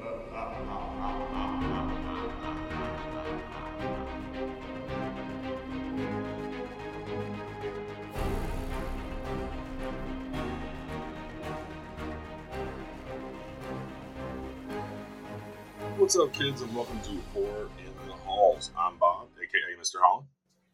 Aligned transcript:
What's 15.97 16.17
up, 16.17 16.33
kids, 16.33 16.63
and 16.63 16.75
welcome 16.75 17.01
to 17.03 17.21
Horror 17.33 17.69
in 17.79 18.09
the 18.09 18.15
Halls. 18.15 18.73
I'm 18.77 18.97
Bob, 18.99 19.29
aka 19.41 19.81
Mr. 19.81 20.01
Holland, 20.03 20.27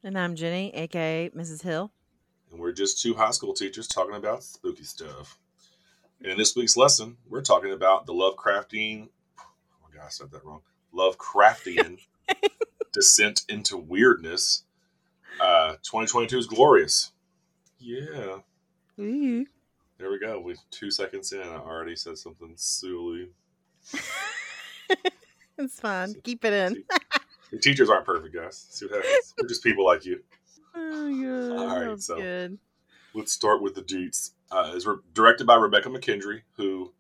And 0.06 0.16
I'm 0.16 0.36
Jenny, 0.36 0.72
aka 0.72 1.30
Mrs. 1.30 1.62
Hill. 1.62 1.90
and 2.52 2.60
we're 2.60 2.70
just 2.70 3.02
two 3.02 3.14
high 3.14 3.32
school 3.32 3.52
teachers 3.52 3.88
talking 3.88 4.14
about 4.14 4.44
spooky 4.44 4.84
stuff. 4.84 5.36
And 6.20 6.30
in 6.30 6.38
this 6.38 6.54
week's 6.54 6.76
lesson, 6.76 7.16
we're 7.28 7.42
talking 7.42 7.72
about 7.72 8.06
the 8.06 8.12
Lovecraftian. 8.12 9.08
Oh 9.40 9.42
my 9.82 9.92
god, 9.92 10.06
I 10.06 10.08
said 10.10 10.30
that 10.30 10.44
wrong. 10.44 10.60
Lovecraftian 10.94 11.98
descent 12.92 13.42
into 13.48 13.76
weirdness. 13.76 14.62
Uh, 15.40 15.72
2022 15.82 16.38
is 16.38 16.46
glorious. 16.46 17.10
Yeah, 17.80 18.36
Ooh. 19.00 19.44
there 19.98 20.08
we 20.08 20.20
go. 20.20 20.38
We 20.38 20.54
two 20.70 20.92
seconds 20.92 21.32
in, 21.32 21.40
I 21.40 21.56
already 21.56 21.96
said 21.96 22.16
something 22.16 22.52
silly. 22.54 23.30
It's 25.58 25.80
fine. 25.80 26.14
Keep 26.22 26.44
it 26.44 26.52
in. 26.52 26.84
The 27.50 27.58
teachers 27.58 27.88
aren't 27.90 28.04
perfect, 28.06 28.34
guys. 28.34 28.66
See 28.70 28.86
what 28.86 29.04
happens. 29.04 29.34
We're 29.40 29.48
just 29.48 29.62
people 29.62 29.84
like 29.84 30.04
you. 30.04 30.20
Oh, 30.78 31.10
good. 31.10 31.58
All 31.58 31.66
right, 31.88 31.98
so- 31.98 32.16
good. 32.16 32.58
let's 33.14 33.32
start 33.32 33.62
with 33.62 33.74
the 33.74 33.80
deets. 33.82 34.32
Uh, 34.50 34.72
it's 34.74 34.84
re- 34.84 34.96
directed 35.14 35.46
by 35.46 35.54
Rebekah 35.54 35.88
McKendry, 35.88 36.42
who 36.56 36.92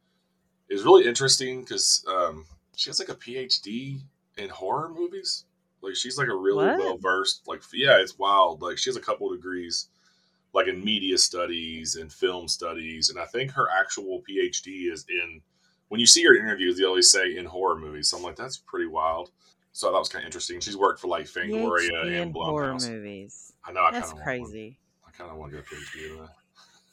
is 0.70 0.82
really 0.82 1.06
interesting 1.06 1.60
because 1.60 2.02
um, 2.08 2.46
she 2.74 2.88
has 2.88 2.98
like 2.98 3.10
a 3.10 3.14
PhD 3.14 4.00
in 4.38 4.48
horror 4.48 4.88
movies. 4.88 5.44
Like 5.82 5.94
she's 5.94 6.16
like 6.16 6.28
a 6.28 6.34
really 6.34 6.64
well 6.78 6.96
versed. 6.96 7.42
Like 7.46 7.60
yeah, 7.74 7.98
it's 8.00 8.18
wild. 8.18 8.62
Like 8.62 8.78
she 8.78 8.88
has 8.88 8.96
a 8.96 9.00
couple 9.00 9.30
of 9.30 9.36
degrees, 9.36 9.88
like 10.54 10.68
in 10.68 10.82
media 10.82 11.18
studies 11.18 11.96
and 11.96 12.10
film 12.10 12.48
studies, 12.48 13.10
and 13.10 13.18
I 13.20 13.26
think 13.26 13.50
her 13.52 13.66
actual 13.70 14.22
PhD 14.28 14.90
is 14.90 15.04
in. 15.10 15.42
When 15.88 16.00
you 16.00 16.06
see 16.06 16.24
her 16.24 16.34
in 16.34 16.40
interviews, 16.42 16.78
they 16.78 16.84
always 16.84 17.10
say 17.12 17.36
in 17.36 17.44
horror 17.44 17.78
movies. 17.78 18.08
So 18.08 18.16
I'm 18.16 18.22
like, 18.22 18.36
that's 18.36 18.56
pretty 18.56 18.86
wild. 18.86 19.30
So 19.76 19.92
that 19.92 19.98
was 19.98 20.08
kind 20.08 20.22
of 20.22 20.26
interesting. 20.28 20.58
She's 20.60 20.74
worked 20.74 21.00
for 21.00 21.08
like 21.08 21.26
Fangoria 21.26 21.90
PhD 21.90 22.06
and 22.06 22.14
in 22.14 22.32
horror 22.32 22.78
movies. 22.80 23.52
I 23.62 23.72
know. 23.72 23.82
I 23.82 23.90
That's 23.90 24.08
kinda 24.10 24.24
want 24.24 24.40
one. 24.40 24.50
crazy. 24.50 24.78
I 25.06 25.10
kind 25.10 25.30
of 25.30 25.36
want 25.36 25.52
to 25.52 25.58
get 25.58 25.66
a 25.66 25.74
PhD 25.74 26.10
in 26.12 26.28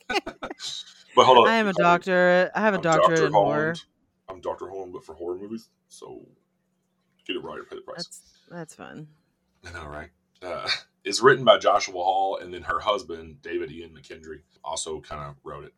that. 0.09 0.37
but 1.15 1.25
hold 1.25 1.37
on. 1.37 1.47
I 1.47 1.55
am 1.55 1.69
a 1.69 1.73
doctor. 1.73 2.51
I 2.53 2.59
have 2.59 2.73
a 2.73 2.79
doctorate 2.79 3.19
Dr. 3.19 3.27
in 3.27 3.31
horror. 3.31 3.75
I'm 4.27 4.41
Dr. 4.41 4.67
Holland, 4.67 4.91
but 4.91 5.05
for 5.05 5.15
horror 5.15 5.37
movies. 5.37 5.69
So 5.87 6.27
get 7.25 7.37
it 7.37 7.43
right 7.45 7.57
or 7.57 7.63
pay 7.63 7.77
the 7.77 7.83
price. 7.83 8.03
That's 8.03 8.21
that's 8.51 8.75
fun. 8.75 9.07
I 9.65 9.71
know, 9.71 9.87
right? 9.87 10.09
Uh, 10.41 10.67
it's 11.05 11.21
written 11.21 11.45
by 11.45 11.59
Joshua 11.59 12.03
Hull, 12.03 12.39
and 12.41 12.53
then 12.53 12.63
her 12.63 12.81
husband, 12.81 13.41
David 13.41 13.71
Ian 13.71 13.91
McKendry, 13.91 14.41
also 14.61 14.99
kind 14.99 15.21
of 15.23 15.35
wrote 15.45 15.63
it. 15.63 15.73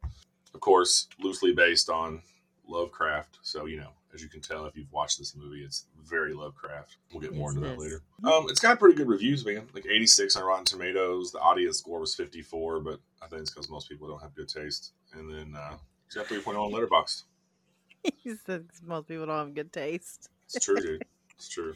Of 0.56 0.60
course, 0.60 1.08
loosely 1.20 1.54
based 1.54 1.88
on 1.88 2.24
Lovecraft. 2.68 3.40
So, 3.42 3.66
you 3.66 3.78
know, 3.78 3.90
as 4.14 4.22
you 4.22 4.30
can 4.30 4.42
tell 4.42 4.66
if 4.66 4.76
you've 4.76 4.92
watched 4.92 5.18
this 5.20 5.36
movie, 5.36 5.64
it's 5.64 5.86
very 6.04 6.34
Lovecraft. 6.34 6.98
We'll 7.12 7.22
get 7.22 7.34
more 7.36 7.50
Yes, 7.50 7.56
into 7.58 7.68
that 7.68 7.74
is. 7.76 7.80
later. 7.80 8.02
Um, 8.24 8.48
it's 8.50 8.60
got 8.60 8.80
pretty 8.80 8.96
good 8.96 9.08
reviews, 9.08 9.46
man. 9.46 9.68
Like 9.74 9.86
86 9.86 10.36
on 10.36 10.44
Rotten 10.44 10.66
Tomatoes. 10.66 11.32
The 11.32 11.40
audience 11.40 11.78
score 11.80 12.00
was 12.00 12.16
54, 12.16 12.80
but 12.80 13.00
I 13.22 13.28
think 13.28 13.42
it's 13.42 13.52
because 13.52 13.70
most 13.70 13.90
people 13.90 14.08
don't 14.08 14.22
have 14.22 14.34
good 14.36 14.50
taste. 14.50 14.94
And 15.14 15.30
then 15.34 15.56
uh, 15.56 15.76
it's 16.08 16.16
got 16.16 16.26
3.0 16.28 16.56
on 16.58 16.72
Letterboxd. 16.72 17.24
Most 18.86 19.08
people 19.08 19.26
don't 19.26 19.38
have 19.38 19.54
good 19.56 19.74
taste. 19.74 20.30
It's 20.54 20.64
true, 20.64 20.76
dude. 20.80 21.04
It's 21.38 21.50
true. 21.50 21.74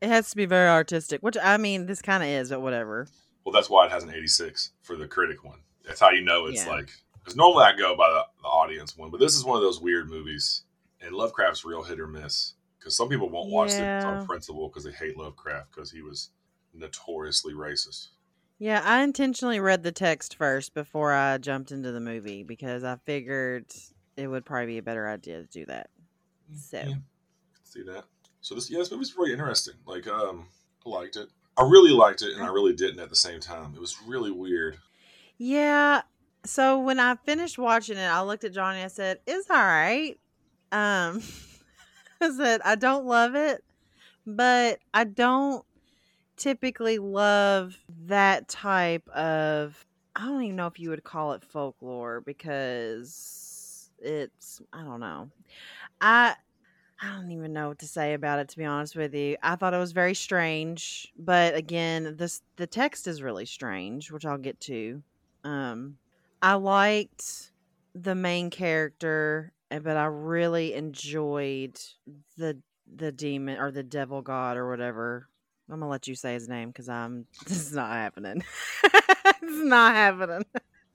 It 0.00 0.08
has 0.08 0.30
to 0.30 0.36
be 0.36 0.46
very 0.46 0.68
artistic, 0.68 1.20
which 1.22 1.36
I 1.42 1.56
mean, 1.56 1.86
this 1.86 2.00
kind 2.02 2.22
of 2.22 2.28
is, 2.28 2.50
but 2.50 2.60
whatever. 2.60 3.08
Well, 3.44 3.52
that's 3.52 3.68
why 3.68 3.86
it 3.86 3.92
has 3.92 4.04
an 4.04 4.10
86 4.10 4.70
for 4.82 4.96
the 4.96 5.06
critic 5.06 5.44
one. 5.44 5.58
That's 5.84 6.00
how 6.00 6.10
you 6.10 6.22
know 6.22 6.46
it's 6.46 6.64
Yeah. 6.64 6.72
like, 6.72 6.90
because 7.22 7.36
normally 7.36 7.64
I 7.64 7.76
go 7.76 7.96
by 7.96 8.08
the, 8.08 8.22
the 8.42 8.48
audience 8.48 8.96
one, 8.96 9.10
but 9.10 9.20
this 9.20 9.34
is 9.34 9.44
one 9.44 9.56
of 9.56 9.62
those 9.62 9.80
weird 9.80 10.10
movies. 10.10 10.62
And 11.00 11.14
Lovecraft's 11.14 11.64
real 11.64 11.82
hit 11.82 11.98
or 11.98 12.06
miss. 12.06 12.54
Because 12.78 12.96
some 12.96 13.08
people 13.08 13.28
won't 13.28 13.50
watch 13.50 13.72
it 13.72 14.04
on 14.04 14.26
principle 14.26 14.68
because 14.68 14.84
they 14.84 14.92
hate 14.92 15.16
Lovecraft 15.16 15.70
because 15.72 15.90
he 15.90 16.02
was 16.02 16.30
notoriously 16.74 17.54
racist. 17.54 18.08
Yeah, 18.58 18.82
I 18.84 19.02
intentionally 19.02 19.60
read 19.60 19.82
the 19.82 19.92
text 19.92 20.36
first 20.36 20.74
before 20.74 21.12
I 21.12 21.38
jumped 21.38 21.72
into 21.72 21.92
the 21.92 22.00
movie 22.00 22.42
because 22.42 22.84
I 22.84 22.96
figured 23.04 23.66
it 24.16 24.26
would 24.26 24.44
probably 24.44 24.66
be 24.66 24.78
a 24.78 24.82
better 24.82 25.08
idea 25.08 25.42
to 25.42 25.46
do 25.46 25.64
that. 25.66 25.90
So. 26.56 26.78
Yeah, 26.78 26.94
see 27.64 27.82
that. 27.82 28.04
So 28.40 28.54
this, 28.54 28.70
yeah, 28.70 28.78
this 28.78 28.90
movie's 28.90 29.16
really 29.16 29.32
interesting. 29.32 29.74
Like, 29.86 30.06
um, 30.08 30.46
I 30.84 30.88
liked 30.88 31.16
it. 31.16 31.28
I 31.56 31.62
really 31.62 31.92
liked 31.92 32.22
it, 32.22 32.34
and 32.34 32.42
I 32.42 32.48
really 32.48 32.72
didn't 32.72 33.00
at 33.00 33.10
the 33.10 33.16
same 33.16 33.40
time. 33.40 33.74
It 33.74 33.80
was 33.80 33.96
really 34.06 34.30
weird. 34.30 34.78
Yeah. 35.38 36.02
So 36.44 36.80
when 36.80 36.98
I 36.98 37.14
finished 37.14 37.58
watching 37.58 37.96
it, 37.96 38.06
I 38.06 38.22
looked 38.22 38.44
at 38.44 38.52
Johnny. 38.52 38.78
And 38.78 38.86
I 38.86 38.88
said, 38.88 39.20
"It's 39.26 39.48
all 39.50 39.56
right." 39.56 40.18
Um, 40.72 41.22
I 42.20 42.30
said, 42.36 42.60
"I 42.64 42.74
don't 42.74 43.06
love 43.06 43.34
it, 43.34 43.64
but 44.26 44.80
I 44.92 45.04
don't 45.04 45.64
typically 46.36 46.98
love 46.98 47.78
that 48.06 48.48
type 48.48 49.08
of. 49.10 49.84
I 50.14 50.26
don't 50.26 50.42
even 50.42 50.56
know 50.56 50.66
if 50.66 50.78
you 50.78 50.90
would 50.90 51.04
call 51.04 51.32
it 51.32 51.44
folklore 51.44 52.20
because 52.20 53.90
it's. 53.98 54.60
I 54.72 54.82
don't 54.82 55.00
know. 55.00 55.30
I." 56.00 56.34
I 57.04 57.16
don't 57.16 57.32
even 57.32 57.52
know 57.52 57.66
what 57.66 57.80
to 57.80 57.88
say 57.88 58.14
about 58.14 58.38
it 58.38 58.48
to 58.50 58.56
be 58.56 58.64
honest 58.64 58.94
with 58.94 59.12
you. 59.12 59.36
I 59.42 59.56
thought 59.56 59.74
it 59.74 59.78
was 59.78 59.90
very 59.90 60.14
strange, 60.14 61.12
but 61.18 61.56
again, 61.56 62.14
this 62.16 62.42
the 62.54 62.66
text 62.68 63.08
is 63.08 63.22
really 63.22 63.44
strange, 63.44 64.12
which 64.12 64.24
I'll 64.24 64.38
get 64.38 64.60
to. 64.60 65.02
Um, 65.42 65.98
I 66.42 66.54
liked 66.54 67.52
the 67.94 68.14
main 68.14 68.50
character, 68.50 69.52
eh, 69.70 69.78
but 69.78 69.96
I 69.96 70.04
really 70.06 70.74
enjoyed 70.74 71.80
the 72.36 72.60
the 72.94 73.12
demon 73.12 73.58
or 73.58 73.70
the 73.70 73.82
devil 73.84 74.22
god 74.22 74.56
or 74.56 74.68
whatever. 74.68 75.28
I'm 75.70 75.78
gonna 75.80 75.88
let 75.90 76.08
you 76.08 76.14
say 76.14 76.34
his 76.34 76.48
name 76.48 76.68
because 76.70 76.88
I'm. 76.88 77.26
This 77.46 77.58
is 77.58 77.72
not 77.72 77.90
happening. 77.90 78.42
it's 78.84 79.64
not 79.64 79.94
happening. 79.94 80.44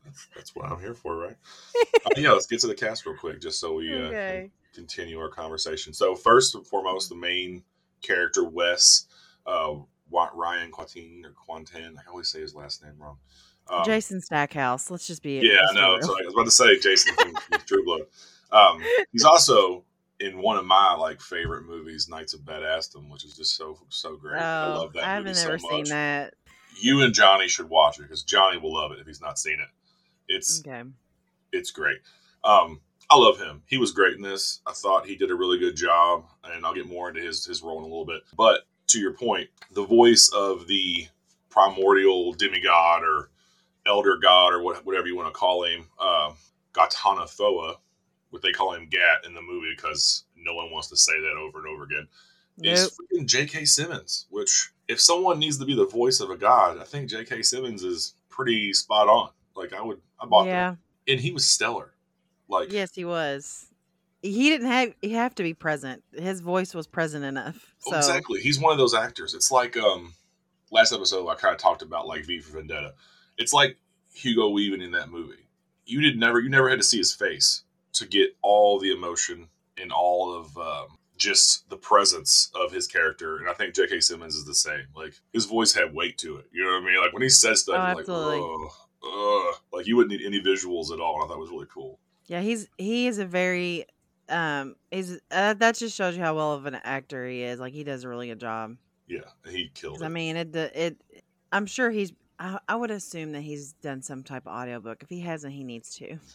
That's, 0.04 0.28
that's 0.36 0.56
what 0.56 0.72
I'm 0.72 0.80
here 0.80 0.94
for, 0.94 1.18
right? 1.18 1.38
uh, 2.06 2.10
yeah, 2.16 2.32
let's 2.32 2.48
get 2.48 2.60
to 2.62 2.68
the 2.68 2.76
cast 2.76 3.06
real 3.06 3.16
quick, 3.18 3.42
just 3.42 3.60
so 3.60 3.76
we 3.76 3.98
uh, 4.00 4.14
can 4.26 4.44
Okay. 4.44 4.52
continue 4.74 5.20
our 5.20 5.30
conversation. 5.30 5.94
So 5.94 6.16
first 6.16 6.56
and 6.56 6.66
foremost, 6.66 7.10
the 7.10 7.16
main 7.16 7.64
character 8.02 8.44
Wes, 8.44 9.08
uh, 9.46 9.76
Ryan 10.12 10.72
Kwanten 10.72 11.26
or 11.26 11.32
Kwanten. 11.34 11.96
I 11.98 12.10
always 12.10 12.30
say 12.30 12.42
his 12.42 12.56
last 12.56 12.84
name 12.84 12.96
wrong. 12.98 13.18
Um, 13.70 13.84
Jason 13.86 14.22
Stackhouse. 14.22 14.90
Let's 14.92 15.08
just 15.08 15.22
be. 15.24 15.40
Yeah, 15.40 15.58
no, 15.74 15.94
real. 15.96 16.02
so 16.04 16.14
I 16.20 16.24
was 16.26 16.34
about 16.34 16.46
to 16.46 16.52
say 16.52 16.80
Jason 16.80 17.16
from, 17.16 17.36
from 17.52 17.60
True 17.66 17.84
Blood. 17.86 18.02
Um, 18.52 18.82
he's 19.12 19.24
also 19.26 19.84
in 20.20 20.40
one 20.42 20.58
of 20.58 20.66
my 20.66 20.96
like 20.96 21.22
favorite 21.22 21.66
movies, 21.66 22.08
Knights 22.10 22.34
of 22.34 22.42
Badassdom, 22.42 23.10
which 23.10 23.26
is 23.26 23.36
just 23.36 23.56
so 23.56 23.78
so 23.90 24.16
great. 24.16 24.42
I 24.42 24.66
Oh, 24.74 24.80
love 24.82 24.94
that 24.94 25.04
I 25.04 25.14
haven't 25.16 25.34
movie 25.36 25.40
ever 25.42 25.60
so 25.60 25.68
seen 25.70 25.84
that. 25.86 26.34
You 26.80 27.02
and 27.02 27.14
Johnny 27.14 27.48
should 27.48 27.70
watch 27.70 28.00
it 28.00 28.04
because 28.04 28.24
Johnny 28.24 28.58
will 28.58 28.74
love 28.74 28.92
it 28.92 29.00
if 29.00 29.08
he's 29.08 29.22
not 29.22 29.38
seen 29.40 29.60
it. 29.60 29.68
It's 30.28 30.62
Okay. 30.66 30.84
it's 31.52 31.72
great. 31.72 31.98
Um, 32.44 32.82
I 33.10 33.18
love 33.18 33.40
him. 33.40 33.64
He 33.68 33.78
was 33.78 33.92
great 33.92 34.16
in 34.16 34.22
this. 34.22 34.60
I 34.68 34.74
thought 34.74 35.06
he 35.06 35.16
did 35.16 35.32
a 35.32 35.36
really 35.36 35.58
good 35.58 35.76
job, 35.76 36.26
and 36.44 36.66
I'll 36.66 36.74
get 36.74 36.88
more 36.88 37.10
into 37.10 37.22
his 37.22 37.46
his 37.46 37.62
role 37.64 37.78
in 37.80 37.84
a 37.84 37.88
little 37.88 38.06
bit. 38.06 38.22
But 38.36 38.62
to 38.88 39.00
your 39.00 39.14
point, 39.14 39.50
the 39.72 39.86
voice 39.86 40.30
of 40.34 40.68
the 40.68 41.08
primordial 41.50 42.34
demigod 42.34 43.04
or 43.04 43.30
elder 43.88 44.18
god 44.18 44.54
or 44.54 44.62
what, 44.62 44.86
whatever 44.86 45.08
you 45.08 45.16
want 45.16 45.28
to 45.34 45.38
call 45.38 45.64
him, 45.64 45.86
uh, 46.00 46.32
Ghatanothoa, 46.74 47.76
what 48.30 48.42
they 48.42 48.52
call 48.52 48.74
him 48.74 48.88
Gat 48.90 49.26
in 49.26 49.34
the 49.34 49.42
movie 49.42 49.74
because 49.76 50.24
no 50.36 50.54
one 50.56 50.72
wants 50.72 50.88
to 50.90 50.98
say 50.98 51.20
that 51.20 51.38
over 51.38 51.60
and 51.60 51.68
over 51.68 51.84
again, 51.84 52.08
Nope. 52.58 52.74
is 52.74 52.98
freaking 53.00 53.26
J.K. 53.26 53.66
Simmons. 53.66 54.26
Which, 54.30 54.72
if 54.88 55.00
someone 55.00 55.40
needs 55.40 55.58
to 55.58 55.66
be 55.66 55.76
the 55.76 55.86
voice 55.86 56.20
of 56.20 56.30
a 56.30 56.38
god, 56.38 56.78
I 56.80 56.84
think 56.84 57.10
J.K. 57.10 57.42
Simmons 57.44 57.84
is 57.84 58.14
pretty 58.30 58.74
spot 58.74 59.08
on. 59.08 59.30
Like 59.56 59.74
I 59.74 59.82
would, 59.82 60.00
I 60.22 60.26
bought 60.26 60.46
that 60.46 60.50
Yeah. 60.52 60.76
and 61.08 61.20
he 61.20 61.32
was 61.32 61.46
stellar. 61.46 61.94
Like 62.48 62.72
Yes, 62.72 62.94
he 62.96 63.06
was. 63.06 63.68
He 64.22 64.50
didn't 64.50 64.68
have. 64.68 64.94
He 65.02 65.14
have 65.14 65.36
to 65.36 65.44
be 65.44 65.54
present. 65.54 66.04
His 66.14 66.42
voice 66.42 66.74
was 66.74 66.88
present 66.88 67.24
enough. 67.24 67.74
oh, 67.86 67.92
So 67.92 67.98
exactly, 67.98 68.40
he's 68.42 68.60
one 68.60 68.72
of 68.72 68.78
those 68.78 68.94
actors. 68.96 69.34
It's 69.34 69.52
like 69.52 69.78
um, 69.78 70.14
last 70.72 70.92
episode 70.92 71.28
I 71.28 71.36
kind 71.36 71.54
of 71.54 71.60
talked 71.62 71.82
about 71.84 72.08
like 72.08 72.26
V 72.26 72.40
for 72.40 72.58
Vendetta. 72.58 72.94
It's 73.38 73.54
like 73.54 73.78
Hugo 74.14 74.50
Weaving 74.50 74.82
in 74.82 74.92
that 74.92 75.10
movie. 75.10 75.48
You 75.86 76.02
did 76.02 76.18
never, 76.18 76.40
you 76.40 76.50
never 76.50 76.70
had 76.70 76.80
to 76.80 76.84
see 76.86 76.98
his 76.98 77.14
face 77.14 77.64
to 77.94 78.06
get 78.06 78.36
all 78.42 78.80
the 78.80 78.92
emotion 78.92 79.48
and 79.80 79.92
all 79.92 80.34
of 80.36 80.58
um, 80.58 80.98
just 81.18 81.70
the 81.70 81.78
presence 81.78 82.52
of 82.56 82.72
his 82.72 82.88
character. 82.88 83.38
And 83.38 83.50
I 83.50 83.54
think 83.54 83.74
J.K. 83.74 84.02
Simmons 84.02 84.36
is 84.36 84.46
the 84.46 84.54
same. 84.56 84.86
Like 84.96 85.14
his 85.34 85.46
voice 85.46 85.74
had 85.74 85.94
weight 85.94 86.18
to 86.20 86.38
it. 86.38 86.46
You 86.52 86.64
know 86.66 86.72
what 86.72 86.84
I 86.84 86.86
mean? 86.86 87.02
Like 87.02 87.14
when 87.14 87.22
he 87.22 87.30
says 87.30 87.62
stuff, 87.62 87.76
Oh, 87.78 87.88
you're 87.88 87.96
like, 87.96 88.06
oh, 89.04 89.50
ugh. 89.52 89.62
like 89.72 89.88
you 89.88 89.96
wouldn't 89.96 90.20
need 90.20 90.26
any 90.26 90.42
visuals 90.42 90.92
at 90.92 91.00
all. 91.00 91.16
And 91.16 91.24
I 91.24 91.28
thought 91.28 91.38
it 91.38 91.42
was 91.42 91.50
really 91.52 91.68
cool. 91.74 92.00
Yeah, 92.26 92.42
he's 92.42 92.68
he 92.78 93.08
is 93.08 93.20
a 93.20 93.26
very 93.26 93.86
um 94.28 94.76
he's 94.92 95.18
uh, 95.32 95.54
that 95.54 95.76
just 95.76 95.96
shows 95.96 96.18
you 96.18 96.22
how 96.22 96.36
well 96.36 96.54
of 96.54 96.66
an 96.66 96.76
actor 96.84 97.26
he 97.26 97.44
is. 97.44 97.60
Like 97.60 97.72
he 97.74 97.86
does 97.86 98.04
a 98.04 98.10
really 98.10 98.28
good 98.28 98.40
job. 98.40 98.76
Yeah, 99.08 99.22
he 99.50 99.72
killed. 99.74 100.04
I 100.04 100.10
mean, 100.10 100.36
it 100.36 100.54
it 100.54 100.98
I'm 101.54 101.66
sure 101.66 101.90
he's 101.90 102.12
I, 102.40 102.60
I 102.68 102.76
would 102.76 102.92
assume 102.92 103.32
that 103.32 103.42
he's 103.42 103.74
done 103.74 104.02
some 104.02 104.24
type 104.24 104.46
of 104.46 104.54
audiobook. 104.54 105.02
If 105.02 105.10
he 105.10 105.22
hasn't, 105.22 105.54
he 105.54 105.64
needs 105.64 105.96
to. 105.96 106.18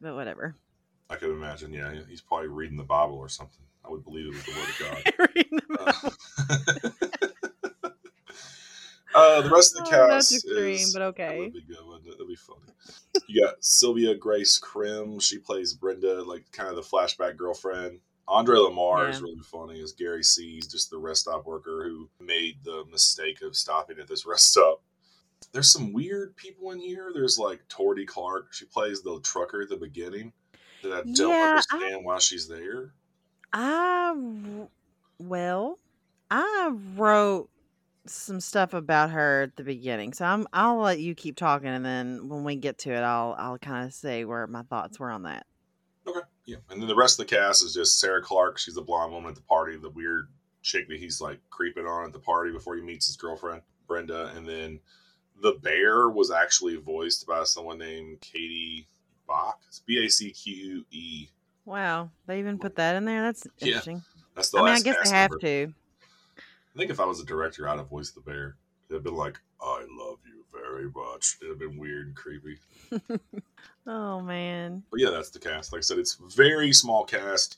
But 0.00 0.14
whatever. 0.14 0.54
I 1.10 1.16
could 1.16 1.30
imagine. 1.30 1.72
Yeah, 1.72 1.92
he's 2.08 2.20
probably 2.20 2.46
reading 2.46 2.76
the 2.76 2.84
Bible 2.84 3.16
or 3.16 3.28
something. 3.28 3.64
I 3.84 3.90
would 3.90 4.04
believe 4.04 4.26
it 4.26 4.34
was 4.34 4.44
the 4.44 4.52
word 4.52 4.68
of 4.68 4.78
God. 4.78 6.12
Uh, 9.14 9.18
uh, 9.18 9.40
the 9.42 9.50
rest 9.50 9.72
of 9.76 9.84
the 9.84 9.88
Oh, 9.88 9.90
cast 9.90 10.30
that's 10.30 10.34
extreme, 10.34 10.74
is, 10.74 10.92
but 10.92 11.00
That 11.00 11.06
okay. 11.06 11.38
would 11.40 11.52
be 11.52 11.62
good, 11.62 11.84
wouldn't 11.84 12.06
it? 12.06 12.12
That'd 12.12 12.28
be 12.28 12.36
funny. 12.36 12.60
You 13.26 13.44
got 13.44 13.56
Sylvia 13.64 14.14
Grace 14.14 14.56
Crim. 14.58 15.18
She 15.18 15.38
plays 15.38 15.74
Brenda, 15.74 16.22
like 16.22 16.44
kind 16.52 16.68
of 16.68 16.76
the 16.76 16.82
flashback 16.82 17.36
girlfriend. 17.36 17.98
Andre 18.28 18.58
Lamar 18.58 19.08
is 19.08 19.22
really 19.22 19.40
funny 19.42 19.82
as 19.82 19.92
Gary 19.92 20.22
Sees, 20.22 20.68
just 20.68 20.90
the 20.90 20.98
rest 20.98 21.22
stop 21.22 21.46
worker 21.46 21.82
who 21.84 22.08
made 22.24 22.58
the 22.62 22.84
mistake 22.90 23.40
of 23.42 23.56
stopping 23.56 23.98
at 23.98 24.06
this 24.06 24.26
rest 24.26 24.52
stop. 24.52 24.82
There's 25.52 25.72
some 25.72 25.92
weird 25.92 26.36
people 26.36 26.70
in 26.72 26.78
here. 26.78 27.10
There's 27.14 27.38
like 27.38 27.66
Tordy 27.68 28.06
Clark. 28.06 28.52
She 28.52 28.64
plays 28.66 29.02
the 29.02 29.18
trucker 29.20 29.62
at 29.62 29.68
the 29.68 29.76
beginning. 29.76 30.32
That 30.82 30.92
I 30.92 31.02
don't 31.02 31.30
Yeah, 31.30 31.60
I- 31.70 31.74
understand 31.76 32.04
why 32.04 32.18
she's 32.18 32.46
there. 32.48 32.92
I 33.52 34.14
well, 35.18 35.78
I 36.30 36.70
wrote 36.96 37.48
some 38.06 38.40
stuff 38.40 38.74
about 38.74 39.10
her 39.10 39.42
at 39.42 39.56
the 39.56 39.64
beginning, 39.64 40.12
so 40.12 40.24
I'm 40.24 40.46
I'll 40.52 40.78
let 40.78 41.00
you 41.00 41.14
keep 41.14 41.36
talking, 41.36 41.68
and 41.68 41.84
then 41.84 42.28
when 42.28 42.44
we 42.44 42.56
get 42.56 42.78
to 42.78 42.92
it, 42.92 43.00
I'll 43.00 43.34
I'll 43.38 43.58
kind 43.58 43.86
of 43.86 43.92
say 43.94 44.24
where 44.24 44.46
my 44.46 44.62
thoughts 44.62 44.98
were 45.00 45.10
on 45.10 45.22
that. 45.22 45.46
Okay. 46.06 46.20
Yeah. 46.44 46.56
And 46.70 46.80
then 46.80 46.88
the 46.88 46.96
rest 46.96 47.18
of 47.20 47.26
the 47.26 47.34
cast 47.36 47.62
is 47.64 47.74
just 47.74 47.98
Sarah 48.00 48.22
Clark. 48.22 48.58
She's 48.58 48.74
the 48.76 48.82
blonde 48.82 49.12
woman 49.12 49.30
at 49.30 49.34
the 49.34 49.42
party, 49.42 49.76
the 49.76 49.90
weird 49.90 50.28
chick 50.62 50.88
that 50.88 50.98
he's 50.98 51.20
like 51.20 51.40
creeping 51.50 51.86
on 51.86 52.06
at 52.06 52.12
the 52.12 52.18
party 52.18 52.50
before 52.52 52.76
he 52.76 52.82
meets 52.82 53.06
his 53.06 53.16
girlfriend, 53.16 53.62
Brenda. 53.86 54.32
And 54.34 54.48
then 54.48 54.80
the 55.40 55.52
bear 55.52 56.08
was 56.08 56.30
actually 56.30 56.76
voiced 56.76 57.26
by 57.26 57.44
someone 57.44 57.78
named 57.78 58.20
Katie 58.20 58.86
Bach. 59.26 59.60
It's 59.68 59.80
B 59.80 60.04
A 60.04 60.08
C 60.08 60.30
Q 60.30 60.84
E. 60.90 61.28
Wow, 61.64 62.10
they 62.26 62.38
even 62.38 62.58
put 62.58 62.76
that 62.76 62.96
in 62.96 63.04
there. 63.04 63.22
That's 63.22 63.46
Yeah, 63.58 63.66
interesting. 63.66 64.02
That's 64.34 64.50
the 64.50 64.58
I 64.58 64.62
mean, 64.64 64.74
I 64.74 64.80
guess 64.80 64.96
they 65.04 65.10
have 65.10 65.30
member. 65.30 65.38
to. 65.40 65.74
I 66.38 66.78
think 66.78 66.90
if 66.90 67.00
I 67.00 67.04
was 67.04 67.20
a 67.20 67.24
director, 67.26 67.68
I'd 67.68 67.78
have 67.78 67.88
voiced 67.90 68.14
the 68.14 68.20
bear. 68.20 68.56
It'd 68.88 68.96
have 68.98 69.02
been 69.04 69.16
like, 69.16 69.38
I 69.60 69.84
love 69.90 70.18
you 70.24 70.44
very 70.52 70.90
much. 70.94 71.36
It'd 71.40 71.50
have 71.50 71.58
been 71.58 71.78
weird 71.78 72.06
and 72.06 72.16
creepy. 72.16 72.58
Oh 73.86 74.20
man, 74.20 74.82
But 74.90 75.00
yeah, 75.00 75.08
that's 75.08 75.30
the 75.30 75.38
cast. 75.38 75.72
Like 75.72 75.78
I 75.78 75.82
said, 75.82 75.98
it's 75.98 76.14
very 76.36 76.74
small 76.74 77.04
cast. 77.04 77.56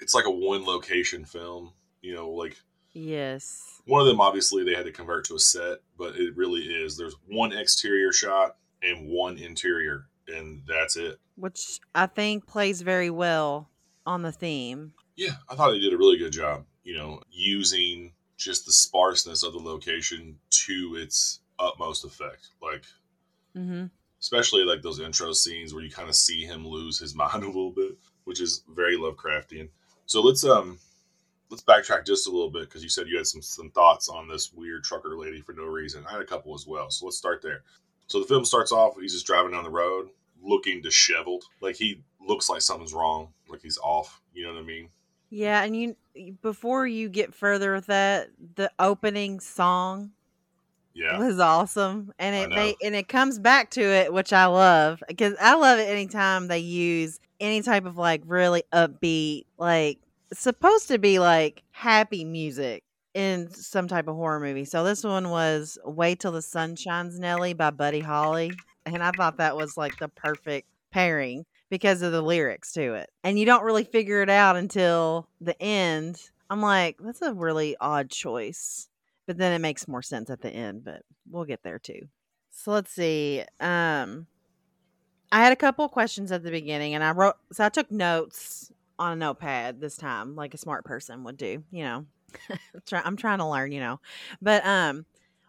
It's 0.00 0.14
like 0.14 0.24
a 0.24 0.30
one 0.30 0.64
location 0.64 1.24
film. 1.24 1.72
You 2.02 2.14
know, 2.16 2.30
like 2.30 2.56
yes, 2.92 3.80
one 3.86 4.00
of 4.00 4.06
them 4.06 4.20
obviously 4.20 4.64
they 4.64 4.74
had 4.74 4.84
to 4.86 4.92
convert 4.92 5.24
to 5.26 5.34
a 5.34 5.38
set, 5.38 5.78
but 5.98 6.16
it 6.16 6.36
really 6.36 6.62
is. 6.62 6.96
There's 6.96 7.16
one 7.26 7.52
exterior 7.52 8.12
shot 8.12 8.56
and 8.82 9.08
one 9.08 9.38
interior, 9.38 10.06
and 10.28 10.62
that's 10.66 10.96
it. 10.96 11.18
which 11.36 11.80
I 11.94 12.06
think 12.06 12.46
plays 12.46 12.82
very 12.82 13.10
well 13.10 13.70
on 14.06 14.22
the 14.22 14.32
theme. 14.32 14.94
Yeah, 15.16 15.34
I 15.48 15.54
thought 15.54 15.70
they 15.72 15.78
did 15.80 15.92
a 15.92 15.98
really 15.98 16.18
good 16.18 16.32
job. 16.32 16.64
You 16.84 16.96
know, 16.96 17.20
using 17.30 18.14
just 18.36 18.64
the 18.66 18.72
sparseness 18.72 19.42
of 19.42 19.52
the 19.52 19.58
location 19.58 20.38
to 20.50 20.96
its 20.96 21.40
utmost 21.58 22.04
effect. 22.04 22.48
Like 22.62 22.84
hmm 23.54 23.86
especially 24.20 24.64
like 24.64 24.82
those 24.82 25.00
intro 25.00 25.32
scenes 25.32 25.72
where 25.72 25.82
you 25.82 25.90
kind 25.90 26.08
of 26.08 26.14
see 26.14 26.44
him 26.44 26.66
lose 26.66 26.98
his 26.98 27.14
mind 27.22 27.42
a 27.42 27.46
little 27.46 27.70
bit, 27.72 27.96
which 28.24 28.40
is 28.40 28.62
very 28.68 28.96
Lovecraftian. 28.96 29.68
So 30.06 30.20
let's 30.20 30.44
um 30.44 30.78
let's 31.50 31.62
backtrack 31.62 32.06
just 32.06 32.26
a 32.26 32.30
little 32.30 32.50
bit 32.50 32.62
because 32.62 32.82
you 32.82 32.88
said 32.88 33.08
you 33.08 33.16
had 33.16 33.26
some 33.26 33.42
some 33.42 33.70
thoughts 33.70 34.08
on 34.08 34.28
this 34.28 34.52
weird 34.52 34.84
trucker 34.84 35.16
lady 35.16 35.40
for 35.40 35.52
no 35.52 35.64
reason. 35.64 36.04
I 36.08 36.12
had 36.12 36.20
a 36.20 36.26
couple 36.26 36.54
as 36.54 36.66
well. 36.66 36.90
So 36.90 37.06
let's 37.06 37.18
start 37.18 37.42
there. 37.42 37.62
So 38.06 38.20
the 38.20 38.26
film 38.26 38.44
starts 38.44 38.72
off. 38.72 38.94
He's 39.00 39.12
just 39.12 39.26
driving 39.26 39.52
down 39.52 39.64
the 39.64 39.70
road, 39.70 40.08
looking 40.42 40.80
disheveled, 40.82 41.44
like 41.60 41.76
he 41.76 42.02
looks 42.20 42.48
like 42.48 42.60
something's 42.62 42.94
wrong, 42.94 43.32
like 43.48 43.62
he's 43.62 43.78
off. 43.78 44.20
You 44.32 44.44
know 44.46 44.54
what 44.54 44.62
I 44.62 44.64
mean? 44.66 44.88
Yeah, 45.30 45.62
and 45.62 45.76
you 45.76 45.96
before 46.42 46.86
you 46.86 47.08
get 47.08 47.34
further 47.34 47.72
with 47.74 47.86
that, 47.86 48.30
the 48.56 48.70
opening 48.78 49.38
song 49.40 50.12
Yeah. 50.92 51.18
was 51.18 51.38
awesome, 51.38 52.12
and 52.18 52.34
it 52.34 52.54
they 52.54 52.76
and 52.84 52.94
it 52.96 53.08
comes 53.08 53.38
back 53.38 53.70
to 53.72 53.82
it, 53.82 54.12
which 54.12 54.32
I 54.32 54.46
love 54.46 55.02
because 55.08 55.34
I 55.40 55.54
love 55.54 55.78
it 55.78 55.88
anytime 55.88 56.48
they 56.48 56.58
use 56.58 57.20
any 57.38 57.62
type 57.62 57.84
of 57.86 57.96
like 57.96 58.22
really 58.26 58.64
upbeat, 58.72 59.44
like 59.56 59.98
supposed 60.32 60.88
to 60.88 60.98
be 60.98 61.18
like 61.18 61.62
happy 61.72 62.24
music 62.24 62.84
in 63.14 63.50
some 63.50 63.88
type 63.88 64.08
of 64.08 64.16
horror 64.16 64.40
movie. 64.40 64.64
So 64.64 64.84
this 64.84 65.02
one 65.02 65.30
was 65.30 65.78
"Wait 65.84 66.20
Till 66.20 66.32
the 66.32 66.42
Sun 66.42 66.76
Shines, 66.76 67.18
Nelly" 67.18 67.52
by 67.52 67.70
Buddy 67.70 68.00
Holly, 68.00 68.52
and 68.86 69.02
I 69.02 69.10
thought 69.10 69.38
that 69.38 69.56
was 69.56 69.76
like 69.76 69.98
the 69.98 70.08
perfect 70.08 70.68
pairing 70.92 71.44
because 71.70 72.02
of 72.02 72.12
the 72.12 72.22
lyrics 72.22 72.72
to 72.72 72.94
it, 72.94 73.10
and 73.24 73.38
you 73.38 73.46
don't 73.46 73.64
really 73.64 73.84
figure 73.84 74.22
it 74.22 74.30
out 74.30 74.56
until 74.56 75.28
the 75.40 75.60
end. 75.62 76.20
I'm 76.48 76.60
like, 76.60 76.96
that's 76.98 77.22
a 77.22 77.32
really 77.32 77.76
odd 77.80 78.10
choice 78.10 78.90
but 79.30 79.38
then 79.38 79.52
it 79.52 79.60
makes 79.60 79.86
more 79.86 80.02
sense 80.02 80.28
at 80.28 80.40
the 80.40 80.50
end 80.50 80.82
but 80.82 81.02
we'll 81.30 81.44
get 81.44 81.62
there 81.62 81.78
too 81.78 82.08
so 82.50 82.72
let's 82.72 82.90
see 82.90 83.44
um 83.60 84.26
i 85.30 85.38
had 85.38 85.52
a 85.52 85.56
couple 85.56 85.84
of 85.84 85.92
questions 85.92 86.32
at 86.32 86.42
the 86.42 86.50
beginning 86.50 86.94
and 86.94 87.04
i 87.04 87.12
wrote 87.12 87.36
so 87.52 87.64
i 87.64 87.68
took 87.68 87.88
notes 87.92 88.72
on 89.00 89.12
a 89.12 89.16
notepad 89.16 89.80
this 89.80 89.96
time 89.96 90.36
like 90.36 90.54
a 90.54 90.58
smart 90.58 90.84
person 90.84 91.24
would 91.24 91.36
do 91.36 91.64
you 91.70 91.82
know? 91.82 92.06
I'm 92.92 93.16
trying 93.16 93.38
to 93.38 93.48
learn 93.48 93.72
you 93.72 93.80
know? 93.80 93.98
But 94.40 94.64
um 94.64 95.06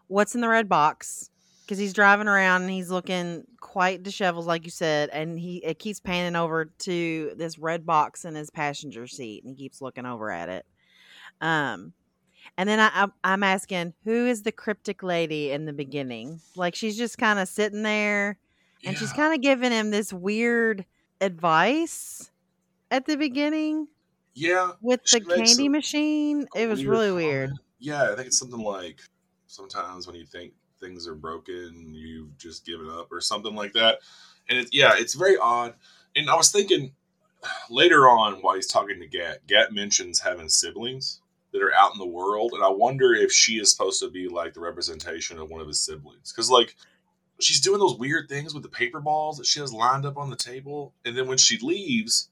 what's 0.08 0.34
in 0.34 0.40
the 0.40 0.48
red 0.48 0.68
box? 0.68 1.30
Because 1.62 1.78
he's 1.78 1.92
driving 1.92 2.26
around 2.26 2.62
and 2.62 2.70
he's 2.70 2.90
looking 2.90 3.44
quite 3.60 4.02
disheveled 4.02 4.46
like 4.46 4.64
you 4.64 4.70
said 4.70 5.10
and 5.10 5.38
he 5.38 5.58
it 5.58 5.78
keeps 5.78 6.00
panning 6.00 6.34
over 6.34 6.64
to 6.64 7.32
this 7.36 7.58
red 7.58 7.86
box 7.86 8.24
in 8.24 8.34
his 8.34 8.50
passenger 8.50 9.06
seat 9.06 9.44
and 9.44 9.54
he 9.54 9.64
keeps 9.64 9.82
looking 9.82 10.06
over 10.06 10.30
at 10.30 10.48
it. 10.48 10.66
Um 11.40 11.92
and 12.56 12.68
then 12.68 12.80
I, 12.80 12.90
I'm, 12.92 13.12
I'm 13.22 13.42
asking, 13.44 13.94
who 14.04 14.26
is 14.26 14.42
the 14.42 14.50
cryptic 14.50 15.04
lady 15.04 15.52
in 15.52 15.64
the 15.64 15.72
beginning? 15.72 16.40
Like 16.56 16.74
she's 16.74 16.98
just 16.98 17.16
kind 17.16 17.38
of 17.38 17.48
sitting 17.48 17.82
there, 17.84 18.36
and 18.84 18.98
she's 18.98 19.12
kind 19.12 19.32
of 19.32 19.40
giving 19.40 19.70
him 19.70 19.90
this 19.90 20.12
weird 20.12 20.84
advice 21.20 22.31
at 22.92 23.06
the 23.06 23.16
beginning 23.16 23.88
Yeah. 24.34 24.72
with 24.80 25.02
the 25.04 25.20
candy 25.20 25.68
machine. 25.68 26.46
It 26.54 26.68
was 26.68 26.84
really 26.84 27.10
weird. 27.10 27.52
Yeah, 27.80 28.12
I 28.12 28.14
think 28.14 28.28
it's 28.28 28.38
something 28.38 28.60
like 28.60 29.00
sometimes 29.46 30.06
when 30.06 30.14
you 30.14 30.26
think 30.26 30.52
things 30.78 31.08
are 31.08 31.14
broken, 31.14 31.92
you've 31.94 32.36
just 32.38 32.64
given 32.66 32.88
up 32.88 33.10
or 33.10 33.20
something 33.20 33.54
like 33.54 33.72
that. 33.72 33.98
And 34.48 34.58
it's 34.58 34.70
yeah, 34.72 34.92
it's 34.96 35.14
very 35.14 35.36
odd. 35.38 35.74
And 36.14 36.28
I 36.28 36.36
was 36.36 36.52
thinking 36.52 36.92
later 37.70 38.08
on 38.08 38.34
while 38.42 38.54
he's 38.54 38.68
talking 38.68 39.00
to 39.00 39.06
Gat, 39.08 39.46
Gat 39.46 39.72
mentions 39.72 40.20
having 40.20 40.48
siblings 40.48 41.20
that 41.52 41.62
are 41.62 41.74
out 41.74 41.92
in 41.92 41.98
the 41.98 42.06
world, 42.06 42.52
and 42.54 42.62
I 42.64 42.68
wonder 42.70 43.14
if 43.14 43.32
she 43.32 43.54
is 43.58 43.70
supposed 43.72 44.00
to 44.00 44.10
be 44.10 44.28
like 44.28 44.54
the 44.54 44.60
representation 44.60 45.38
of 45.38 45.50
one 45.50 45.60
of 45.60 45.66
his 45.66 45.80
siblings. 45.80 46.30
Because 46.32 46.50
like 46.50 46.76
she's 47.40 47.60
doing 47.60 47.78
those 47.80 47.98
weird 47.98 48.28
things 48.28 48.54
with 48.54 48.62
the 48.62 48.68
paper 48.68 49.00
balls 49.00 49.38
that 49.38 49.46
she 49.46 49.60
has 49.60 49.72
lined 49.72 50.04
up 50.06 50.16
on 50.18 50.30
the 50.30 50.36
table, 50.36 50.94
and 51.04 51.16
then 51.16 51.26
when 51.26 51.38
she 51.38 51.58
leaves, 51.58 52.28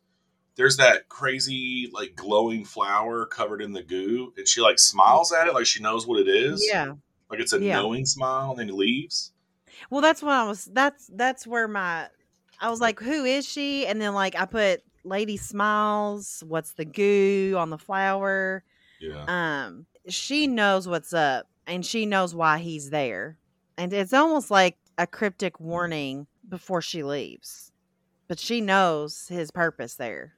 there's 0.60 0.76
that 0.76 1.08
crazy 1.08 1.88
like 1.90 2.14
glowing 2.14 2.66
flower 2.66 3.24
covered 3.24 3.62
in 3.62 3.72
the 3.72 3.82
goo, 3.82 4.30
and 4.36 4.46
she 4.46 4.60
like 4.60 4.78
smiles 4.78 5.32
at 5.32 5.46
it 5.46 5.54
like 5.54 5.64
she 5.64 5.82
knows 5.82 6.06
what 6.06 6.20
it 6.20 6.28
is. 6.28 6.62
Yeah. 6.70 6.92
like 7.30 7.40
it's 7.40 7.54
a 7.54 7.58
Yeah. 7.58 7.76
knowing 7.80 8.04
smile, 8.04 8.50
and 8.50 8.58
then 8.58 8.66
he 8.68 8.74
leaves. 8.74 9.32
Well, 9.88 10.02
that's 10.02 10.22
what 10.22 10.32
I 10.32 10.44
was. 10.46 10.66
That's 10.66 11.06
that's 11.14 11.46
where 11.46 11.66
my. 11.66 12.08
I 12.60 12.68
was 12.68 12.78
like, 12.78 13.00
who 13.00 13.24
is 13.24 13.48
she? 13.48 13.86
And 13.86 14.02
then 14.02 14.12
like 14.12 14.34
I 14.38 14.44
put 14.44 14.82
Lady 15.02 15.38
Smiles. 15.38 16.44
What's 16.46 16.74
the 16.74 16.84
goo 16.84 17.54
on 17.56 17.70
the 17.70 17.78
flower? 17.78 18.62
Yeah, 19.00 19.24
um 19.28 19.86
she 20.08 20.46
knows 20.46 20.86
what's 20.86 21.14
up 21.14 21.46
and 21.66 21.86
she 21.86 22.04
knows 22.04 22.34
why 22.34 22.58
he's 22.58 22.90
there 22.90 23.38
and 23.78 23.94
it's 23.94 24.12
almost 24.12 24.50
like 24.50 24.76
a 24.98 25.06
cryptic 25.06 25.58
warning 25.58 26.26
before 26.46 26.82
she 26.82 27.02
leaves 27.02 27.72
but 28.28 28.38
she 28.38 28.60
knows 28.60 29.26
his 29.28 29.50
purpose 29.50 29.94
there 29.94 30.34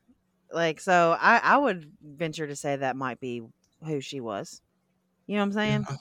like 0.52 0.80
so 0.80 1.16
i 1.21 1.38
i 1.38 1.56
would 1.56 1.90
venture 2.02 2.47
to 2.47 2.56
say 2.56 2.76
that 2.76 2.97
might 2.97 3.21
be 3.21 3.42
who 3.85 4.00
she 4.00 4.21
was 4.21 4.61
you 5.26 5.35
know 5.35 5.40
what 5.40 5.47
i'm 5.47 5.52
saying 5.52 5.87
Yeah, 5.88 5.97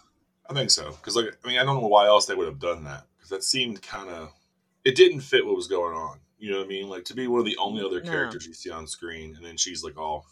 I 0.49 0.53
think 0.53 0.69
so. 0.71 0.91
Because 0.91 1.15
like 1.15 1.37
I 1.43 1.47
mean, 1.47 1.59
I 1.59 1.63
don't 1.63 1.81
know 1.81 1.87
why 1.87 2.07
else 2.07 2.25
they 2.25 2.35
would 2.35 2.47
have 2.47 2.59
done 2.59 2.83
that. 2.83 3.05
Because 3.15 3.29
that 3.29 3.43
seemed 3.43 3.81
kind 3.81 4.09
of 4.09 4.33
it 4.83 4.95
didn't 4.95 5.21
fit 5.21 5.45
what 5.45 5.55
was 5.55 5.67
going 5.67 5.95
on. 5.95 6.19
You 6.39 6.51
know 6.51 6.57
what 6.57 6.65
I 6.65 6.69
mean? 6.69 6.89
Like 6.89 7.05
to 7.05 7.13
be 7.13 7.27
one 7.27 7.39
of 7.39 7.45
the 7.45 7.55
only 7.57 7.85
other 7.85 8.01
No. 8.01 8.11
characters 8.11 8.45
you 8.45 8.53
see 8.53 8.69
on 8.69 8.85
screen, 8.85 9.35
and 9.37 9.45
then 9.45 9.55
she's 9.55 9.81
like 9.83 9.97
all 9.97 10.25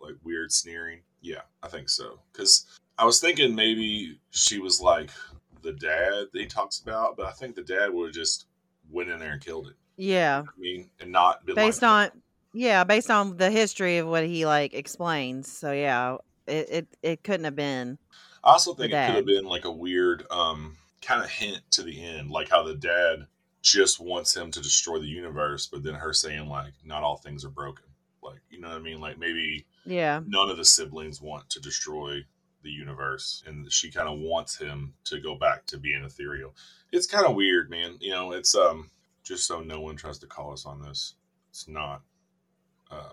like 0.00 0.16
weird 0.24 0.50
sneering. 0.50 1.02
Yeah, 1.20 1.42
I 1.62 1.68
think 1.68 1.88
so. 1.88 2.18
Because 2.32 2.66
I 2.98 3.04
was 3.04 3.20
thinking 3.20 3.54
maybe 3.54 4.18
she 4.30 4.58
was 4.58 4.80
like 4.80 5.10
the 5.62 5.72
dad 5.72 6.28
that 6.32 6.40
he 6.40 6.46
talks 6.46 6.80
about, 6.80 7.16
but 7.16 7.26
I 7.26 7.32
think 7.32 7.54
the 7.54 7.62
dad 7.62 7.92
would 7.92 8.06
have 8.06 8.14
just 8.14 8.46
went 8.90 9.10
in 9.10 9.20
there 9.20 9.32
and 9.34 9.40
killed 9.44 9.68
it. 9.68 9.76
Yeah, 9.96 10.42
I 10.42 10.58
mean, 10.60 10.90
and 10.98 11.12
not 11.12 11.46
been 11.46 11.54
based 11.54 11.82
like, 11.82 12.12
on 12.12 12.22
yeah, 12.54 12.84
based 12.84 13.10
on 13.10 13.36
the 13.36 13.50
history 13.50 13.98
of 13.98 14.08
what 14.08 14.24
he 14.26 14.46
like 14.46 14.74
explains. 14.74 15.52
So 15.52 15.72
yeah, 15.72 16.16
it 16.46 16.68
it, 16.70 16.88
it 17.02 17.24
couldn't 17.24 17.44
have 17.44 17.56
been. 17.56 17.98
I 18.42 18.50
also 18.52 18.74
think 18.74 18.92
it 18.92 19.02
could 19.02 19.14
have 19.14 19.26
been 19.26 19.44
like 19.44 19.64
a 19.64 19.72
weird 19.72 20.26
um 20.30 20.76
kind 21.02 21.22
of 21.22 21.30
hint 21.30 21.62
to 21.72 21.82
the 21.82 22.02
end, 22.04 22.30
like 22.30 22.48
how 22.50 22.62
the 22.62 22.74
dad 22.74 23.26
just 23.62 24.00
wants 24.00 24.36
him 24.36 24.50
to 24.50 24.60
destroy 24.60 24.98
the 24.98 25.06
universe, 25.06 25.66
but 25.66 25.82
then 25.82 25.94
her 25.94 26.12
saying 26.12 26.48
like 26.48 26.74
not 26.84 27.02
all 27.02 27.16
things 27.16 27.44
are 27.44 27.50
broken. 27.50 27.86
Like 28.22 28.40
you 28.50 28.60
know 28.60 28.68
what 28.68 28.78
I 28.78 28.80
mean? 28.82 29.00
Like 29.00 29.18
maybe 29.18 29.66
Yeah, 29.84 30.22
none 30.24 30.50
of 30.50 30.56
the 30.58 30.64
siblings 30.64 31.22
want 31.22 31.50
to 31.50 31.60
destroy 31.60 32.24
the 32.62 32.70
universe, 32.70 33.42
and 33.46 33.70
she 33.72 33.90
kind 33.90 34.08
of 34.08 34.18
wants 34.20 34.56
him 34.58 34.94
to 35.04 35.20
go 35.20 35.36
back 35.36 35.66
to 35.66 35.78
being 35.78 36.04
ethereal. 36.04 36.54
It's 36.92 37.06
kind 37.06 37.26
of 37.26 37.36
weird, 37.36 37.70
man. 37.70 37.98
You 38.00 38.12
know, 38.12 38.32
it's 38.32 38.54
um 38.54 38.90
just 39.24 39.46
so 39.46 39.60
no 39.62 39.80
one 39.80 39.96
tries 39.96 40.18
to 40.20 40.26
call 40.28 40.52
us 40.52 40.66
on 40.66 40.82
this. 40.82 41.14
It's 41.50 41.68
not. 41.68 42.02
Uh, 42.94 43.12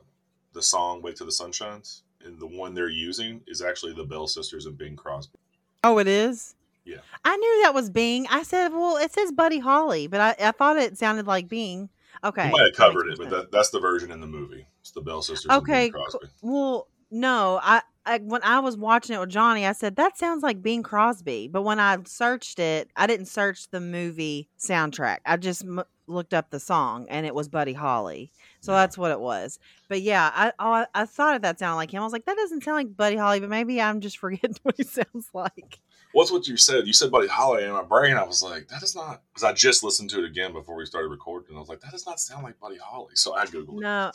the 0.54 0.62
song 0.62 1.02
"Wait 1.02 1.16
Till 1.16 1.26
the 1.26 1.32
Sun 1.32 1.52
Shines" 1.52 2.04
and 2.24 2.40
the 2.40 2.48
one 2.48 2.74
they're 2.74 2.90
using 2.90 3.42
is 3.48 3.62
actually 3.62 3.94
the 3.94 4.04
Bell 4.04 4.28
Sisters 4.28 4.66
and 4.66 4.78
Bing 4.78 4.96
Crosby. 4.96 5.40
Oh, 5.84 5.98
it 5.98 6.08
is. 6.08 6.56
Yeah. 6.86 6.98
I 7.24 7.36
knew 7.36 7.64
that 7.64 7.74
was 7.74 7.90
Bing. 7.90 8.28
I 8.30 8.44
said, 8.44 8.70
well, 8.70 8.98
it 8.98 9.12
says 9.12 9.32
Buddy 9.32 9.60
Holly, 9.60 10.08
but 10.08 10.22
I, 10.22 10.48
I 10.48 10.52
thought 10.52 10.78
it 10.78 10.98
sounded 10.98 11.28
like 11.28 11.48
Bing. 11.48 11.90
Okay. 12.24 12.46
You 12.46 12.52
might 12.52 12.66
have 12.66 12.76
covered 12.76 13.08
it, 13.08 13.18
but 13.18 13.30
that, 13.30 13.52
that's 13.52 13.70
the 13.70 13.80
version 13.80 14.12
in 14.12 14.22
the 14.22 14.28
movie. 14.28 14.66
It's 14.82 14.92
the 14.92 15.02
Bell 15.02 15.22
Sisters 15.22 15.52
Okay, 15.52 15.86
and 15.86 15.94
Bing 15.94 16.04
Crosby. 16.04 16.28
Well, 16.42 16.88
no, 17.10 17.60
I, 17.62 17.82
I 18.06 18.20
when 18.20 18.42
I 18.44 18.60
was 18.60 18.78
watching 18.78 19.16
it 19.16 19.20
with 19.20 19.30
Johnny, 19.30 19.66
I 19.66 19.74
said 19.74 19.96
that 19.96 20.18
sounds 20.18 20.44
like 20.44 20.62
Bing 20.62 20.84
Crosby. 20.84 21.48
But 21.48 21.64
when 21.64 21.80
I 21.80 21.98
searched 22.06 22.60
it, 22.60 22.90
I 22.96 23.08
didn't 23.08 23.28
search 23.28 23.70
the 23.70 23.82
movie 23.82 24.50
soundtrack. 24.60 25.20
I 25.26 25.38
just 25.38 25.64
m- 25.64 25.84
looked 26.08 26.34
up 26.34 26.50
the 26.50 26.60
song, 26.60 27.08
and 27.10 27.26
it 27.26 27.36
was 27.36 27.48
Buddy 27.48 27.74
Holly. 27.74 28.32
So 28.62 28.72
that's 28.74 28.98
what 28.98 29.12
it 29.12 29.20
was. 29.20 29.60
But 29.90 30.02
yeah, 30.02 30.32
I, 30.34 30.54
I 30.60 30.86
I 30.94 31.06
thought 31.06 31.42
that 31.42 31.60
sounded 31.60 31.78
like 31.78 31.92
him. 31.92 32.02
I 32.02 32.06
was 32.06 32.14
like, 32.14 32.26
that 32.26 32.38
doesn't 32.38 32.64
sound 32.64 32.78
like 32.78 32.96
Buddy 32.96 33.18
Holly, 33.18 33.40
but 33.40 33.50
maybe 33.50 33.82
I'm 33.82 34.00
just 34.00 34.18
forgetting 34.20 34.56
what 34.64 34.76
he 34.78 34.84
sounds 34.84 35.30
like. 35.34 35.80
What's 36.14 36.32
what 36.32 36.48
you 36.48 36.58
said? 36.58 36.88
You 36.88 36.94
said 36.94 37.10
Buddy 37.10 37.28
Holly 37.28 37.64
in 37.64 37.72
my 37.72 37.84
brain. 37.84 38.18
I 38.18 38.24
was 38.24 38.44
like, 38.44 38.68
that 38.68 38.84
is 38.84 38.96
not 38.96 39.22
because 39.34 39.44
I 39.44 39.54
just 39.54 39.84
listened 39.84 40.10
to 40.12 40.20
it 40.20 40.26
again 40.26 40.54
before 40.54 40.76
we 40.76 40.86
started 40.86 41.08
recording. 41.08 41.56
I 41.56 41.60
was 41.60 41.70
like, 41.70 41.80
that 41.82 41.92
does 41.92 42.06
not 42.06 42.20
sound 42.20 42.44
like 42.44 42.60
Buddy 42.60 42.78
Holly. 42.78 43.16
So 43.16 43.34
I 43.34 43.46
googled 43.46 43.78
it. 43.78 43.82
No, 43.82 44.12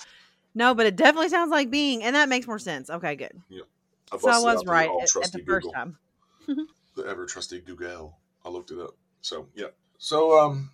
no, 0.55 0.75
but 0.75 0.87
it 0.87 0.97
definitely 0.97 1.31
sounds 1.31 1.51
like 1.51 1.71
Bing, 1.71 2.03
and 2.03 2.15
that 2.15 2.29
makes 2.29 2.47
more 2.47 2.59
sense. 2.59 2.91
Okay, 2.91 3.17
good. 3.17 3.41
I 4.13 4.19
So 4.19 4.31
I 4.31 4.39
was 4.39 4.65
right 4.67 4.89
at, 4.89 4.95
at 4.95 5.01
the 5.01 5.07
trusty 5.09 5.43
first 5.43 5.65
Google. 5.65 5.73
time. 5.73 5.99
the 6.97 7.05
ever 7.07 7.27
trusty 7.27 7.61
Google. 7.61 8.17
I 8.45 8.49
looked 8.49 8.71
it 8.71 8.79
up. 8.79 8.95
So 9.23 9.49
yeah. 9.55 9.69
So 9.99 10.39
um 10.39 10.71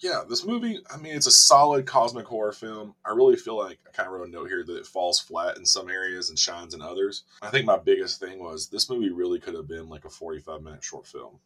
yeah, 0.00 0.22
this 0.28 0.44
movie, 0.46 0.80
I 0.92 0.96
mean, 0.96 1.14
it's 1.14 1.26
a 1.26 1.30
solid 1.30 1.86
cosmic 1.86 2.26
horror 2.26 2.52
film. 2.52 2.94
I 3.04 3.10
really 3.10 3.36
feel 3.36 3.58
like 3.58 3.78
I 3.86 3.90
kind 3.90 4.06
of 4.06 4.14
wrote 4.14 4.28
a 4.28 4.30
note 4.30 4.48
here 4.48 4.64
that 4.64 4.76
it 4.76 4.86
falls 4.86 5.20
flat 5.20 5.58
in 5.58 5.66
some 5.66 5.90
areas 5.90 6.30
and 6.30 6.38
shines 6.38 6.74
in 6.74 6.80
others. 6.80 7.24
I 7.42 7.50
think 7.50 7.66
my 7.66 7.76
biggest 7.76 8.18
thing 8.18 8.38
was 8.38 8.68
this 8.68 8.88
movie 8.88 9.10
really 9.10 9.38
could 9.38 9.54
have 9.54 9.68
been 9.68 9.88
like 9.88 10.06
a 10.06 10.10
45 10.10 10.62
minute 10.62 10.82
short 10.82 11.06
film. 11.06 11.38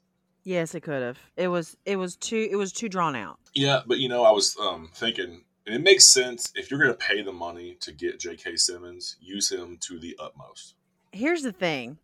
Yes, 0.44 0.75
it 0.75 0.82
could 0.82 1.02
have. 1.02 1.18
It 1.37 1.49
was. 1.49 1.76
It 1.87 1.96
was 1.96 2.16
too. 2.16 2.49
It 2.50 2.56
was 2.56 2.70
too 2.70 2.90
drawn 2.90 3.16
out. 3.16 3.38
Yeah, 3.54 3.80
but 3.87 3.99
you 3.99 4.11
know, 4.11 4.25
I 4.25 4.30
was 4.30 4.54
um, 4.61 4.90
thinking, 4.94 5.42
and 5.66 5.75
it 5.75 5.82
makes 5.82 6.06
sense 6.06 6.52
if 6.54 6.70
you're 6.70 6.78
going 6.80 6.92
to 6.92 6.99
pay 6.99 7.23
the 7.23 7.32
money 7.32 7.78
to 7.80 7.92
get 7.92 8.20
J.K. 8.20 8.56
Simmons, 8.56 9.16
use 9.20 9.50
him 9.50 9.78
to 9.80 9.99
the 9.99 10.14
utmost. 10.20 10.75
Here's 11.12 11.42
the 11.42 11.52
thing. 11.52 11.96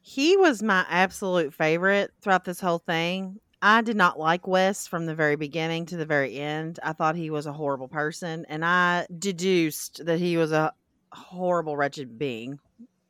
He 0.00 0.36
was 0.36 0.62
my 0.62 0.86
absolute 0.88 1.52
favorite 1.52 2.12
throughout 2.22 2.44
this 2.44 2.60
whole 2.60 2.78
thing. 2.78 3.40
I 3.60 3.82
did 3.82 3.96
not 3.96 4.18
like 4.18 4.46
Wes 4.46 4.86
from 4.86 5.06
the 5.06 5.14
very 5.14 5.36
beginning 5.36 5.86
to 5.86 5.96
the 5.96 6.06
very 6.06 6.36
end. 6.38 6.78
I 6.82 6.92
thought 6.92 7.16
he 7.16 7.30
was 7.30 7.46
a 7.46 7.52
horrible 7.52 7.88
person, 7.88 8.46
and 8.48 8.64
I 8.64 9.06
deduced 9.18 10.04
that 10.06 10.18
he 10.20 10.36
was 10.36 10.52
a 10.52 10.72
horrible, 11.12 11.76
wretched 11.76 12.18
being. 12.18 12.58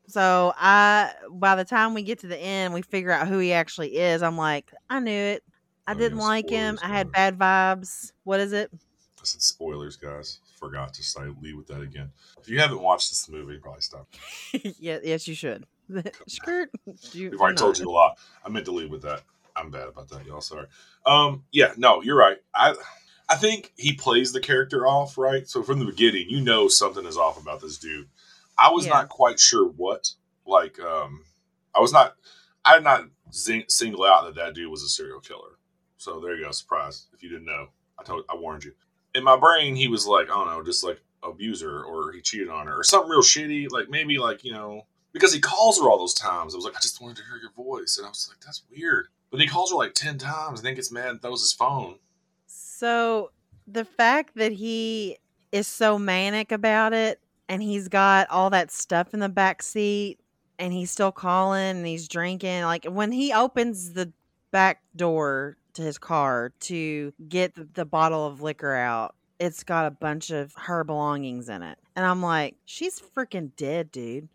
So 0.07 0.55
I, 0.57 1.13
by 1.31 1.55
the 1.55 1.65
time 1.67 1.93
we 1.93 2.03
get 2.03 2.21
to 2.21 2.29
the 2.29 2.39
end, 2.39 2.73
we 2.73 2.81
figure 2.81 3.11
out 3.11 3.29
who 3.29 3.39
he 3.39 3.53
actually 3.53 3.97
is. 3.99 4.23
I'm 4.23 4.39
like, 4.39 4.73
I 4.89 5.01
knew 5.01 5.11
it. 5.13 5.45
I 5.87 5.93
Oh, 5.93 5.95
didn't 5.99 6.19
like 6.19 6.49
him. 6.49 6.77
spoilers, 6.77 6.91
I 6.91 6.97
had 6.97 7.13
bad 7.13 7.39
vibes. 7.39 8.13
What 8.25 8.41
is 8.41 8.53
it? 8.55 8.71
I 8.73 9.25
said 9.25 9.43
spoilers, 9.43 9.97
guys. 9.97 10.39
Forgot 10.59 10.95
to 10.95 11.03
say 11.03 11.21
lead 11.43 11.57
with 11.57 11.67
that 11.69 11.83
again. 11.83 12.11
If 12.41 12.49
you 12.49 12.59
haven't 12.59 12.81
watched 12.81 13.11
this 13.11 13.29
movie, 13.29 13.59
probably 13.59 13.81
stop. 13.83 14.07
yeah, 14.79 14.99
yes, 15.05 15.29
you 15.29 15.35
should. 15.35 15.67
Skirt. 16.27 16.71
You, 17.13 17.31
We've 17.31 17.41
already 17.41 17.57
told 17.57 17.79
you 17.79 17.89
a 17.89 17.91
lot. 17.91 18.19
I 18.45 18.49
meant 18.49 18.65
to 18.67 18.73
lead 18.73 18.91
with 18.91 19.03
that. 19.03 19.23
I'm 19.59 19.71
bad 19.71 19.89
about 19.89 20.09
that, 20.11 20.25
y'all. 20.27 20.41
Sorry. 20.41 20.67
Um, 21.07 21.45
yeah, 21.53 21.73
no, 21.77 22.03
you're 22.03 22.17
right. 22.17 22.39
I 22.55 22.75
I 23.29 23.37
think 23.37 23.73
he 23.77 23.93
plays 23.93 24.33
the 24.33 24.41
character 24.41 24.87
off, 24.87 25.19
right? 25.19 25.49
So 25.49 25.63
from 25.63 25.79
the 25.79 25.85
beginning, 25.85 26.31
you 26.31 26.41
know 26.41 26.69
something 26.69 27.05
is 27.05 27.17
off 27.19 27.41
about 27.41 27.61
this 27.61 27.79
dude. 27.79 28.09
I 28.59 28.71
was 28.71 28.87
Yeah. 28.87 28.93
not 28.93 29.09
quite 29.09 29.39
sure 29.39 29.67
what. 29.69 30.13
Like, 30.47 30.81
um, 30.81 31.25
I 31.75 31.81
was 31.81 31.93
not. 31.93 32.17
I 32.65 32.75
did 32.77 32.85
not 32.85 33.05
zing, 33.33 33.65
single 33.69 34.05
out 34.05 34.25
that 34.25 34.35
that 34.37 34.55
dude 34.55 34.71
was 34.71 34.83
a 34.83 34.89
serial 34.89 35.21
killer. 35.21 35.59
So 35.99 36.21
there 36.21 36.35
you 36.37 36.45
go. 36.45 36.51
Surprise! 36.53 37.07
If 37.13 37.23
you 37.23 37.29
didn't 37.29 37.45
know, 37.47 37.69
I 37.99 38.03
told, 38.05 38.25
I 38.31 38.37
warned 38.37 38.65
you. 38.65 38.73
In 39.15 39.25
my 39.25 39.37
brain, 39.37 39.75
he 39.77 39.89
was 39.89 40.07
like, 40.07 40.27
I 40.31 40.35
don't 40.35 40.47
know, 40.47 40.63
just 40.63 40.85
like 40.85 41.01
abuser, 41.23 41.83
or 41.83 42.13
he 42.13 42.21
cheated 42.21 42.49
on 42.49 42.67
her, 42.67 42.81
or 42.81 42.85
something 42.85 43.11
real 43.11 43.21
shitty. 43.23 43.71
Like 43.71 43.89
maybe 43.91 44.19
like 44.19 44.45
you 44.45 44.53
know, 44.53 44.87
because 45.13 45.33
he 45.33 45.41
calls 45.41 45.79
her 45.79 45.89
all 45.91 45.99
those 45.99 46.15
times. 46.15 46.55
I 46.55 46.57
was 46.57 46.65
like, 46.65 46.77
I 46.77 46.81
just 46.81 47.01
wanted 47.01 47.17
to 47.19 47.25
hear 47.25 47.37
your 47.37 47.53
voice, 47.53 47.97
and 47.99 48.07
I 48.07 48.11
was 48.11 48.29
like, 48.31 48.41
that's 48.45 48.63
weird. 48.71 49.09
But 49.31 49.41
he 49.41 49.47
calls 49.47 49.71
her 49.71 49.77
like 49.77 49.95
ten 49.95 50.19
times, 50.19 50.61
and 50.61 50.67
then 50.67 50.75
gets 50.75 50.93
mad 50.93 51.11
and 51.11 51.23
throws 51.23 51.41
his 51.41 51.53
phone. 51.53 51.97
So 52.47 53.31
the 53.67 53.85
fact 53.85 54.37
that 54.37 54.53
he 54.53 55.19
is 55.53 55.67
so 55.67 55.99
manic 55.99 56.53
about 56.53 56.93
it 56.93 57.21
and 57.49 57.63
he's 57.63 57.89
got 57.89 58.29
all 58.31 58.51
that 58.51 58.71
stuff 58.71 59.15
in 59.15 59.21
the 59.21 59.29
back 59.29 59.63
seat 59.63 60.19
and 60.59 60.73
he's 60.73 60.91
still 60.91 61.13
calling 61.13 61.77
and 61.77 61.87
he's 61.87 62.09
drinking 62.09 62.63
like 62.63 62.85
when 62.85 63.13
he 63.13 63.33
opens 63.33 63.93
the 63.93 64.13
back 64.51 64.83
door 64.97 65.57
to 65.75 65.83
his 65.83 65.99
car 65.99 66.53
to 66.61 67.13
get 67.29 67.55
the, 67.55 67.69
the 67.75 67.85
bottle 67.85 68.27
of 68.27 68.41
liquor 68.41 68.75
out 68.75 69.15
it's 69.39 69.63
got 69.63 69.87
a 69.87 69.91
bunch 69.91 70.31
of 70.31 70.53
her 70.57 70.85
belongings 70.85 71.49
in 71.49 71.63
it 71.63 71.79
and 71.97 72.05
i'm 72.05 72.23
like 72.23 72.57
she's 72.65 73.01
freaking 73.01 73.51
dead 73.57 73.91
dude 73.91 74.29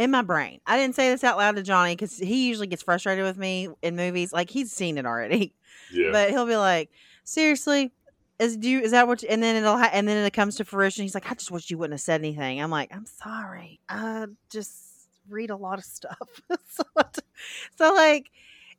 in 0.00 0.10
my 0.10 0.22
brain 0.22 0.60
i 0.66 0.76
didn't 0.76 0.96
say 0.96 1.10
this 1.10 1.22
out 1.22 1.36
loud 1.36 1.54
to 1.54 1.62
johnny 1.62 1.94
because 1.94 2.16
he 2.16 2.48
usually 2.48 2.66
gets 2.66 2.82
frustrated 2.82 3.24
with 3.24 3.36
me 3.36 3.68
in 3.82 3.94
movies 3.94 4.32
like 4.32 4.50
he's 4.50 4.72
seen 4.72 4.98
it 4.98 5.06
already 5.06 5.54
Yeah, 5.92 6.10
but 6.12 6.30
he'll 6.30 6.46
be 6.46 6.56
like, 6.56 6.90
seriously, 7.24 7.92
is 8.38 8.56
do 8.56 8.68
you, 8.70 8.80
is 8.80 8.92
that 8.92 9.08
what? 9.08 9.22
You, 9.22 9.28
and 9.28 9.42
then 9.42 9.56
it'll 9.56 9.76
ha- 9.76 9.90
and 9.92 10.06
then 10.06 10.24
it 10.24 10.32
comes 10.32 10.56
to 10.56 10.64
fruition. 10.64 11.02
He's 11.02 11.14
like, 11.14 11.30
I 11.30 11.34
just 11.34 11.50
wish 11.50 11.70
you 11.70 11.78
wouldn't 11.78 11.94
have 11.94 12.00
said 12.00 12.20
anything. 12.20 12.60
I'm 12.60 12.70
like, 12.70 12.94
I'm 12.94 13.06
sorry. 13.06 13.80
I 13.88 14.26
just 14.50 14.76
read 15.28 15.50
a 15.50 15.56
lot 15.56 15.78
of 15.78 15.84
stuff. 15.84 16.40
so, 16.68 16.82
so 17.76 17.94
like, 17.94 18.30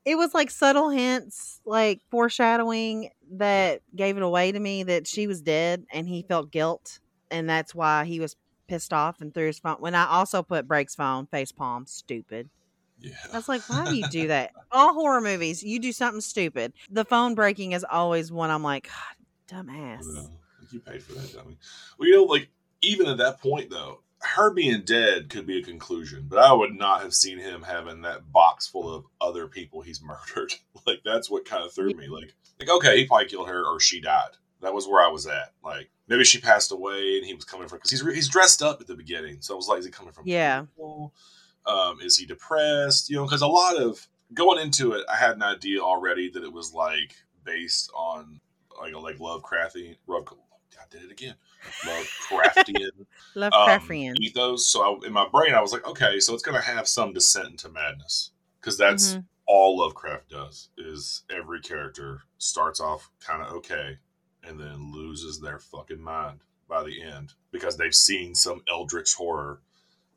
it 0.06 0.16
was 0.16 0.34
like 0.34 0.50
subtle 0.50 0.90
hints, 0.90 1.62
like 1.66 2.01
foreshadowing 2.10 3.10
that 3.34 3.82
gave 3.96 4.18
it 4.18 4.24
away 4.24 4.51
to 4.51 4.60
me 4.60 4.84
that 4.84 5.08
she 5.08 5.28
was 5.28 5.42
dead, 5.42 5.86
and 5.92 6.08
he 6.08 6.24
felt 6.24 6.51
guilt, 6.51 7.00
and 7.30 7.50
that's 7.50 7.75
why 7.75 8.06
he 8.06 8.20
was 8.20 8.36
pissed 8.72 8.94
off 8.94 9.20
and 9.20 9.34
threw 9.34 9.48
his 9.48 9.60
phone. 9.60 9.75
When 9.80 9.94
I 9.96 10.08
also 10.08 10.42
put 10.42 10.66
breaks 10.66 10.96
phone 10.96 11.25
face 11.25 11.51
palm, 11.51 11.86
stupid. 11.86 12.50
yeah. 13.01 13.12
I 13.34 13.36
was 13.36 13.50
like, 13.50 13.62
why 13.70 13.84
do 13.84 13.98
you 13.98 14.08
do 14.08 14.28
that? 14.30 14.51
All 14.72 14.94
horror 14.94 15.20
movies, 15.20 15.62
you 15.62 15.78
do 15.78 15.92
something 15.92 16.22
stupid. 16.22 16.72
The 16.90 17.04
phone 17.04 17.36
breaking 17.36 17.74
is 17.74 17.84
always 17.84 18.32
one 18.32 18.50
I'm 18.50 18.63
like, 18.63 18.88
God, 19.50 19.68
dumbass. 19.68 20.06
You 20.72 20.80
paid 20.80 21.04
for 21.04 21.12
that, 21.16 21.34
dummy. 21.34 21.58
Well, 22.00 22.08
you 22.08 22.16
know, 22.16 22.24
like 22.24 22.48
even 22.82 23.08
at 23.08 23.18
that 23.18 23.42
point 23.42 23.70
though, 23.70 24.04
her 24.22 24.54
being 24.54 24.84
dead 24.86 25.30
could 25.30 25.46
be 25.46 25.60
a 25.60 25.63
conclusion, 25.63 26.28
but 26.30 26.40
I 26.40 26.54
would 26.54 26.74
not 26.74 27.01
have 27.01 27.13
seen 27.13 27.40
him 27.40 27.63
having 27.63 28.04
that 28.04 28.32
box 28.32 28.68
full 28.68 28.90
of 28.94 29.04
other 29.20 29.48
people 29.48 29.82
he's 29.82 30.01
murdered. 30.36 30.54
like 30.88 31.01
that's 31.04 31.30
what 31.30 31.44
kind 31.44 31.66
of 31.66 31.74
threw 31.74 31.94
me. 31.94 32.08
Like, 32.08 32.34
like 32.58 32.70
okay, 32.70 33.00
he 33.00 33.06
probably 33.06 33.28
killed 33.28 33.50
her 33.50 33.66
or 33.66 33.82
she 33.82 34.00
died. 34.00 34.38
That 34.62 34.74
was 34.74 34.88
where 34.88 35.03
I 35.06 35.10
was 35.10 35.27
at. 35.27 35.53
Like 35.63 35.89
maybe 36.08 36.24
she 36.24 36.39
passed 36.39 36.72
away 36.72 37.18
and 37.18 37.25
he 37.25 37.34
was 37.34 37.46
coming 37.46 37.68
from 37.68 37.77
because 37.80 37.91
he's 37.91 38.01
he's 38.13 38.30
dressed 38.30 38.62
up 38.62 38.80
at 38.82 38.88
the 38.88 38.96
beginning, 38.96 39.38
so 39.41 39.53
I 39.53 39.58
was 39.58 39.68
like, 39.68 39.80
is 39.80 39.86
he 39.86 39.91
coming 39.91 40.13
from? 40.13 40.24
Yeah. 40.27 40.65
Um, 41.65 42.00
is 42.01 42.18
he 42.18 42.25
depressed? 42.25 43.10
You 43.10 43.18
know, 43.18 43.24
because 43.25 43.41
a 43.41 43.48
lot 43.48 43.77
of 43.77 44.08
going 44.34 44.60
into 44.60 44.94
it, 44.94 45.06
I 45.12 45.15
had 45.18 45.36
an 45.36 45.44
idea 45.44 45.80
already 45.80 46.30
that 46.32 46.44
it 46.44 46.51
was 46.51 46.74
like 46.74 47.15
based 47.44 47.91
on 47.96 48.39
like 48.80 48.96
like 48.96 49.18
Lovecraftian. 49.18 49.98
Love, 50.08 50.27
I 50.80 50.84
did 50.89 51.03
it 51.03 51.12
again. 51.12 51.36
Lovecraftian 51.86 52.89
um, 53.00 53.06
Lovecraftian. 53.36 54.18
ethos. 54.20 54.65
So 54.68 54.82
I, 55.03 55.06
in 55.08 55.13
my 55.13 55.27
brain, 55.32 55.53
I 55.53 55.62
was 55.62 55.72
like, 55.74 55.88
okay, 55.88 56.20
so 56.20 56.34
it's 56.34 56.44
going 56.44 56.60
to 56.60 56.65
have 56.65 56.88
some 56.88 57.13
descent 57.13 57.50
into 57.50 57.70
madness 57.70 58.32
because 58.60 58.77
that's 58.77 59.15
Mhm. 59.15 59.25
all 59.46 59.77
Lovecraft 59.80 60.30
does. 60.30 60.70
Is 60.77 61.24
every 61.30 61.62
character 61.62 62.22
starts 62.39 62.80
off 62.80 63.12
kind 63.20 63.44
of 63.44 63.53
okay, 63.58 63.98
and 64.43 64.60
then 64.60 64.91
loses 64.91 65.39
their 65.39 65.60
fucking 65.60 66.01
mind 66.01 66.39
by 66.67 66.83
the 66.83 67.01
end 67.01 67.33
because 67.51 67.77
they've 67.77 67.95
seen 67.95 68.33
some 68.36 68.62
eldritch 68.69 69.13
horror. 69.13 69.62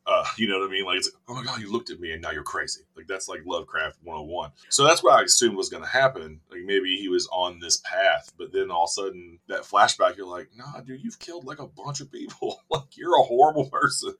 Uh, 0.06 0.24
you 0.36 0.46
know 0.46 0.58
what 0.58 0.68
I 0.68 0.70
mean? 0.70 0.84
Like, 0.84 0.98
it's 0.98 1.08
like, 1.08 1.22
oh 1.28 1.34
my 1.34 1.42
god, 1.42 1.60
you 1.60 1.72
looked 1.72 1.90
at 1.90 1.98
me 1.98 2.12
and 2.12 2.20
now 2.20 2.30
you're 2.30 2.42
crazy. 2.42 2.82
Like 2.94 3.06
that's 3.06 3.26
like 3.26 3.40
Lovecraft 3.46 3.96
101. 4.02 4.50
So 4.68 4.84
that's 4.84 5.02
what 5.02 5.18
I 5.18 5.22
assumed 5.22 5.56
was 5.56 5.70
going 5.70 5.82
to 5.82 5.88
happen. 5.88 6.40
Like 6.50 6.60
maybe 6.64 6.96
he 6.96 7.08
was 7.08 7.26
on 7.32 7.58
this 7.58 7.78
path, 7.78 8.32
but 8.38 8.52
then 8.52 8.70
all 8.70 8.84
of 8.84 8.90
a 8.90 8.92
sudden 8.92 9.38
that 9.48 9.62
flashback, 9.62 10.16
you're 10.16 10.26
like, 10.26 10.50
nah, 10.54 10.80
dude, 10.80 11.02
you've 11.02 11.18
killed 11.18 11.46
like 11.46 11.58
a 11.58 11.66
bunch 11.66 12.00
of 12.00 12.12
people. 12.12 12.60
like 12.70 12.96
you're 12.96 13.18
a 13.18 13.22
horrible 13.22 13.66
person. 13.70 14.14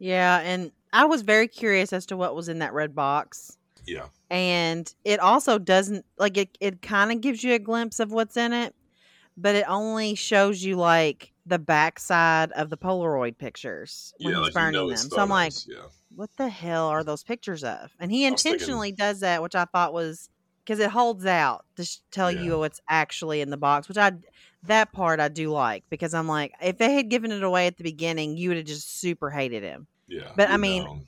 Yeah, 0.00 0.40
and 0.40 0.72
I 0.92 1.04
was 1.04 1.22
very 1.22 1.48
curious 1.48 1.92
as 1.92 2.06
to 2.06 2.16
what 2.16 2.34
was 2.34 2.48
in 2.48 2.60
that 2.60 2.72
red 2.72 2.94
box. 2.94 3.58
Yeah. 3.86 4.06
And 4.30 4.92
it 5.04 5.20
also 5.20 5.58
doesn't 5.58 6.04
like 6.18 6.36
it 6.36 6.58
it 6.60 6.82
kind 6.82 7.10
of 7.10 7.20
gives 7.20 7.42
you 7.42 7.54
a 7.54 7.58
glimpse 7.58 7.98
of 8.00 8.12
what's 8.12 8.36
in 8.36 8.52
it, 8.52 8.74
but 9.40 9.54
it 9.54 9.64
only 9.68 10.14
shows 10.14 10.62
you 10.62 10.76
like 10.76 11.32
the 11.46 11.58
backside 11.58 12.52
of 12.52 12.68
the 12.68 12.76
Polaroid 12.76 13.38
pictures 13.38 14.12
when 14.18 14.32
yeah, 14.34 14.38
he's 14.40 14.44
like 14.46 14.54
burning 14.54 14.88
them. 14.88 14.96
So 14.98 15.18
I'm 15.18 15.30
like, 15.30 15.52
yeah. 15.66 15.84
what 16.14 16.28
the 16.36 16.48
hell 16.48 16.88
are 16.88 17.02
those 17.04 17.22
pictures 17.24 17.64
of? 17.64 17.90
And 17.98 18.10
he 18.12 18.26
I 18.26 18.30
was 18.30 18.42
thinking- 18.42 18.54
intentionally 18.60 18.92
does 18.92 19.20
that, 19.20 19.42
which 19.42 19.54
I 19.54 19.64
thought 19.64 19.92
was 19.94 20.28
because 20.64 20.80
it 20.80 20.90
holds 20.90 21.24
out 21.24 21.64
to 21.76 21.84
sh- 21.86 21.98
tell 22.10 22.30
Yeah. 22.30 22.42
you 22.42 22.58
what's 22.58 22.80
actually 22.90 23.40
in 23.40 23.48
the 23.48 23.56
box, 23.56 23.88
which 23.88 23.96
I 23.96 24.12
that 24.64 24.92
part 24.92 25.20
I 25.20 25.28
do 25.28 25.50
like 25.50 25.84
because 25.88 26.12
I'm 26.12 26.26
like, 26.28 26.52
if 26.60 26.76
they 26.76 26.92
had 26.92 27.08
given 27.08 27.30
it 27.32 27.42
away 27.42 27.66
at 27.68 27.76
the 27.78 27.84
beginning, 27.84 28.36
you 28.36 28.50
would 28.50 28.58
have 28.58 28.66
just 28.66 29.00
super 29.00 29.30
hated 29.30 29.62
him. 29.62 29.86
Yeah. 30.08 30.32
But, 30.36 30.50
I 30.50 30.56
mean, 30.56 30.84
know. 30.84 31.00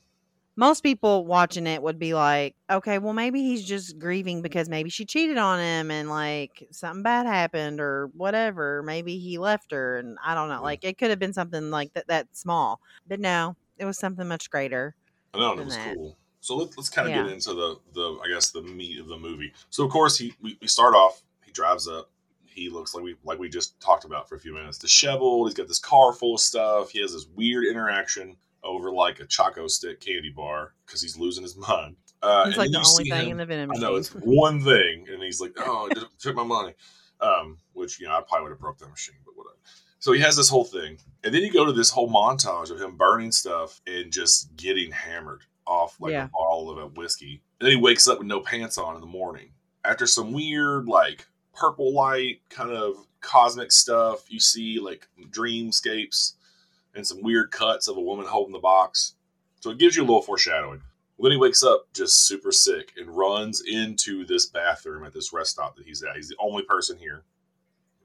Most 0.61 0.83
people 0.83 1.25
watching 1.25 1.67
it 1.67 1.83
would 1.83 1.99
be 1.99 2.13
like, 2.13 2.55
okay, 2.71 2.99
well 2.99 3.15
maybe 3.15 3.41
he's 3.41 3.65
just 3.65 3.99
grieving 3.99 4.43
because 4.43 4.69
maybe 4.69 4.91
she 4.91 5.07
cheated 5.07 5.39
on 5.39 5.59
him 5.59 5.91
and 5.91 6.11
like 6.11 6.69
something 6.71 7.03
bad 7.03 7.25
happened 7.25 7.81
or 7.81 8.09
whatever. 8.09 8.83
Maybe 8.83 9.19
he 9.19 9.39
left 9.39 9.73
her 9.73 9.97
and 9.97 10.19
I 10.23 10.35
don't 10.35 10.51
know. 10.51 10.63
Like 10.63 10.85
it 10.85 10.99
could 10.99 11.09
have 11.09 11.19
been 11.19 11.33
something 11.33 11.71
like 11.71 11.95
that 11.95 12.09
that 12.09 12.29
small. 12.37 12.79
But 13.09 13.21
no, 13.21 13.57
it 13.79 13.87
was 13.87 13.97
something 13.99 14.29
much 14.29 14.51
greater. 14.51 14.95
I 15.33 15.39
know 15.39 15.53
it 15.53 15.65
was 15.65 15.75
that. 15.77 15.95
cool. 15.95 16.19
So 16.41 16.59
let, 16.59 16.77
let's 16.77 16.91
kind 16.91 17.09
of 17.09 17.15
Yeah. 17.15 17.23
get 17.23 17.33
into 17.33 17.55
the 17.55 17.79
the 17.95 18.21
I 18.23 18.29
guess 18.29 18.51
the 18.51 18.61
meat 18.61 19.01
of 19.01 19.09
the 19.09 19.17
movie. 19.17 19.55
So 19.71 19.83
of 19.87 19.91
course 19.91 20.19
he 20.19 20.35
we, 20.43 20.59
we 20.61 20.67
start 20.67 20.95
off. 20.95 21.23
He 21.43 21.53
drives 21.53 21.89
up. 21.89 22.11
He 22.45 22.69
looks 22.69 22.95
like 22.95 23.03
we 23.03 23.17
like 23.25 23.39
we 23.39 23.49
just 23.49 23.81
talked 23.81 24.05
about 24.05 24.29
for 24.29 24.35
a 24.35 24.39
few 24.39 24.53
minutes. 24.53 24.77
Disheveled. 24.77 25.49
He's 25.49 25.55
got 25.55 25.69
this 25.69 25.79
car 25.79 26.13
full 26.13 26.35
of 26.35 26.41
stuff. 26.43 26.91
He 26.91 27.01
has 27.01 27.15
this 27.15 27.27
weird 27.35 27.65
interaction 27.65 28.37
over 28.63 28.91
like 28.91 29.21
a 29.21 29.27
choco 29.27 29.67
stick 29.67 30.01
candy 30.01 30.31
bar 30.31 30.75
because 30.87 31.01
he's 31.03 31.17
losing 31.17 31.43
his 31.43 31.57
mind. 31.57 31.97
Uh, 32.23 32.45
It's 32.49 32.59
like 32.59 32.71
the 32.71 32.79
only 32.87 33.05
thing 33.11 33.25
him- 33.27 33.31
in 33.33 33.37
the 33.39 33.47
vending 33.47 33.65
I 33.65 33.67
machine. 33.69 33.81
know 33.83 33.97
it's 33.97 34.11
one 34.15 34.63
thing, 34.63 35.07
and 35.09 35.23
he's 35.23 35.41
like, 35.41 35.53
"Oh, 35.59 35.87
it 35.87 35.95
didn't 35.95 36.19
took 36.19 36.37
my 36.37 36.45
money," 36.45 36.75
um, 37.21 37.59
which 37.73 37.99
you 38.01 38.07
know 38.07 38.13
I 38.17 38.21
probably 38.21 38.45
would 38.45 38.51
have 38.51 38.61
broke 38.61 38.79
that 38.79 38.91
machine, 38.91 39.17
but 39.25 39.37
whatever. 39.37 39.57
So 40.01 40.13
he 40.13 40.21
has 40.21 40.37
this 40.37 40.49
whole 40.49 40.65
thing, 40.65 40.99
and 41.25 41.35
then 41.35 41.43
you 41.43 41.53
go 41.53 41.65
to 41.65 41.73
this 41.73 41.91
whole 41.91 42.11
montage 42.11 42.71
of 42.71 42.81
him 42.81 42.97
burning 42.97 43.33
stuff 43.33 43.81
and 43.87 44.13
just 44.13 44.55
getting 44.57 44.91
hammered 44.93 45.43
off 45.67 45.99
like 46.01 46.13
Yeah. 46.13 46.25
a 46.25 46.29
bottle 46.29 46.71
of 46.71 46.79
a 46.79 46.87
whiskey. 46.89 47.43
And 47.61 47.67
then 47.67 47.77
he 47.77 47.83
wakes 47.83 48.09
up 48.09 48.19
with 48.19 48.27
no 48.27 48.41
pants 48.41 48.77
on 48.79 48.95
in 48.97 49.01
the 49.01 49.07
morning 49.07 49.53
after 49.85 50.07
some 50.07 50.33
weird 50.33 50.87
like 50.89 51.27
purple 51.55 51.93
light 51.95 52.41
kind 52.49 52.71
of 52.71 53.07
cosmic 53.21 53.71
stuff. 53.73 54.25
You 54.31 54.41
see 54.41 54.79
like 54.81 55.07
dreamscapes 55.21 56.35
and 56.95 57.07
some 57.07 57.23
weird 57.23 57.51
cuts 57.51 57.89
of 57.89 57.97
a 57.97 58.01
woman 58.01 58.27
holding 58.27 58.53
the 58.53 58.59
box. 58.59 59.15
So 59.61 59.71
it 59.71 59.79
gives 59.79 59.97
you 59.97 60.03
a 60.03 60.07
little 60.07 60.23
foreshadowing. 60.23 60.83
He 61.23 61.37
wakes 61.37 61.63
up 61.63 61.87
just 61.93 62.27
super 62.27 62.51
sick 62.51 62.93
and 62.97 63.15
runs 63.17 63.61
into 63.61 64.25
this 64.25 64.47
bathroom 64.47 65.05
at 65.05 65.13
this 65.13 65.33
rest 65.33 65.51
stop 65.51 65.77
that 65.77 65.85
he's 65.87 66.03
at. 66.03 66.17
He's 66.17 66.29
the 66.29 66.37
only 66.41 66.63
person 66.65 66.97
here, 66.97 67.25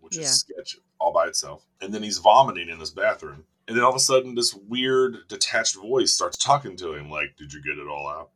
which 0.01 0.17
Yeah. 0.17 0.23
is 0.23 0.39
sketch 0.41 0.77
all 0.99 1.13
by 1.13 1.27
itself. 1.27 1.65
And 1.81 1.93
then 1.93 2.03
he's 2.03 2.17
vomiting 2.19 2.69
in 2.69 2.77
this 2.77 2.91
bathroom. 2.91 3.45
And 3.67 3.75
then 3.75 3.83
all 3.83 3.89
of 3.91 3.95
a 3.95 3.99
sudden, 3.99 4.35
this 4.35 4.53
weird 4.53 5.27
detached 5.27 5.75
voice 5.75 6.13
starts 6.13 6.37
talking 6.37 6.75
to 6.77 6.93
him, 6.93 7.09
like, 7.09 7.35
"Did 7.37 7.51
you 7.53 7.63
get 7.63 7.79
it 7.79 7.87
all 7.87 8.07
out? 8.07 8.29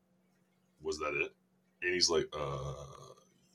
Was 0.82 0.98
that 1.00 1.14
it?" 1.14 1.36
And 1.84 1.94
he's 1.94 2.10
like, 2.10 2.28
"Uh, 2.34 2.74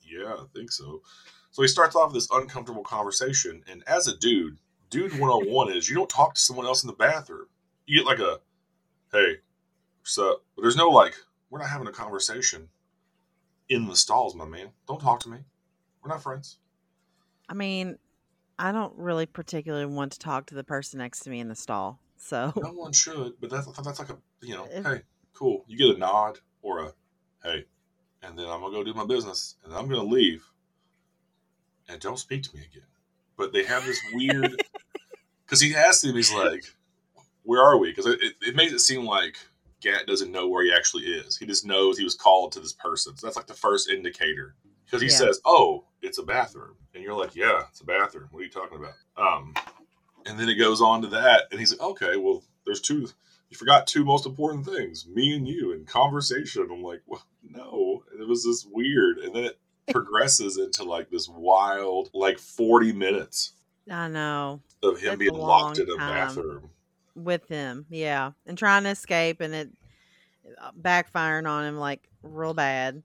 yeah, 0.02 0.34
I 0.34 0.44
think 0.54 0.70
so." 0.70 1.02
So 1.50 1.62
he 1.62 1.68
starts 1.68 1.96
off 1.96 2.12
this 2.12 2.28
uncomfortable 2.30 2.84
conversation. 2.84 3.64
And 3.66 3.82
as 3.88 4.06
a 4.06 4.16
dude, 4.16 4.58
dude 4.94 5.18
101 5.18 5.72
is 5.72 5.88
you 5.88 5.96
don't 5.96 6.08
talk 6.08 6.34
to 6.34 6.40
someone 6.40 6.66
else 6.66 6.84
in 6.84 6.86
the 6.86 6.94
bathroom. 6.94 7.48
You 7.84 7.98
get 7.98 8.06
like 8.06 8.20
a, 8.20 8.40
"Hey, 9.10 9.38
what's 10.00 10.16
up?" 10.18 10.44
But 10.54 10.62
there's 10.62 10.76
no 10.76 10.88
like, 10.88 11.16
"We're 11.50 11.58
not 11.58 11.68
having 11.68 11.88
a 11.88 11.92
conversation 11.92 12.68
in 13.68 13.88
the 13.88 13.96
stalls, 13.96 14.36
my 14.36 14.44
man. 14.44 14.70
Don't 14.86 15.00
talk 15.00 15.18
to 15.20 15.28
me. 15.28 15.38
We're 16.00 16.10
not 16.10 16.22
friends." 16.22 16.58
I 17.48 17.54
mean, 17.54 17.98
I 18.56 18.70
don't 18.70 18.96
really 18.96 19.26
particularly 19.26 19.86
want 19.86 20.12
to 20.12 20.18
talk 20.20 20.46
to 20.46 20.54
the 20.54 20.64
person 20.64 20.98
next 20.98 21.20
to 21.20 21.30
me 21.30 21.40
in 21.40 21.48
the 21.48 21.56
stall. 21.56 21.98
So 22.16 22.52
No 22.56 22.70
one 22.72 22.92
should, 22.92 23.34
but 23.40 23.50
that's 23.50 23.66
that's 23.66 23.98
like 23.98 24.10
a 24.10 24.18
you 24.42 24.54
know, 24.54 24.68
hey, 24.70 25.02
cool. 25.32 25.64
You 25.66 25.76
get 25.76 25.96
a 25.96 25.98
nod 25.98 26.38
or 26.62 26.84
a 26.84 26.92
hey, 27.42 27.64
and 28.22 28.38
then 28.38 28.46
I'm 28.46 28.60
gonna 28.60 28.70
go 28.72 28.84
do 28.84 28.94
my 28.94 29.06
business, 29.06 29.56
and 29.64 29.74
I'm 29.74 29.88
gonna 29.88 30.04
leave, 30.04 30.48
and 31.88 32.00
don't 32.00 32.18
speak 32.18 32.44
to 32.44 32.56
me 32.56 32.62
again. 32.62 32.86
But 33.36 33.52
they 33.52 33.64
have 33.64 33.84
this 33.84 34.00
weird 34.12 34.62
because 35.46 35.60
he 35.60 35.74
asked 35.74 36.04
him, 36.04 36.14
he's 36.14 36.32
like, 36.32 36.64
"Where 37.42 37.62
are 37.62 37.78
we?" 37.78 37.90
Because 37.90 38.06
it, 38.06 38.18
it, 38.22 38.34
it 38.40 38.56
makes 38.56 38.72
it 38.72 38.80
seem 38.80 39.04
like 39.04 39.36
Gat 39.80 40.06
doesn't 40.06 40.32
know 40.32 40.48
where 40.48 40.64
he 40.64 40.72
actually 40.72 41.04
is. 41.04 41.36
He 41.36 41.46
just 41.46 41.66
knows 41.66 41.98
he 41.98 42.04
was 42.04 42.14
called 42.14 42.52
to 42.52 42.60
this 42.60 42.72
person. 42.72 43.16
So 43.16 43.26
that's 43.26 43.36
like 43.36 43.46
the 43.46 43.54
first 43.54 43.88
indicator. 43.90 44.54
Because 44.84 45.02
he 45.02 45.08
Yeah. 45.08 45.14
says, 45.18 45.40
"Oh, 45.44 45.84
it's 46.02 46.18
a 46.18 46.22
bathroom," 46.22 46.76
and 46.94 47.02
you're 47.02 47.14
like, 47.14 47.34
"Yeah, 47.34 47.62
it's 47.70 47.80
a 47.80 47.84
bathroom. 47.84 48.28
What 48.30 48.40
are 48.40 48.44
you 48.44 48.50
talking 48.50 48.78
about?" 48.78 48.94
Um, 49.16 49.54
and 50.26 50.38
then 50.38 50.48
it 50.48 50.54
goes 50.56 50.80
on 50.80 51.02
to 51.02 51.08
that, 51.08 51.44
and 51.50 51.60
he's 51.60 51.72
like, 51.72 51.80
"Okay, 51.82 52.16
well, 52.16 52.42
there's 52.64 52.80
two. 52.80 53.08
You 53.50 53.56
forgot 53.58 53.86
two 53.86 54.04
most 54.04 54.26
important 54.26 54.64
things: 54.64 55.06
me 55.06 55.34
and 55.36 55.46
you, 55.46 55.72
and 55.72 55.86
conversation." 55.86 56.68
I'm 56.70 56.82
like, 56.82 57.02
well, 57.06 57.24
"No," 57.42 58.04
and 58.12 58.20
it 58.20 58.28
was 58.28 58.44
this 58.44 58.66
weird, 58.70 59.18
and 59.18 59.34
then 59.34 59.44
it 59.44 59.58
progresses 59.90 60.56
into 60.56 60.82
like 60.84 61.10
this 61.10 61.28
wild, 61.28 62.08
like 62.14 62.38
40 62.38 62.92
minutes 62.94 63.52
I 63.90 64.08
know 64.08 64.62
of 64.84 64.98
him 65.00 65.10
That's 65.10 65.18
being 65.18 65.34
locked 65.34 65.78
in 65.78 65.88
a 65.90 65.96
bathroom. 65.96 66.70
with 67.14 67.48
him, 67.48 67.86
yeah, 67.90 68.32
and 68.46 68.56
trying 68.58 68.84
to 68.84 68.90
escape 68.90 69.40
and 69.40 69.54
it 69.54 69.70
uh, 70.60 70.70
backfiring 70.80 71.48
on 71.48 71.64
him 71.64 71.78
like 71.78 72.08
real 72.22 72.54
bad. 72.54 73.02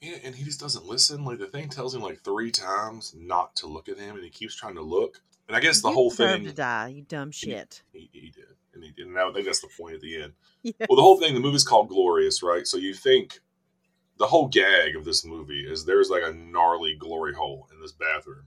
Yeah, 0.00 0.16
and 0.22 0.34
he 0.34 0.44
just 0.44 0.60
doesn't 0.60 0.84
listen. 0.84 1.24
Like 1.24 1.38
the 1.38 1.46
thing 1.46 1.68
tells 1.68 1.94
him 1.94 2.02
like 2.02 2.20
three 2.22 2.50
times 2.50 3.14
not 3.18 3.56
to 3.56 3.66
look 3.66 3.88
at 3.88 3.98
him, 3.98 4.16
and 4.16 4.24
he 4.24 4.30
keeps 4.30 4.54
trying 4.54 4.74
to 4.74 4.82
look. 4.82 5.20
And 5.48 5.56
I 5.56 5.60
guess 5.60 5.80
the 5.82 5.88
You 5.88 5.94
whole 5.94 6.10
thing 6.10 6.44
to 6.44 6.52
die, 6.52 6.88
you 6.88 7.02
dumb 7.02 7.30
shit. 7.30 7.82
he, 7.92 8.08
he 8.12 8.30
did, 8.30 8.46
and 8.74 8.82
he 8.82 8.90
did. 8.90 9.06
And 9.06 9.18
I 9.18 9.30
think 9.32 9.44
that's 9.46 9.60
the 9.60 9.68
point 9.68 9.94
at 9.94 10.00
the 10.00 10.22
end. 10.22 10.32
Yeah. 10.62 10.86
Well, 10.88 10.96
the 10.96 11.02
whole 11.02 11.20
thing, 11.20 11.34
the 11.34 11.40
movie's 11.40 11.62
called 11.62 11.90
Glorious, 11.90 12.42
right? 12.42 12.66
So 12.66 12.78
you 12.78 12.94
think 12.94 13.40
the 14.16 14.26
whole 14.26 14.48
gag 14.48 14.96
of 14.96 15.04
this 15.04 15.22
movie 15.22 15.60
is 15.60 15.84
there's 15.84 16.08
like 16.08 16.22
a 16.22 16.32
gnarly 16.32 16.94
glory 16.94 17.34
hole 17.34 17.68
in 17.70 17.80
this 17.82 17.92
bathroom. 17.92 18.46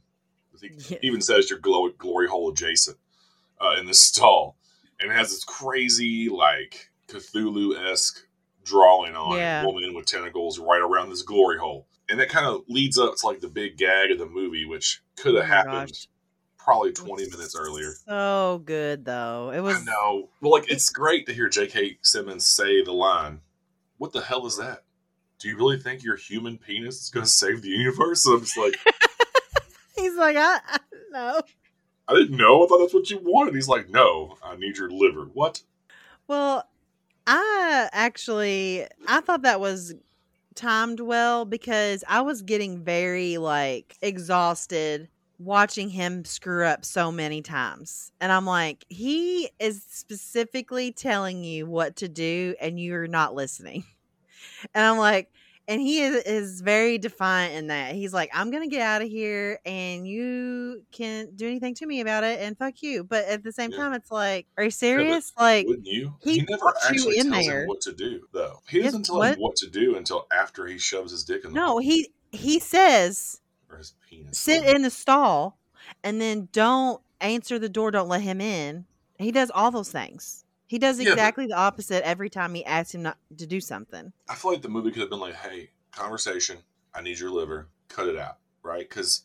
He 0.62 0.72
Yeah. 0.90 0.98
even 1.02 1.22
says 1.22 1.50
you're 1.50 1.60
glow- 1.60 1.90
glory 1.90 2.28
hole 2.28 2.50
adjacent 2.52 2.98
uh, 3.62 3.76
in 3.80 3.86
this 3.86 4.02
stall, 4.10 4.58
and 5.00 5.12
it 5.12 5.16
has 5.16 5.30
this 5.32 5.44
crazy 5.44 6.30
like 6.30 6.90
Cthulhu 7.08 7.76
esque 7.92 8.24
drawing 8.64 9.16
on 9.16 9.38
Yeah. 9.38 9.64
a 9.64 9.66
woman 9.66 9.94
with 9.94 10.06
tentacles 10.06 10.60
right 10.60 10.82
around 10.82 11.10
this 11.10 11.22
glory 11.22 11.58
hole, 11.58 11.88
and 12.10 12.20
that 12.20 12.30
kind 12.30 12.46
of 12.46 12.64
leads 12.68 12.98
up 12.98 13.16
to 13.18 13.26
like 13.28 13.40
the 13.40 13.48
big 13.48 13.78
gag 13.78 14.12
of 14.12 14.20
the 14.20 14.26
movie, 14.26 14.66
which 14.66 15.02
could 15.16 15.36
Oh 15.36 15.42
have 15.42 15.48
my 15.50 15.56
happened 15.74 15.90
gosh. 15.92 16.08
probably 16.58 16.92
20 16.92 17.30
minutes 17.30 17.56
earlier. 17.56 17.94
So 18.06 18.62
good 18.66 19.06
though. 19.06 19.52
It 19.52 19.62
was 19.62 19.78
I 19.78 19.84
know. 19.86 20.30
Well, 20.42 20.52
like 20.52 20.70
it's 20.70 20.90
great 20.90 21.26
to 21.28 21.34
hear 21.34 21.48
J.K. 21.50 21.98
Simmons 22.02 22.46
say 22.46 22.84
the 22.84 22.92
line, 22.94 23.40
"What 23.98 24.12
the 24.12 24.22
hell 24.22 24.46
is 24.46 24.58
that? 24.58 24.84
Do 25.40 25.48
you 25.48 25.56
really 25.56 25.78
think 25.80 26.04
your 26.04 26.16
human 26.18 26.58
penis 26.58 27.02
is 27.04 27.10
going 27.10 27.24
to 27.26 27.32
save 27.32 27.62
the 27.62 27.70
universe?" 27.70 28.26
And 28.26 28.36
I'm 28.36 28.42
just 28.42 28.58
like, 28.58 28.76
like, 30.18 30.36
I, 30.36 30.60
I 30.68 30.80
don't 30.92 31.12
know. 31.12 31.42
I 32.08 32.14
didn't 32.14 32.38
know. 32.38 32.64
I 32.64 32.68
thought 32.68 32.80
that's 32.80 32.94
what 32.94 33.10
you 33.10 33.20
wanted. 33.22 33.54
He's 33.54 33.68
like, 33.68 33.90
"No, 33.90 34.38
I 34.42 34.56
need 34.56 34.78
your 34.78 34.90
liver." 34.90 35.26
What? 35.34 35.62
Well, 36.28 36.68
I 37.26 37.90
actually 37.92 38.86
I 39.08 39.22
thought 39.22 39.42
that 39.42 39.60
was 39.60 39.94
timed 40.56 41.00
well 41.00 41.46
because 41.46 42.04
I 42.08 42.22
was 42.22 42.42
getting 42.42 42.84
very 42.84 43.38
like 43.38 43.98
exhausted 44.02 45.10
watching 45.40 45.90
him 45.90 46.26
screw 46.26 46.66
up 46.66 46.84
so 46.84 47.12
many 47.12 47.42
times. 47.42 48.12
And 48.20 48.32
I'm 48.32 48.46
like, 48.46 48.86
he 48.90 49.52
is 49.60 49.84
specifically 49.88 50.92
telling 50.92 51.44
you 51.44 51.68
what 51.68 51.98
to 51.98 52.08
do 52.08 52.56
and 52.60 52.80
you're 52.80 53.08
not 53.08 53.36
listening. 53.36 53.84
And 54.74 54.84
I'm 54.84 54.98
like, 54.98 55.32
and 55.68 55.82
he 55.82 56.02
is, 56.02 56.16
is 56.24 56.62
very 56.62 56.98
defiant 56.98 57.56
in 57.56 57.68
that. 57.68 57.94
He's 57.94 58.14
like, 58.14 58.30
I'm 58.34 58.52
going 58.52 58.64
to 58.64 58.70
get 58.74 58.82
out 58.82 59.02
of 59.02 59.08
here 59.10 59.60
and 59.66 60.08
you 60.08 60.84
can't 60.92 61.36
do 61.36 61.46
anything 61.48 61.76
to 61.76 61.86
me 61.86 62.00
about 62.02 62.24
it 62.24 62.40
and 62.40 62.58
fuck 62.58 62.82
you. 62.82 63.04
But 63.04 63.26
at 63.26 63.44
the 63.44 63.52
same 63.52 63.72
Yeah. 63.72 63.78
time, 63.78 63.94
it's 63.94 64.10
like, 64.12 64.48
are 64.58 64.64
you 64.64 64.72
serious? 64.72 65.34
like, 65.38 65.68
Wouldn't 65.68 65.88
you? 65.88 66.16
he 66.24 66.38
never 66.50 66.62
puts 66.72 66.84
you 66.90 66.96
actually 66.96 67.18
in 67.20 67.32
tells 67.32 67.46
there. 67.46 67.62
him 67.64 67.68
what 67.68 67.82
to 67.82 67.92
do, 67.94 68.28
though. 68.32 68.62
He 68.70 68.82
doesn't 68.82 69.04
tell 69.04 69.18
what? 69.18 69.36
him 69.36 69.42
what 69.42 69.56
to 69.58 69.70
do 69.70 69.96
until 69.98 70.26
after 70.32 70.66
he 70.68 70.78
shoves 70.78 71.12
his 71.12 71.24
dick 71.26 71.44
in 71.44 71.52
the 71.52 71.60
no, 71.60 71.68
hole, 71.68 71.80
he 71.80 72.12
he 72.32 72.60
says 72.60 73.42
or 73.70 73.78
his 73.78 73.94
penis. 74.10 74.38
sit 74.38 74.64
in 74.76 74.82
the 74.84 74.90
stall 74.90 75.58
and 76.04 76.20
then 76.22 76.48
don't 76.52 77.02
answer 77.20 77.60
the 77.60 77.70
door, 77.70 77.92
don't 77.92 78.10
let 78.10 78.22
him 78.22 78.40
in. 78.42 78.86
He 79.20 79.32
does 79.32 79.50
all 79.54 79.72
those 79.72 79.92
things. 79.92 80.46
He 80.68 80.78
does 80.78 81.00
Yeah, 81.00 81.12
exactly 81.12 81.48
the 81.48 81.56
opposite 81.56 82.06
every 82.06 82.30
time 82.30 82.54
he 82.54 82.64
asks 82.66 82.94
him 82.94 83.02
not 83.02 83.18
to 83.38 83.48
do 83.48 83.62
something. 83.62 84.12
I 84.30 84.36
feel 84.36 84.52
like 84.52 84.62
the 84.62 84.70
movie 84.70 84.92
could 84.92 85.00
have 85.00 85.10
been 85.10 85.20
like, 85.20 85.36
"Hey, 85.36 85.72
conversation. 85.92 86.58
I 86.94 87.02
need 87.02 87.20
your 87.20 87.32
liver. 87.32 87.70
Cut 87.88 88.08
it 88.08 88.18
out." 88.18 88.38
Right? 88.62 88.88
Because 88.88 89.22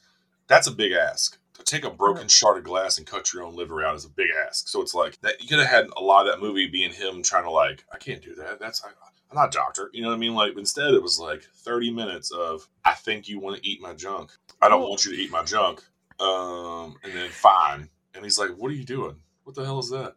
that's 0.46 0.68
a 0.68 0.72
big 0.72 0.92
ask. 0.92 1.38
To 1.54 1.64
take 1.64 1.84
a 1.84 1.90
broken 1.90 2.28
shard 2.28 2.58
of 2.58 2.64
glass 2.64 2.96
and 2.96 3.06
cut 3.06 3.32
your 3.32 3.42
own 3.42 3.54
liver 3.54 3.84
out 3.84 3.96
is 3.96 4.04
a 4.04 4.08
big 4.08 4.28
ask. 4.46 4.68
So 4.68 4.80
it's 4.80 4.94
like 4.94 5.20
that. 5.20 5.40
You 5.42 5.48
could 5.48 5.58
have 5.58 5.68
had 5.68 5.88
a 5.96 6.02
lot 6.02 6.26
of 6.26 6.32
that 6.32 6.40
movie 6.40 6.68
being 6.68 6.92
him 6.92 7.22
trying 7.22 7.44
to 7.44 7.50
like, 7.50 7.84
"I 7.92 7.98
can't 7.98 8.22
do 8.22 8.34
that. 8.36 8.60
That's 8.60 8.82
I, 8.84 8.88
I'm 8.88 9.36
not 9.36 9.48
a 9.48 9.50
doctor." 9.50 9.90
You 9.92 10.02
know 10.02 10.08
what 10.08 10.14
I 10.14 10.18
mean? 10.18 10.34
Like 10.34 10.56
instead, 10.56 10.94
it 10.94 11.02
was 11.02 11.18
like 11.18 11.42
30 11.42 11.90
minutes 11.90 12.30
of, 12.30 12.68
"I 12.84 12.94
think 12.94 13.28
you 13.28 13.40
want 13.40 13.56
to 13.56 13.68
eat 13.68 13.82
my 13.82 13.94
junk. 13.94 14.30
I 14.60 14.68
don't 14.68 14.88
want 14.88 15.04
you 15.04 15.12
to 15.16 15.20
eat 15.20 15.30
my 15.32 15.42
junk." 15.42 15.82
Um, 16.20 16.96
and 17.02 17.12
then 17.12 17.30
fine. 17.30 17.88
And 18.14 18.22
he's 18.22 18.38
like, 18.38 18.50
"What 18.50 18.70
are 18.70 18.74
you 18.74 18.84
doing? 18.84 19.16
What 19.42 19.56
the 19.56 19.64
hell 19.64 19.80
is 19.80 19.90
that?" 19.90 20.14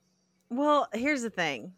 Well, 0.50 0.88
here's 0.94 1.22
the 1.22 1.30
thing. 1.30 1.74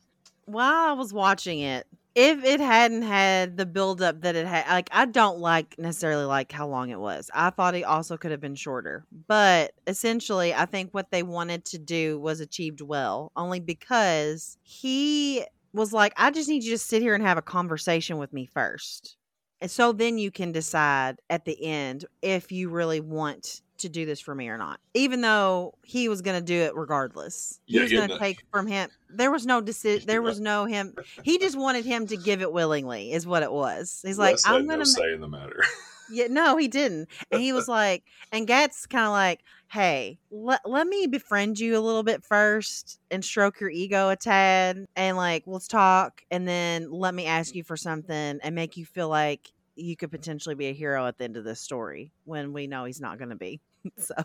While 0.45 0.89
I 0.89 0.93
was 0.93 1.13
watching 1.13 1.59
it, 1.59 1.87
if 2.15 2.43
it 2.43 2.59
hadn't 2.59 3.03
had 3.03 3.57
the 3.57 3.65
buildup 3.65 4.21
that 4.21 4.35
it 4.35 4.47
had, 4.47 4.67
like 4.69 4.89
I 4.91 5.05
don't 5.05 5.39
like 5.39 5.75
necessarily 5.77 6.25
like 6.25 6.51
how 6.51 6.67
long 6.67 6.89
it 6.89 6.99
was. 6.99 7.29
I 7.33 7.49
thought 7.51 7.75
it 7.75 7.83
also 7.83 8.17
could 8.17 8.31
have 8.31 8.39
been 8.41 8.55
shorter, 8.55 9.05
but 9.27 9.73
essentially, 9.85 10.53
I 10.53 10.65
think 10.65 10.93
what 10.93 11.11
they 11.11 11.21
wanted 11.23 11.65
to 11.65 11.77
do 11.77 12.19
was 12.19 12.39
achieved 12.39 12.81
well, 12.81 13.31
only 13.35 13.59
because 13.59 14.57
he 14.63 15.45
was 15.73 15.93
like, 15.93 16.13
"I 16.17 16.31
just 16.31 16.49
need 16.49 16.63
you 16.63 16.71
to 16.71 16.77
sit 16.77 17.01
here 17.03 17.13
and 17.13 17.23
have 17.23 17.37
a 17.37 17.41
conversation 17.41 18.17
with 18.17 18.33
me 18.33 18.45
first, 18.47 19.15
and 19.61 19.69
so 19.69 19.91
then 19.91 20.17
you 20.17 20.31
can 20.31 20.51
decide 20.51 21.17
at 21.29 21.45
the 21.45 21.63
end 21.63 22.05
if 22.23 22.51
you 22.51 22.69
really 22.69 22.99
want." 23.01 23.61
To 23.79 23.89
do 23.89 24.05
this 24.05 24.19
for 24.19 24.33
me 24.33 24.49
or 24.49 24.57
not, 24.57 24.79
even 24.93 25.21
though 25.21 25.75
he 25.83 26.09
was 26.09 26.21
going 26.21 26.39
to 26.39 26.45
do 26.45 26.55
it 26.61 26.75
regardless, 26.75 27.59
he 27.65 27.77
Yeah, 27.77 27.83
was 27.83 27.91
going 27.93 28.09
to 28.09 28.17
take 28.17 28.43
from 28.51 28.67
him. 28.67 28.89
There 29.09 29.31
was 29.31 29.45
no 29.45 29.61
decision. 29.61 30.07
There 30.07 30.21
was 30.21 30.39
no 30.39 30.65
him. 30.65 30.95
He 31.23 31.37
just 31.37 31.57
wanted 31.57 31.85
him 31.85 32.07
to 32.07 32.17
give 32.17 32.41
it 32.41 32.51
willingly, 32.51 33.11
is 33.13 33.27
what 33.27 33.43
it 33.43 33.51
was. 33.51 34.01
He's 34.03 34.17
like, 34.17 34.37
I'm 34.45 34.65
gonna. 34.67 34.79
ma- 34.79 34.83
say 34.85 35.13
in 35.13 35.21
the 35.21 35.27
matter. 35.27 35.63
Yeah, 36.09 36.27
no, 36.29 36.55
he 36.55 36.69
didn't. 36.69 37.09
And 37.31 37.41
he 37.41 37.51
was 37.51 37.67
like, 37.67 38.03
and 38.31 38.47
Gat's 38.47 38.85
kind 38.85 39.05
of 39.05 39.11
like, 39.11 39.41
hey, 39.69 40.19
let, 40.31 40.61
let 40.63 40.87
me 40.87 41.05
befriend 41.05 41.59
you 41.59 41.77
a 41.77 41.81
little 41.81 42.03
bit 42.03 42.23
first 42.23 42.97
and 43.11 43.25
stroke 43.25 43.59
your 43.59 43.69
ego 43.69 44.09
a 44.09 44.15
tad. 44.15 44.85
And 44.95 45.17
like, 45.17 45.43
let's 45.45 45.67
talk. 45.67 46.21
And 46.31 46.47
then 46.47 46.89
let 46.91 47.13
me 47.13 47.25
ask 47.25 47.53
you 47.55 47.63
for 47.65 47.75
something 47.75 48.39
and 48.41 48.55
make 48.55 48.77
you 48.77 48.85
feel 48.85 49.09
like 49.09 49.51
you 49.75 49.97
could 49.97 50.09
potentially 50.09 50.55
be 50.55 50.67
a 50.67 50.73
hero 50.73 51.05
at 51.07 51.17
the 51.17 51.25
end 51.25 51.35
of 51.35 51.43
this 51.43 51.59
story 51.59 52.13
when 52.23 52.53
we 52.53 52.67
know 52.67 52.85
he's 52.85 53.01
not 53.01 53.17
going 53.17 53.29
to 53.29 53.35
be. 53.35 53.59
so, 53.97 54.15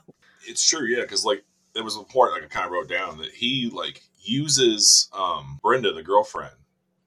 it's 0.47 0.69
true, 0.69 0.87
yeah, 0.87 1.03
because 1.03 1.25
like 1.25 1.45
there 1.75 1.85
was 1.85 1.97
a 1.97 2.03
part 2.03 2.33
like 2.33 2.43
I 2.43 2.47
kind 2.47 2.67
of 2.67 2.73
wrote 2.73 2.89
down 2.89 3.19
that 3.19 3.31
he 3.33 3.71
like 3.73 4.03
uses 4.21 5.09
um 5.13 5.59
Brenda, 5.63 5.93
the 5.93 6.03
girlfriend, 6.03 6.55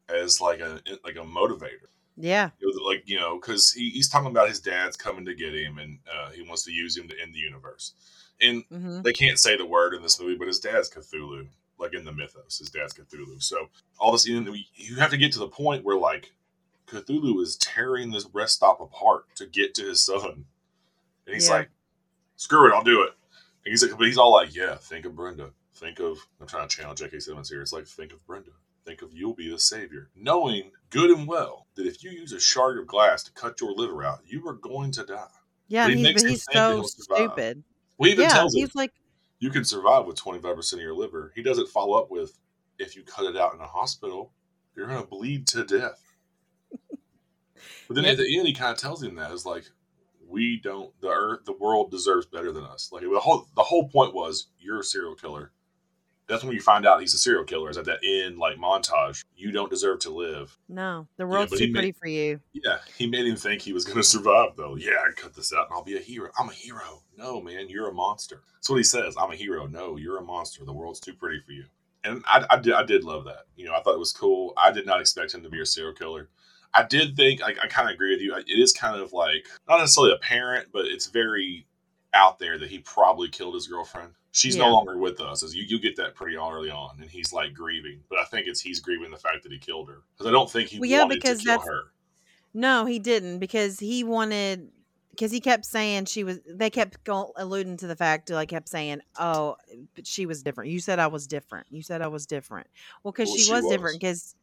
as 0.09 0.41
like 0.41 0.59
a 0.59 0.81
like 1.03 1.15
a 1.15 1.19
motivator. 1.19 1.87
yeah. 2.17 2.49
Like 2.85 3.03
you 3.07 3.19
know, 3.19 3.39
because 3.39 3.71
he, 3.71 3.89
he's 3.89 4.09
talking 4.09 4.29
about 4.31 4.47
his 4.49 4.59
dad's 4.59 4.95
coming 4.97 5.25
to 5.25 5.35
get 5.35 5.53
him, 5.53 5.77
and 5.77 5.99
uh, 6.11 6.31
he 6.31 6.41
wants 6.43 6.63
to 6.65 6.71
use 6.71 6.97
him 6.97 7.07
to 7.07 7.15
end 7.21 7.33
the 7.33 7.39
universe. 7.39 7.93
And 8.41 8.63
hmm 8.69 9.01
they 9.01 9.13
can't 9.13 9.39
say 9.39 9.55
the 9.55 9.65
word 9.65 9.93
in 9.93 10.01
this 10.01 10.19
movie, 10.19 10.35
but 10.35 10.47
his 10.47 10.59
dad's 10.59 10.89
Cthulhu, 10.89 11.47
like 11.77 11.93
in 11.93 12.05
the 12.05 12.11
mythos, 12.11 12.57
his 12.57 12.69
dad's 12.69 12.93
Cthulhu. 12.93 13.41
So 13.41 13.69
all 13.99 14.11
this, 14.11 14.25
you 14.27 14.95
have 14.97 15.11
to 15.11 15.17
get 15.17 15.31
to 15.33 15.39
the 15.39 15.47
point 15.47 15.83
where 15.83 15.97
like 15.97 16.33
Cthulhu 16.87 17.41
is 17.41 17.55
tearing 17.57 18.11
this 18.11 18.27
rest 18.33 18.55
stop 18.55 18.79
apart 18.81 19.25
to 19.35 19.45
get 19.45 19.73
to 19.75 19.83
his 19.83 20.01
son, 20.01 20.45
and 21.25 21.33
he's 21.33 21.47
Yeah. 21.47 21.55
like, 21.55 21.69
"Screw 22.37 22.69
it, 22.69 22.73
I'll 22.73 22.83
do 22.83 23.03
it." 23.03 23.13
And 23.65 23.71
he's 23.71 23.81
like, 23.83 23.97
but 23.97 24.05
he's 24.07 24.17
all 24.17 24.31
like, 24.33 24.55
"Yeah, 24.55 24.75
think 24.75 25.05
of 25.05 25.15
Brenda. 25.15 25.51
Think 25.75 25.99
of." 25.99 26.17
I'm 26.39 26.47
trying 26.47 26.67
to 26.67 26.75
channel 26.75 26.93
J.K. 26.93 27.19
Simmons 27.19 27.49
here. 27.49 27.61
It's 27.61 27.73
like, 27.73 27.87
think 27.87 28.13
of 28.13 28.25
Brenda. 28.27 28.51
Think 28.85 29.01
of 29.01 29.11
you'll 29.13 29.33
be 29.33 29.49
the 29.49 29.57
savior, 29.57 30.09
knowing 30.15 30.71
good 30.91 31.09
and 31.09 31.27
well 31.27 31.65
that 31.75 31.87
if 31.87 32.03
you 32.03 32.11
use 32.11 32.33
a 32.33 32.39
shard 32.39 32.77
of 32.77 32.85
glass 32.85 33.23
to 33.23 33.31
cut 33.31 33.59
your 33.59 33.71
liver 33.73 34.03
out, 34.03 34.19
you 34.25 34.47
are 34.47 34.53
going 34.53 34.91
to 34.91 35.03
die. 35.05 35.25
Yeah. 35.67 35.85
But 35.85 35.91
And 35.91 35.99
he 35.99 36.05
he's, 36.05 36.13
makes 36.13 36.21
but 36.21 36.29
he's 36.29 36.45
so 36.53 36.83
stupid. 36.83 37.63
We 37.97 38.11
even 38.11 38.23
Yeah. 38.25 38.29
tells 38.29 38.53
him, 38.53 38.59
He's 38.59 38.75
like, 38.75 38.93
you 39.39 39.49
can 39.49 39.65
survive 39.65 40.05
with 40.05 40.17
25% 40.17 40.73
of 40.73 40.79
your 40.79 40.93
liver. 40.93 41.31
He 41.35 41.41
doesn't 41.41 41.67
follow 41.69 41.97
up 41.97 42.11
with, 42.11 42.37
if 42.77 42.95
you 42.95 43.01
cut 43.03 43.25
it 43.25 43.35
out 43.35 43.55
in 43.55 43.59
a 43.59 43.65
hospital, 43.65 44.31
you're 44.75 44.85
going 44.87 45.01
to 45.01 45.07
bleed 45.07 45.47
to 45.47 45.63
death. 45.65 46.03
But 47.87 47.95
then 47.95 48.03
Yep. 48.03 48.11
at 48.13 48.17
the 48.19 48.37
end, 48.37 48.47
he 48.47 48.53
kind 48.53 48.71
of 48.71 48.77
tells 48.77 49.01
him 49.01 49.15
that 49.15 49.31
it's 49.31 49.45
like, 49.45 49.65
we 50.27 50.59
don't, 50.63 50.91
the 51.01 51.09
earth, 51.09 51.45
the 51.45 51.53
world 51.53 51.91
deserves 51.91 52.25
better 52.25 52.51
than 52.51 52.63
us. 52.63 52.89
Like 52.91 53.03
the 53.03 53.19
whole, 53.19 53.47
the 53.55 53.63
whole 53.63 53.87
point 53.89 54.13
was, 54.13 54.47
you're 54.59 54.79
a 54.79 54.83
serial 54.83 55.15
killer. 55.15 55.51
That's 56.27 56.43
when 56.43 56.53
you 56.53 56.61
find 56.61 56.87
out 56.87 57.01
he's 57.01 57.13
a 57.13 57.19
serial 57.19 57.43
killer. 57.43 57.69
Is 57.69 57.77
at 57.77 57.85
that 57.85 57.99
end 58.03 58.39
like 58.39 58.57
montage. 58.57 59.23
You 59.35 59.51
don't 59.51 59.69
deserve 59.69 59.99
to 59.99 60.09
live. 60.09 60.57
no, 60.67 61.07
the 61.17 61.27
world's 61.27 61.51
but 61.51 61.59
too 61.59 61.65
he 61.65 61.71
pretty 61.71 61.87
made- 61.89 61.97
for 61.97 62.07
you. 62.07 62.39
Yeah, 62.53 62.77
he 62.97 63.05
made 63.05 63.27
him 63.27 63.35
think 63.35 63.61
he 63.61 63.73
was 63.73 63.85
going 63.85 63.97
to 64.01 64.03
survive, 64.03 64.55
though. 64.57 64.75
Yeah, 64.75 64.93
I 65.07 65.11
cut 65.15 65.35
this 65.35 65.53
out 65.53 65.67
and 65.67 65.73
I'll 65.75 65.83
be 65.83 65.97
a 65.97 66.01
hero. 66.01 66.31
I'm 66.39 66.49
a 66.49 66.53
hero. 66.53 67.03
No, 67.15 67.39
man, 67.39 67.69
you're 67.69 67.89
a 67.89 67.93
monster. 67.93 68.41
That's 68.55 68.69
what 68.71 68.77
he 68.77 68.83
says. 68.83 69.15
I'm 69.19 69.31
a 69.31 69.35
hero. 69.35 69.67
No, 69.67 69.97
you're 69.97 70.17
a 70.17 70.23
monster. 70.23 70.65
The 70.65 70.73
world's 70.73 70.99
too 70.99 71.13
pretty 71.13 71.41
for 71.45 71.51
you. 71.51 71.65
And 72.03 72.23
I, 72.25 72.43
I, 72.49 72.57
did, 72.57 72.73
I 72.73 72.83
did 72.83 73.03
love 73.03 73.25
that. 73.25 73.43
You 73.55 73.65
know, 73.65 73.75
I 73.75 73.81
thought 73.81 73.93
it 73.95 73.99
was 73.99 74.11
cool. 74.11 74.53
I 74.57 74.71
did 74.71 74.85
not 74.87 75.01
expect 75.01 75.33
him 75.33 75.43
to 75.43 75.49
be 75.49 75.61
a 75.61 75.65
serial 75.65 75.93
killer. 75.93 76.29
I 76.75 76.83
did 76.83 77.15
think, 77.15 77.41
I, 77.41 77.49
I 77.63 77.67
kind 77.67 77.89
of 77.89 77.93
agree 77.95 78.11
with 78.11 78.21
you. 78.21 78.35
It 78.35 78.59
is 78.59 78.73
kind 78.73 78.99
of 78.99 79.13
like, 79.13 79.47
not 79.67 79.79
necessarily 79.79 80.13
apparent, 80.13 80.67
but 80.73 80.85
it's 80.85 81.07
very 81.07 81.65
out 82.13 82.37
there 82.39 82.57
that 82.57 82.69
he 82.69 82.79
probably 82.79 83.29
killed 83.29 83.53
his 83.53 83.67
girlfriend. 83.67 84.11
She's 84.31 84.55
Yeah. 84.57 84.63
no 84.65 84.73
longer 84.73 84.97
with 84.97 85.21
us. 85.21 85.43
As 85.43 85.55
you, 85.55 85.63
you 85.63 85.79
get 85.79 85.95
that 85.95 86.15
pretty 86.15 86.35
early 86.35 86.69
on, 86.69 86.97
and 87.01 87.09
he's 87.09 87.31
like 87.31 87.53
grieving. 87.53 88.01
But 88.09 88.19
I 88.19 88.25
think 88.25 88.47
it's 88.47 88.59
he's 88.59 88.79
grieving 88.81 89.11
the 89.11 89.17
fact 89.17 89.43
that 89.43 89.51
he 89.53 89.57
killed 89.57 89.87
her 89.87 90.01
because 90.17 90.27
I 90.27 90.31
don't 90.31 90.49
think 90.51 90.69
he 90.69 90.79
Well, 90.79 90.89
yeah, 90.89 91.03
wanted 91.03 91.15
because 91.15 91.39
to 91.39 91.45
kill 91.45 91.53
that's- 91.59 91.67
her. 91.69 91.81
No, 92.53 92.85
he 92.85 92.99
didn't 92.99 93.39
because 93.39 93.79
he 93.79 94.03
wanted 94.03 94.69
because 95.11 95.31
he 95.31 95.39
kept 95.41 95.65
saying 95.65 96.05
she 96.05 96.23
was. 96.25 96.39
They 96.45 96.69
kept 96.69 97.03
go, 97.05 97.31
alluding 97.37 97.77
to 97.77 97.87
the 97.87 97.95
fact, 97.97 98.29
like 98.29 98.49
kept 98.49 98.67
saying, 98.69 98.99
"Oh, 99.17 99.55
but 99.93 100.05
she 100.07 100.25
was 100.25 100.41
different." 100.43 100.69
You 100.71 100.79
said 100.79 100.99
I 100.99 101.07
was 101.07 101.27
different. 101.27 101.67
You 101.69 101.81
said 101.81 102.01
I 102.01 102.07
was 102.07 102.25
different. 102.25 102.67
Well, 103.03 103.11
because 103.13 103.27
Well, 103.29 103.37
she, 103.37 103.43
she 103.43 103.51
was, 103.53 103.63
was. 103.63 103.71
different 103.71 103.99
because 104.01 104.35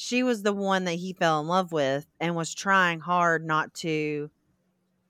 she 0.00 0.22
was 0.22 0.42
the 0.42 0.52
one 0.52 0.84
that 0.84 0.94
he 0.94 1.12
fell 1.12 1.40
in 1.40 1.46
love 1.46 1.72
with 1.72 2.06
and 2.18 2.34
was 2.34 2.54
trying 2.54 3.00
hard 3.00 3.44
not 3.44 3.74
to 3.74 4.30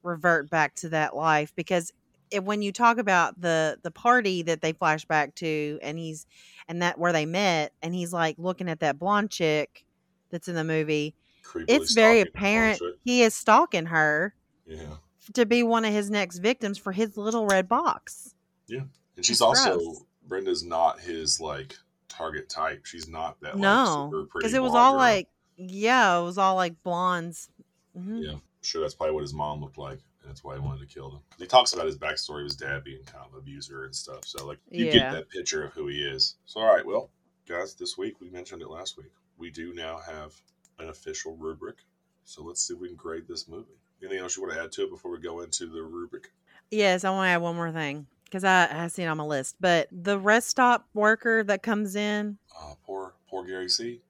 revert 0.03 0.51
back 0.51 0.75
to 0.75 0.89
that 0.89 1.15
life 1.15 1.53
because 1.55 1.93
it, 2.33 2.43
when 2.43 2.61
you 2.61 2.73
talk 2.73 2.99
about 2.99 3.41
the 3.41 3.79
the 3.85 3.91
party 3.93 4.43
that 4.43 4.63
they 4.63 4.73
flash 4.73 5.05
back 5.05 5.35
to 5.37 5.79
and 5.81 5.97
he's 5.97 6.27
and 6.67 6.83
that 6.83 6.99
where 6.99 7.13
they 7.13 7.25
met 7.25 7.73
and 7.83 7.95
he's 7.95 8.13
like 8.13 8.35
looking 8.37 8.69
at 8.69 8.81
that 8.81 8.99
blonde 8.99 9.31
chick 9.31 9.85
that's 10.31 10.49
in 10.49 10.57
the 10.57 10.65
movie 10.65 11.15
creepily 11.45 11.65
it's 11.69 11.95
very 11.95 12.21
apparent 12.21 12.81
he 13.05 13.23
is 13.23 13.33
stalking 13.33 13.87
her 13.87 14.35
Yeah, 14.67 14.97
to 15.35 15.47
be 15.47 15.63
one 15.63 15.85
of 15.85 15.93
his 15.93 16.11
next 16.11 16.39
victims 16.39 16.79
for 16.79 16.91
his 16.91 17.17
little 17.17 17.47
red 17.47 17.69
box. 17.69 18.35
Yeah 18.67 18.85
and 19.17 19.25
she's 19.25 19.41
also 19.41 19.79
gross. 19.79 20.05
Brenda's 20.27 20.65
not 20.65 20.99
his 20.99 21.41
like 21.41 21.77
target 22.21 22.49
type. 22.49 22.85
She's 22.85 23.09
not 23.09 23.41
that 23.41 23.57
no, 23.59 24.11
like, 24.13 24.27
because 24.35 24.55
it 24.55 24.63
was 24.63 24.75
all 24.75 24.93
girl. 24.93 24.99
like, 25.01 25.29
yeah, 25.57 26.19
it 26.19 26.23
was 26.23 26.39
all 26.39 26.55
like 26.55 26.75
blondes. 26.83 27.49
Mhm. 27.97 28.23
yeah, 28.25 28.33
I'm 28.33 28.43
sure 28.63 28.81
that's 28.83 28.95
probably 28.95 29.15
what 29.15 29.23
his 29.23 29.35
mom 29.35 29.61
looked 29.61 29.79
like, 29.79 29.99
and 30.21 30.29
that's 30.29 30.45
why 30.45 30.55
he 30.55 30.61
wanted 30.61 30.87
to 30.87 30.95
kill 30.95 31.11
them. 31.11 31.21
He 31.39 31.47
talks 31.47 31.73
about 31.73 31.87
his 31.87 31.97
backstory 31.99 32.41
of 32.41 32.45
his 32.45 32.57
dad 32.57 32.85
being 32.85 33.03
kind 33.05 33.25
of 33.27 33.33
an 33.33 33.39
abuser 33.41 33.85
and 33.85 33.95
stuff. 33.97 34.25
So 34.27 34.47
like 34.47 34.59
you 34.71 34.85
Yeah. 34.87 34.93
get 34.93 35.11
that 35.13 35.31
picture 35.31 35.65
of 35.65 35.73
who 35.73 35.87
he 35.89 36.03
is. 36.03 36.37
So 36.45 36.61
all 36.61 36.67
right, 36.75 36.85
well, 36.85 37.11
guys, 37.49 37.75
this 37.75 37.97
week 37.97 38.21
we 38.21 38.29
mentioned 38.31 38.63
it 38.63 38.69
last 38.69 38.97
week. 38.99 39.13
We 39.39 39.51
do 39.51 39.73
now 39.73 39.99
have 39.99 40.35
an 40.79 40.89
official 40.91 41.37
rubric. 41.37 41.79
So 42.25 42.43
let's 42.45 42.63
see 42.63 42.75
if 42.75 42.81
we 42.81 42.89
can 42.89 42.97
grade 42.97 43.27
this 43.27 43.49
movie. 43.49 43.79
Anything 44.03 44.19
else 44.21 44.37
you 44.37 44.43
want 44.43 44.55
to 44.55 44.63
add 44.63 44.73
to 44.73 44.85
it 44.85 44.91
before 44.91 45.11
we 45.11 45.19
go 45.19 45.41
into 45.41 45.67
the 45.67 45.83
rubric? 45.83 46.31
Yes, 46.71 47.05
I 47.05 47.11
want 47.11 47.27
to 47.27 47.31
add 47.31 47.39
one 47.39 47.57
more 47.57 47.73
thing 47.73 48.07
because 48.31 48.45
I, 48.45 48.85
I 48.85 48.89
see 48.89 49.03
it 49.03 49.07
on 49.07 49.17
my 49.19 49.25
list. 49.25 49.57
But 49.61 49.89
the 49.93 50.19
rest 50.19 50.49
stop 50.49 50.87
worker 50.95 51.45
that 51.45 51.63
comes 51.63 51.97
in, 51.97 52.39
Uh, 52.59 52.75
poor, 52.85 53.15
poor 53.29 53.45
Gary 53.45 53.69
C. 53.69 54.01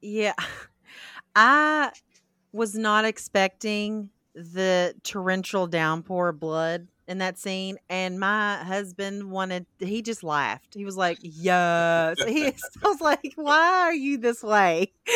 yeah, 0.00 0.34
I 1.36 1.92
was 2.52 2.74
not 2.74 3.04
expecting 3.04 4.10
the 4.34 4.94
torrential 5.04 5.66
downpour 5.66 6.30
of 6.30 6.40
blood 6.40 6.88
in 7.08 7.18
that 7.18 7.38
scene 7.38 7.78
and 7.88 8.20
my 8.20 8.56
husband 8.64 9.30
wanted 9.30 9.66
he 9.78 10.02
just 10.02 10.22
laughed. 10.24 10.74
He 10.74 10.84
was 10.84 10.96
like 10.96 11.18
yes. 11.22 12.18
He 12.28 12.46
I 12.48 12.52
was 12.84 13.00
like 13.00 13.32
why 13.36 13.82
are 13.82 13.94
you 13.94 14.18
this 14.18 14.42
way? 14.42 14.92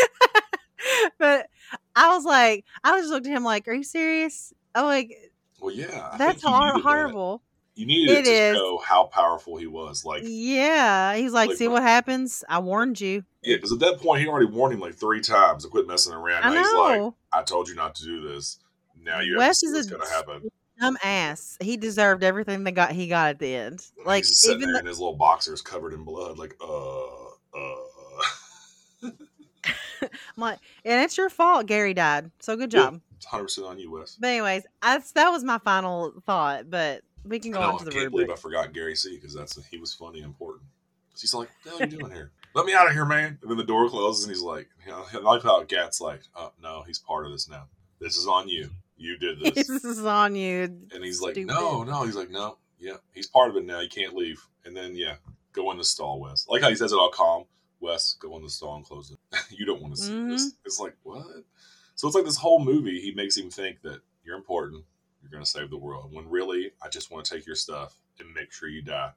But 1.18 1.46
i 1.94 2.08
was 2.14 2.24
like 2.24 2.64
i 2.82 2.98
just 2.98 3.10
looked 3.10 3.26
at 3.26 3.32
him 3.32 3.44
like 3.44 3.68
are 3.68 3.72
you 3.74 3.84
serious? 3.84 4.52
I'm 4.74 4.84
like 4.84 5.16
Well, 5.60 5.74
yeah, 5.74 6.16
that's 6.18 6.42
hor- 6.42 6.78
horrible 6.80 7.42
You 7.82 7.88
needed 7.88 8.12
it, 8.12 8.18
It 8.18 8.24
to 8.24 8.30
is. 8.30 8.56
show 8.56 8.78
how 8.84 9.04
powerful 9.06 9.56
he 9.56 9.66
was. 9.66 10.04
Like, 10.04 10.22
yeah 10.24 11.16
he's 11.16 11.32
like 11.32 11.48
Like, 11.48 11.58
see 11.58 11.66
what 11.66 11.82
happens 11.82 12.44
i 12.48 12.58
warned 12.60 13.00
you 13.00 13.24
yeah, 13.42 13.56
because 13.56 13.72
at 13.72 13.80
that 13.80 13.98
point 14.00 14.20
he 14.20 14.28
already 14.28 14.46
warned 14.46 14.74
him 14.74 14.80
like 14.80 14.94
three 14.94 15.20
times 15.20 15.64
to 15.64 15.68
quit 15.68 15.88
messing 15.88 16.12
around. 16.12 16.44
i 16.44 16.50
Now 16.50 16.56
he's 16.62 16.72
like, 16.72 17.00
know 17.00 17.16
"I 17.32 17.42
told 17.42 17.68
you 17.68 17.74
not 17.74 17.96
to 17.96 18.04
do 18.04 18.20
this. 18.28 18.60
Now 19.02 19.18
you 19.18 19.36
Wes 19.36 19.64
is 19.64 19.90
going 19.90 20.00
to 20.00 20.08
happen." 20.08 20.48
dumbass. 20.80 21.60
He 21.60 21.76
deserved 21.76 22.22
everything 22.22 22.62
that 22.64 22.72
got 22.72 22.92
he 22.92 23.08
got 23.08 23.30
at 23.30 23.38
the 23.40 23.52
end. 23.52 23.84
Like 24.04 24.24
he's 24.24 24.38
sitting 24.38 24.58
even 24.58 24.68
there 24.68 24.74
the, 24.74 24.80
in 24.80 24.86
his 24.86 25.00
little 25.00 25.16
boxers 25.16 25.60
covered 25.60 25.92
in 25.92 26.04
blood, 26.04 26.38
like 26.38 26.56
uh 26.60 27.04
uh. 27.04 27.76
Like, 30.36 30.58
and 30.84 31.00
it's 31.02 31.16
your 31.16 31.30
fault 31.30 31.66
Gary 31.66 31.94
died. 31.94 32.30
So 32.40 32.56
good 32.56 32.70
job. 32.70 33.00
It's 33.16 33.26
hundred 33.26 33.44
percent 33.44 33.66
on 33.66 33.78
you, 33.78 33.90
Wes. 33.90 34.16
But 34.20 34.28
anyways, 34.28 34.64
that's 34.82 35.12
that 35.12 35.30
was 35.30 35.42
my 35.44 35.58
final 35.58 36.12
thought. 36.26 36.70
But 36.70 37.02
we 37.24 37.38
can 37.38 37.52
go 37.52 37.60
on 37.60 37.78
to 37.78 37.84
the 37.84 37.90
I 37.90 37.94
can't 37.94 38.10
believe. 38.10 38.30
I 38.30 38.36
forgot 38.36 38.72
Gary 38.72 38.96
C 38.96 39.16
because 39.16 39.34
that's 39.34 39.58
he 39.66 39.78
was 39.78 39.94
funny 39.94 40.18
and 40.18 40.26
important. 40.26 40.64
He's 41.20 41.34
like, 41.34 41.50
"What 41.64 41.80
are 41.80 41.84
you 41.84 41.98
doing 41.98 42.12
here? 42.12 42.32
Let 42.54 42.66
me 42.66 42.74
out 42.74 42.86
of 42.86 42.92
here, 42.92 43.04
man!" 43.04 43.38
And 43.42 43.50
then 43.50 43.58
the 43.58 43.64
door 43.64 43.88
closes, 43.88 44.24
and 44.24 44.32
he's 44.32 44.42
like, 44.42 44.68
"You 44.84 44.92
know, 44.92 45.04
I 45.12 45.18
like 45.18 45.42
how 45.42 45.62
Gat's 45.64 46.00
like, 46.00 46.22
oh 46.34 46.52
no, 46.62 46.82
he's 46.86 46.98
part 46.98 47.26
of 47.26 47.32
this 47.32 47.48
now. 47.48 47.66
This 48.00 48.16
is 48.16 48.26
on 48.26 48.48
you. 48.48 48.70
You 48.96 49.18
did 49.18 49.40
this." 49.54 49.66
this 49.68 49.84
is 49.84 50.04
on 50.04 50.34
you. 50.34 50.62
And 50.94 51.04
he's 51.04 51.20
like, 51.20 51.34
stupid. 51.34 51.52
no, 51.52 51.82
no. 51.82 52.04
He's 52.04 52.16
like, 52.16 52.30
no, 52.30 52.58
yeah, 52.78 52.96
he's 53.14 53.26
part 53.28 53.50
of 53.50 53.56
it 53.56 53.64
now. 53.64 53.80
You 53.80 53.88
can't 53.88 54.14
leave. 54.14 54.44
And 54.64 54.76
then, 54.76 54.96
yeah, 54.96 55.16
go 55.52 55.70
in 55.70 55.78
the 55.78 55.84
stall, 55.84 56.20
Wes. 56.20 56.46
I 56.48 56.54
like 56.54 56.62
how 56.62 56.68
he 56.68 56.76
says 56.76 56.92
it 56.92 56.96
all 56.96 57.10
calm. 57.10 57.44
Wes, 57.80 58.16
go 58.20 58.36
in 58.36 58.42
the 58.42 58.50
stall 58.50 58.76
and 58.76 58.84
close 58.84 59.10
it. 59.10 59.18
you 59.50 59.66
don't 59.66 59.82
want 59.82 59.94
to 59.96 60.00
see 60.00 60.12
this. 60.28 60.46
Mm-hmm. 60.46 60.66
It's 60.66 60.80
like, 60.80 60.94
what? 61.02 61.24
So 61.94 62.06
it's 62.06 62.14
like 62.14 62.24
this 62.24 62.36
whole 62.36 62.64
movie, 62.64 63.00
he 63.00 63.12
makes 63.12 63.36
him 63.36 63.50
think 63.50 63.82
that 63.82 64.00
you're 64.24 64.36
important. 64.36 64.84
You're 65.32 65.38
going 65.38 65.46
to 65.46 65.50
save 65.50 65.70
the 65.70 65.78
world. 65.78 66.12
When 66.12 66.28
really, 66.28 66.72
I 66.82 66.90
just 66.90 67.10
want 67.10 67.24
to 67.24 67.34
take 67.34 67.46
your 67.46 67.56
stuff 67.56 67.96
and 68.20 68.30
make 68.34 68.52
sure 68.52 68.68
you 68.68 68.82
die 68.82 69.12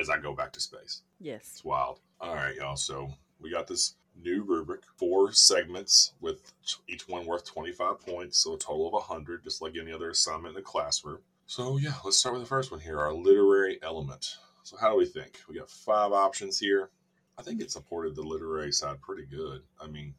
as 0.00 0.08
I 0.08 0.16
go 0.18 0.34
back 0.34 0.50
to 0.54 0.60
space. 0.60 1.02
Yes. 1.20 1.40
It's 1.42 1.62
wild. 1.62 2.00
All 2.22 2.34
right, 2.34 2.56
y'all. 2.56 2.74
So 2.76 3.12
we 3.38 3.50
got 3.50 3.66
this 3.66 3.96
new 4.16 4.44
rubric, 4.44 4.80
four 4.96 5.30
segments 5.32 6.14
with 6.22 6.54
each 6.88 7.06
one 7.06 7.26
worth 7.26 7.44
25 7.44 8.00
points, 8.00 8.38
so 8.38 8.54
a 8.54 8.58
total 8.58 8.86
of 8.86 8.94
100, 8.94 9.44
just 9.44 9.60
like 9.60 9.76
any 9.78 9.92
other 9.92 10.08
assignment 10.08 10.48
in 10.48 10.54
the 10.54 10.62
classroom. 10.62 11.18
So, 11.44 11.76
yeah, 11.76 11.92
let's 12.02 12.16
start 12.16 12.34
with 12.34 12.42
the 12.44 12.48
first 12.48 12.70
one 12.70 12.80
here 12.80 12.98
our 12.98 13.12
literary 13.12 13.78
element. 13.82 14.36
So, 14.62 14.78
how 14.78 14.90
do 14.90 14.96
we 14.96 15.04
think? 15.04 15.38
We 15.50 15.58
got 15.58 15.68
five 15.68 16.12
options 16.12 16.58
here. 16.58 16.88
I 17.36 17.42
think 17.42 17.60
it 17.60 17.70
supported 17.70 18.16
the 18.16 18.22
literary 18.22 18.72
side 18.72 19.02
pretty 19.02 19.26
good. 19.26 19.60
I 19.78 19.86
mean, 19.86 20.14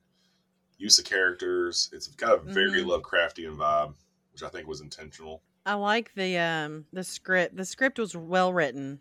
use 0.78 1.00
of 1.00 1.06
characters, 1.06 1.90
it's 1.92 2.06
got 2.08 2.36
a 2.36 2.38
very 2.38 2.84
Mhm. 2.84 3.02
Lovecraftian 3.02 3.56
vibe, 3.56 3.96
which 4.34 4.44
I 4.44 4.50
think 4.50 4.68
was 4.68 4.82
intentional. 4.82 5.42
I 5.66 5.76
like 5.76 6.14
the 6.16 6.38
um 6.38 6.86
the 6.92 7.04
script. 7.04 7.56
The 7.56 7.66
script 7.66 7.98
was 8.00 8.16
well 8.18 8.52
written. 8.52 9.00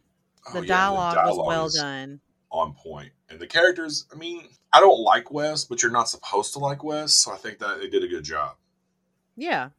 Oh, 0.48 0.60
The 0.60 0.66
yeah, 0.66 0.74
dialogue, 0.76 1.16
was 1.16 1.24
dialogue 1.36 1.46
well 1.46 1.68
done. 1.70 2.20
on 2.50 2.74
point. 2.74 3.10
And 3.28 3.38
the 3.40 3.46
characters, 3.46 4.06
I 4.12 4.16
mean, 4.16 4.48
I 4.72 4.80
don't 4.80 5.00
like 5.00 5.30
Wes, 5.32 5.64
but 5.64 5.82
you're 5.82 5.92
not 5.92 6.08
supposed 6.08 6.52
to 6.54 6.58
like 6.58 6.84
Wes, 6.84 7.12
so 7.14 7.32
I 7.32 7.36
think 7.36 7.58
that 7.58 7.78
they 7.80 7.88
did 7.88 8.02
a 8.04 8.08
good 8.08 8.24
job. 8.24 8.56
Yeah. 9.36 9.70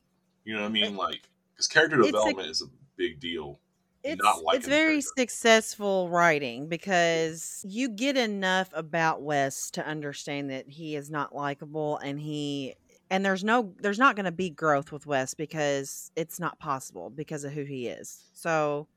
You 0.46 0.56
know 0.56 0.62
what 0.62 0.68
I 0.68 0.72
mean? 0.72 0.96
Like, 0.98 1.30
because 1.54 1.68
character 1.68 2.00
It's 2.00 2.10
a- 2.10 2.12
development 2.12 2.50
is 2.50 2.62
a 2.62 2.66
big 2.98 3.20
deal. 3.20 3.60
It's 4.06 4.22
it's 4.52 4.68
very 4.68 5.00
successful 5.00 6.10
writing 6.10 6.68
because 6.68 7.64
you 7.66 7.88
get 7.88 8.18
enough 8.18 8.70
about 8.74 9.22
Wes 9.22 9.72
to 9.72 9.88
understand 9.88 10.50
that 10.50 10.68
he 10.68 10.98
is 10.98 11.10
not 11.10 11.34
likable 11.34 11.98
and 12.00 12.20
he 12.20 12.76
and 13.14 13.26
there's 13.26 13.46
no 13.46 13.76
there's 13.80 14.00
not 14.00 14.18
going 14.18 14.26
to 14.26 14.34
be 14.34 14.52
growth 14.52 14.92
with 14.92 15.08
Wes 15.08 15.36
because 15.36 16.12
it's 16.18 16.42
not 16.42 16.60
possible 16.60 17.12
because 17.12 17.46
of 17.46 17.54
who 17.54 17.64
he 17.64 17.88
is. 17.88 18.30
So 18.34 18.90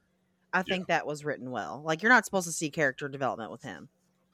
I 0.52 0.62
think 0.64 0.88
that 0.88 1.07
was 1.07 1.24
written 1.24 1.50
well. 1.52 1.83
Like 1.85 2.02
you're 2.02 2.12
not 2.12 2.24
supposed 2.26 2.48
to 2.48 2.52
see 2.52 2.70
character 2.70 3.09
development 3.09 3.52
with 3.52 3.62
him. 3.62 3.90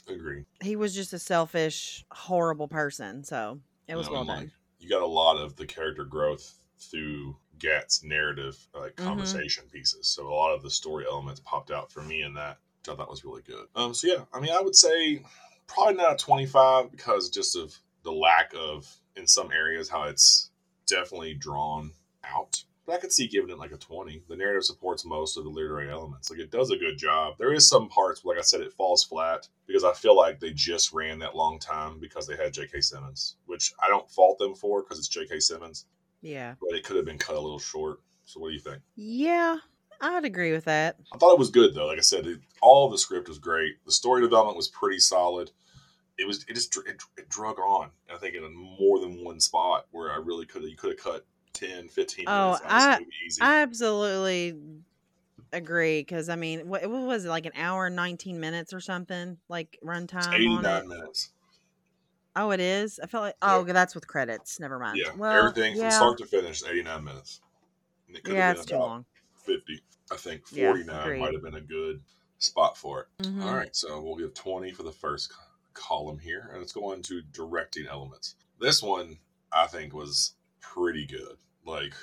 Agree. 0.09 0.45
He 0.63 0.77
was 0.77 0.95
just 0.95 1.13
a 1.13 1.19
selfish, 1.19 2.05
horrible 2.13 2.69
person. 2.69 3.25
So 3.25 3.61
it 3.89 3.97
was 3.97 4.09
know, 4.09 4.15
well 4.15 4.25
done. 4.25 4.45
like, 4.45 4.51
you 4.79 4.89
got 4.89 5.03
a 5.03 5.07
lot 5.07 5.37
of 5.39 5.57
the 5.57 5.67
character 5.67 6.05
growth 6.05 6.59
through 6.79 7.39
Gat's 7.59 8.03
narrative, 8.03 8.69
like 8.75 8.97
Mhm. 8.97 9.05
conversation 9.05 9.69
pieces. 9.69 10.09
So 10.09 10.27
a 10.29 10.35
lot 10.35 10.55
of 10.55 10.63
the 10.63 10.71
story 10.71 11.05
elements 11.07 11.41
popped 11.45 11.71
out 11.71 11.93
for 11.93 12.03
me 12.03 12.23
in 12.23 12.35
that, 12.35 12.59
I 12.89 12.95
thought 12.95 13.09
was 13.11 13.25
really 13.25 13.43
good. 13.43 13.69
Um, 13.75 13.95
so 13.95 14.07
yeah, 14.09 14.25
I 14.33 14.41
mean, 14.41 14.53
I 14.53 14.61
would 14.61 14.75
say 14.77 15.23
probably 15.67 15.95
not 15.95 16.15
a 16.15 16.17
25 16.17 16.91
because 16.91 17.31
just 17.31 17.55
of 17.57 17.79
the 18.05 18.13
lack 18.13 18.53
of 18.59 18.91
in 19.17 19.27
some 19.27 19.51
areas 19.53 19.89
how 19.89 20.05
it's 20.05 20.51
definitely 20.87 21.35
drawn 21.35 21.93
out. 22.25 22.63
But 22.85 22.95
I 22.95 22.99
could 22.99 23.13
see 23.13 23.29
giving 23.29 23.51
it 23.51 23.59
like 23.59 23.71
a 23.71 23.77
20. 23.77 24.25
The 24.29 24.35
narrative 24.37 24.65
supports 24.65 25.05
most 25.05 25.37
of 25.37 25.45
the 25.45 25.51
literary 25.51 25.89
elements. 25.91 26.31
Like 26.31 26.41
it 26.41 26.51
does 26.51 26.71
a 26.73 26.77
good 26.77 26.99
job. 26.99 27.35
There 27.39 27.53
is 27.53 27.69
some 27.69 27.89
parts, 27.89 28.25
like 28.25 28.39
I 28.39 28.43
said, 28.43 28.61
it 28.61 28.73
falls 28.73 29.05
flat 29.05 29.47
because 29.69 29.85
I 29.85 29.93
feel 29.93 30.17
like 30.17 30.41
they 30.41 30.51
just 30.53 30.93
ran 30.93 31.21
that 31.21 31.37
long 31.37 31.61
time 31.61 32.01
because 32.01 32.27
they 32.27 32.37
had 32.37 32.53
J.K. 32.53 32.81
Simmons, 32.81 33.37
which 33.47 33.73
I 33.81 33.89
don't 33.89 34.11
fault 34.11 34.39
them 34.39 34.55
for 34.57 34.83
because 34.83 34.99
it's 34.99 35.07
J.K. 35.07 35.39
Simmons, 35.39 35.87
Yeah. 36.23 36.55
but 36.61 36.77
it 36.77 36.83
could 36.83 36.97
have 36.97 37.05
been 37.05 37.19
cut 37.19 37.37
a 37.37 37.41
little 37.41 37.61
short. 37.61 38.01
So 38.25 38.41
what 38.41 38.49
do 38.49 38.55
you 38.55 38.61
think? 38.61 38.83
Yeah. 38.97 39.59
I'd 40.01 40.25
agree 40.25 40.51
with 40.51 40.65
that. 40.65 40.97
I 41.13 41.19
thought 41.19 41.35
it 41.35 41.39
was 41.39 41.51
good 41.53 41.75
though. 41.75 41.87
Like 41.87 41.99
I 41.99 42.03
said, 42.03 42.27
it, 42.27 42.41
all 42.61 42.91
the 42.91 42.99
script 42.99 43.29
was 43.29 43.39
great. 43.39 43.77
The 43.87 43.93
story 43.93 44.23
development 44.23 44.57
was 44.57 44.67
pretty 44.67 44.99
solid. 44.99 45.53
It 46.19 46.27
was 46.27 46.45
it 46.49 46.55
just 46.55 46.77
it, 46.87 47.03
it 47.17 47.29
drug 47.29 47.59
on. 47.59 47.91
I 48.13 48.19
think 48.19 48.35
in 48.35 48.55
more 48.55 49.01
than 49.01 49.25
one 49.25 49.41
spot 49.41 49.87
where 49.91 50.13
I 50.13 50.17
really 50.17 50.47
could 50.47 50.63
have 50.63 50.71
you 50.71 50.77
could 50.77 50.91
have 50.91 51.01
cut 51.01 51.27
10, 51.53 51.89
15 51.89 52.27
Oh, 52.29 52.53
minutes 52.53 52.61
out 52.63 52.69
of 52.69 52.75
this 52.75 52.87
I- 52.87 53.07
I 53.41 53.63
absolutely 53.63 54.55
agree 55.53 56.01
because 56.01 56.29
I 56.29 56.37
mean, 56.37 56.69
what, 56.69 56.83
what 56.89 57.03
was 57.03 57.25
it 57.25 57.29
like 57.29 57.47
an 57.47 57.53
hour 57.57 57.87
and 57.87 57.97
nineteen 57.97 58.41
minutes 58.41 58.73
or 58.73 58.81
something 58.81 59.39
like 59.49 59.79
runtime 59.85 60.47
on 60.47 60.65
89 60.65 60.83
it? 60.83 60.89
minutes. 60.89 61.33
Oh, 62.35 62.51
it 62.51 62.61
is. 62.61 62.99
I 62.99 63.07
felt 63.07 63.23
like 63.25 63.35
oh, 63.43 63.61
okay, 63.61 63.73
that's 63.73 63.95
with 63.95 64.07
credits. 64.07 64.59
Never 64.59 64.79
mind. 64.79 65.01
Yeah, 65.05 65.13
well, 65.17 65.39
everything 65.39 65.75
yeah, 65.75 65.91
from 65.91 66.17
start 66.17 66.19
to 66.19 66.27
finish, 66.27 66.63
89 66.65 67.05
minutes. 67.05 67.41
And 68.09 68.17
it 68.17 68.25
could 68.25 68.37
yeah, 68.37 68.53
it's 68.53 68.65
too 68.65 68.79
long. 68.79 69.05
50. 69.35 69.81
I 70.11 70.17
think 70.17 70.47
49 70.47 71.01
agreed. 71.07 71.21
might 71.21 71.35
have 71.35 71.43
been 71.43 71.55
a 71.55 71.61
good 71.61 72.03
spot 72.39 72.77
for 72.77 73.01
it. 73.03 73.09
Mhm. 73.25 73.43
All 73.43 73.57
right, 73.57 73.75
so 73.75 74.01
we'll 74.03 74.17
give 74.17 74.35
20 74.35 74.73
for 74.73 74.83
the 74.83 74.93
first 74.93 75.33
column 75.75 76.19
here, 76.19 76.49
and 76.51 76.61
let's 76.61 76.73
go 76.73 76.93
on 76.93 77.03
to 77.03 77.23
directing 77.33 77.87
elements. 77.87 78.37
This 78.61 78.83
one, 78.83 79.19
I 79.53 79.67
think, 79.67 79.95
was 79.95 80.35
pretty 80.61 81.07
good. 81.07 81.37
Like, 81.65 81.95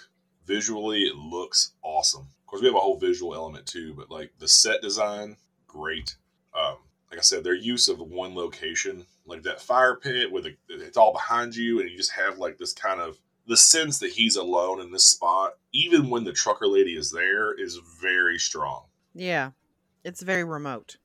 visually, 0.45 1.03
it 1.03 1.15
looks 1.15 1.73
awesome. 1.84 2.27
Of 2.41 2.47
course, 2.47 2.62
we 2.62 2.67
have 2.67 2.75
a 2.75 2.79
whole 2.79 2.97
visual 2.97 3.36
element 3.36 3.65
too, 3.65 3.93
but 3.93 4.10
like 4.10 4.32
the 4.39 4.47
set 4.47 4.82
design, 4.82 5.38
great. 5.67 6.15
Um, 6.53 6.77
like 7.12 7.19
I 7.19 7.23
said, 7.23 7.43
their 7.43 7.55
use 7.55 7.88
of 7.88 7.99
one 7.99 8.36
location, 8.36 9.05
like 9.25 9.43
that 9.43 9.62
fire 9.62 9.95
pit 9.95 10.32
with 10.32 10.45
a, 10.45 10.55
it's 10.69 10.97
all 10.97 11.13
behind 11.13 11.55
you, 11.55 11.79
and 11.79 11.89
you 11.89 11.97
just 11.97 12.13
have 12.13 12.38
like 12.38 12.58
this 12.58 12.73
kind 12.73 12.99
of 12.99 13.19
the 13.47 13.58
sense 13.58 13.99
that 13.99 14.12
he's 14.12 14.36
alone 14.36 14.79
in 14.79 14.91
this 14.91 15.08
spot, 15.08 15.53
even 15.73 16.10
when 16.10 16.23
the 16.23 16.34
trucker 16.34 16.67
lady 16.67 16.95
is 16.95 17.12
there, 17.12 17.51
is 17.53 17.79
very 17.99 18.38
strong. 18.38 18.84
Yeah, 19.15 19.51
it's 20.03 20.21
very 20.21 20.43
remote, 20.43 20.97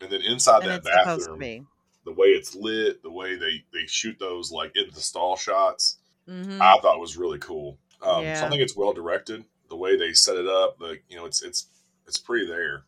And 0.00 0.10
then 0.10 0.20
inside 0.20 0.62
and 0.62 0.70
that 0.70 0.76
it's 0.78 0.88
supposed 0.88 1.24
to 1.26 1.32
bathroom, 1.32 1.38
be. 1.38 1.62
The 2.04 2.12
way 2.12 2.28
it's 2.28 2.54
lit, 2.54 3.02
the 3.02 3.10
way 3.10 3.36
they 3.36 3.64
they 3.72 3.86
shoot 3.86 4.18
those 4.18 4.50
like 4.52 4.72
in 4.76 4.90
the 4.92 5.00
stall 5.00 5.36
shots, 5.36 5.98
hmm 6.26 6.60
I 6.60 6.78
thought 6.80 7.00
was 7.00 7.16
really 7.16 7.38
cool. 7.38 7.78
Um, 8.02 8.34
So 8.34 8.46
I 8.46 8.50
think 8.50 8.62
it's 8.62 8.76
well 8.76 8.92
directed. 8.92 9.44
The 9.68 9.76
way 9.76 9.96
they 9.96 10.12
set 10.12 10.36
it 10.36 10.46
up, 10.46 10.80
like 10.80 11.04
you 11.08 11.16
know, 11.16 11.26
it's 11.26 11.42
it's 11.42 11.68
it's 12.06 12.18
pretty 12.18 12.46
there. 12.46 12.84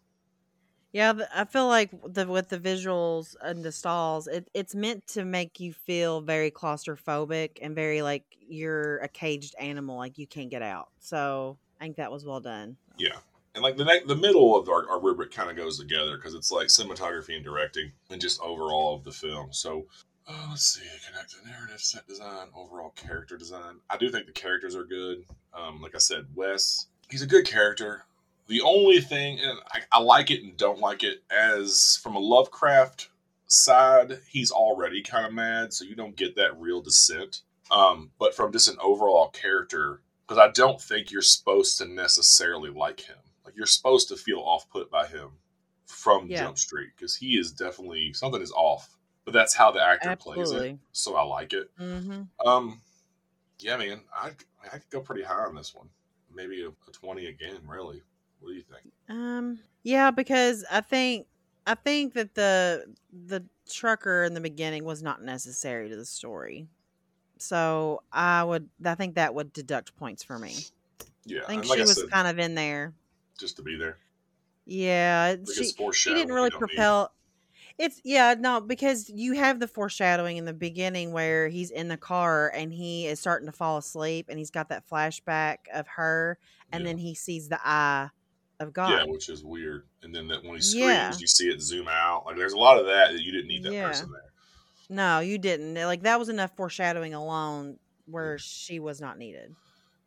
Yeah, 0.92 1.12
I 1.34 1.44
feel 1.44 1.66
like 1.66 1.90
the 2.06 2.26
with 2.28 2.50
the 2.50 2.58
visuals 2.58 3.34
and 3.40 3.64
the 3.64 3.72
stalls, 3.72 4.28
it, 4.28 4.48
it's 4.54 4.76
meant 4.76 5.06
to 5.08 5.24
make 5.24 5.58
you 5.58 5.72
feel 5.72 6.20
very 6.20 6.52
claustrophobic 6.52 7.58
and 7.60 7.74
very 7.74 8.00
like 8.02 8.24
you're 8.38 8.98
a 8.98 9.08
caged 9.08 9.56
animal, 9.58 9.96
like 9.96 10.18
you 10.18 10.28
can't 10.28 10.50
get 10.50 10.62
out. 10.62 10.90
So 11.00 11.58
I 11.80 11.84
think 11.84 11.96
that 11.96 12.12
was 12.12 12.24
well 12.24 12.40
done. 12.40 12.76
Yeah. 12.96 13.18
And 13.54 13.62
like 13.62 13.76
the 13.76 14.02
the 14.06 14.16
middle 14.16 14.56
of 14.56 14.68
our, 14.68 14.88
our 14.90 15.00
rubric 15.00 15.30
kind 15.30 15.50
of 15.50 15.56
goes 15.56 15.78
together 15.78 16.16
because 16.16 16.34
it's 16.34 16.50
like 16.50 16.66
cinematography 16.66 17.36
and 17.36 17.44
directing 17.44 17.92
and 18.10 18.20
just 18.20 18.40
overall 18.40 18.96
of 18.96 19.04
the 19.04 19.12
film. 19.12 19.52
So 19.52 19.86
uh, 20.26 20.46
let's 20.50 20.64
see, 20.64 20.82
connect 21.06 21.34
the 21.36 21.48
narrative, 21.48 21.80
set 21.80 22.06
design, 22.08 22.48
overall 22.56 22.90
character 22.96 23.36
design. 23.36 23.76
I 23.90 23.96
do 23.96 24.10
think 24.10 24.26
the 24.26 24.32
characters 24.32 24.74
are 24.74 24.84
good. 24.84 25.24
Um, 25.52 25.82
like 25.82 25.94
I 25.94 25.98
said, 25.98 26.26
Wes, 26.34 26.86
he's 27.10 27.22
a 27.22 27.26
good 27.26 27.46
character. 27.46 28.04
The 28.46 28.62
only 28.62 29.00
thing, 29.00 29.38
and 29.40 29.58
I, 29.72 29.80
I 29.92 30.00
like 30.00 30.30
it 30.30 30.42
and 30.42 30.56
don't 30.56 30.78
like 30.78 31.02
it, 31.02 31.22
as 31.30 31.98
from 32.02 32.16
a 32.16 32.20
Lovecraft 32.20 33.08
side, 33.46 34.18
he's 34.28 34.50
already 34.50 35.02
kind 35.02 35.26
of 35.26 35.32
mad, 35.32 35.72
so 35.72 35.84
you 35.84 35.94
don't 35.94 36.16
get 36.16 36.36
that 36.36 36.58
real 36.58 36.80
descent. 36.80 37.42
Um, 37.70 38.10
but 38.18 38.34
from 38.34 38.52
just 38.52 38.68
an 38.68 38.76
overall 38.82 39.28
character, 39.28 40.00
because 40.26 40.38
I 40.38 40.50
don't 40.50 40.80
think 40.80 41.10
you're 41.10 41.22
supposed 41.22 41.78
to 41.78 41.86
necessarily 41.86 42.70
like 42.70 43.00
him. 43.00 43.16
You're 43.54 43.66
supposed 43.66 44.08
to 44.08 44.16
feel 44.16 44.40
off 44.40 44.68
put 44.68 44.90
by 44.90 45.06
him 45.06 45.30
from 45.86 46.28
Yeah. 46.28 46.44
Jump 46.44 46.58
Street 46.58 46.90
because 46.96 47.16
he 47.16 47.38
is 47.38 47.52
definitely 47.52 48.12
something 48.12 48.42
is 48.42 48.52
off. 48.52 48.96
But 49.24 49.32
that's 49.32 49.54
how 49.54 49.70
the 49.70 49.82
actor 49.82 50.16
plays 50.16 50.50
it, 50.50 50.78
so 50.92 51.16
I 51.16 51.22
like 51.22 51.54
it. 51.54 51.70
hmm 51.78 52.22
Um, 52.44 52.80
yeah, 53.58 53.76
man, 53.76 54.02
I 54.14 54.32
I 54.62 54.68
could 54.78 54.90
go 54.90 55.00
pretty 55.00 55.22
high 55.22 55.44
on 55.44 55.54
this 55.54 55.74
one. 55.74 55.88
Maybe 56.34 56.62
a, 56.62 56.68
a 56.68 56.92
twenty 56.92 57.26
again. 57.26 57.60
Really, 57.66 58.02
what 58.40 58.50
do 58.50 58.54
you 58.54 58.62
think? 58.62 58.92
Um, 59.08 59.60
yeah, 59.82 60.10
because 60.10 60.64
I 60.70 60.82
think 60.82 61.26
I 61.66 61.74
think 61.74 62.14
that 62.14 62.34
the 62.34 62.94
the 63.12 63.44
trucker 63.70 64.24
in 64.24 64.34
the 64.34 64.40
beginning 64.40 64.84
was 64.84 65.02
not 65.02 65.22
necessary 65.22 65.88
to 65.88 65.96
the 65.96 66.04
story. 66.04 66.66
So 67.38 68.02
I 68.12 68.44
would 68.44 68.68
I 68.84 68.94
think 68.94 69.14
that 69.14 69.34
would 69.34 69.52
deduct 69.52 69.96
points 69.96 70.22
for 70.22 70.38
me. 70.38 70.54
Yeah, 71.24 71.44
I 71.44 71.46
think 71.46 71.62
and 71.62 71.70
like 71.70 71.78
she 71.78 71.84
was 71.84 71.94
said, 71.94 72.10
kind 72.10 72.28
of 72.28 72.38
in 72.38 72.54
there. 72.54 72.92
Just 73.38 73.56
to 73.56 73.62
be 73.62 73.76
there. 73.76 73.98
Yeah, 74.66 75.36
she 75.54 75.64
she 75.92 76.14
didn't 76.14 76.32
really 76.34 76.50
don't 76.50 76.60
need. 76.62 76.68
propel. 76.68 77.12
It's 77.76 78.00
yeah, 78.04 78.34
no, 78.38 78.60
because 78.60 79.10
you 79.10 79.32
have 79.34 79.58
the 79.60 79.66
foreshadowing 79.66 80.36
in 80.36 80.44
the 80.44 80.52
beginning 80.54 81.12
where 81.12 81.48
he's 81.48 81.70
in 81.70 81.88
the 81.88 81.96
car 81.96 82.50
and 82.54 82.72
he 82.72 83.06
is 83.06 83.18
starting 83.20 83.46
to 83.46 83.52
fall 83.52 83.78
asleep 83.78 84.26
and 84.28 84.38
he's 84.38 84.50
got 84.50 84.68
that 84.68 84.88
flashback 84.88 85.56
of 85.72 85.86
her 85.88 86.38
and 86.70 86.82
Yeah. 86.82 86.90
then 86.90 86.98
he 86.98 87.14
sees 87.14 87.48
the 87.48 87.58
eye 87.66 88.10
of 88.60 88.72
God. 88.72 88.90
Yeah, 88.90 89.04
which 89.10 89.28
is 89.28 89.44
weird. 89.44 89.86
And 90.02 90.14
then 90.14 90.28
that 90.28 90.44
when 90.44 90.54
he 90.54 90.60
screams, 90.62 90.84
Yeah. 90.86 91.12
you 91.18 91.26
see 91.26 91.48
it 91.48 91.60
zoom 91.60 91.88
out. 91.88 92.24
Like 92.26 92.36
there's 92.36 92.52
a 92.52 92.58
lot 92.58 92.78
of 92.78 92.86
that 92.86 93.12
that 93.12 93.20
you 93.22 93.32
didn't 93.32 93.48
need 93.48 93.64
that 93.64 93.72
Yeah. 93.72 93.88
person 93.88 94.12
there. 94.12 94.32
No, 94.88 95.18
you 95.18 95.38
didn't. 95.38 95.74
Like 95.74 96.02
that 96.02 96.18
was 96.18 96.28
enough 96.28 96.54
foreshadowing 96.56 97.12
alone 97.12 97.78
where 98.06 98.38
she 98.38 98.78
was 98.78 99.00
not 99.00 99.18
needed. 99.18 99.54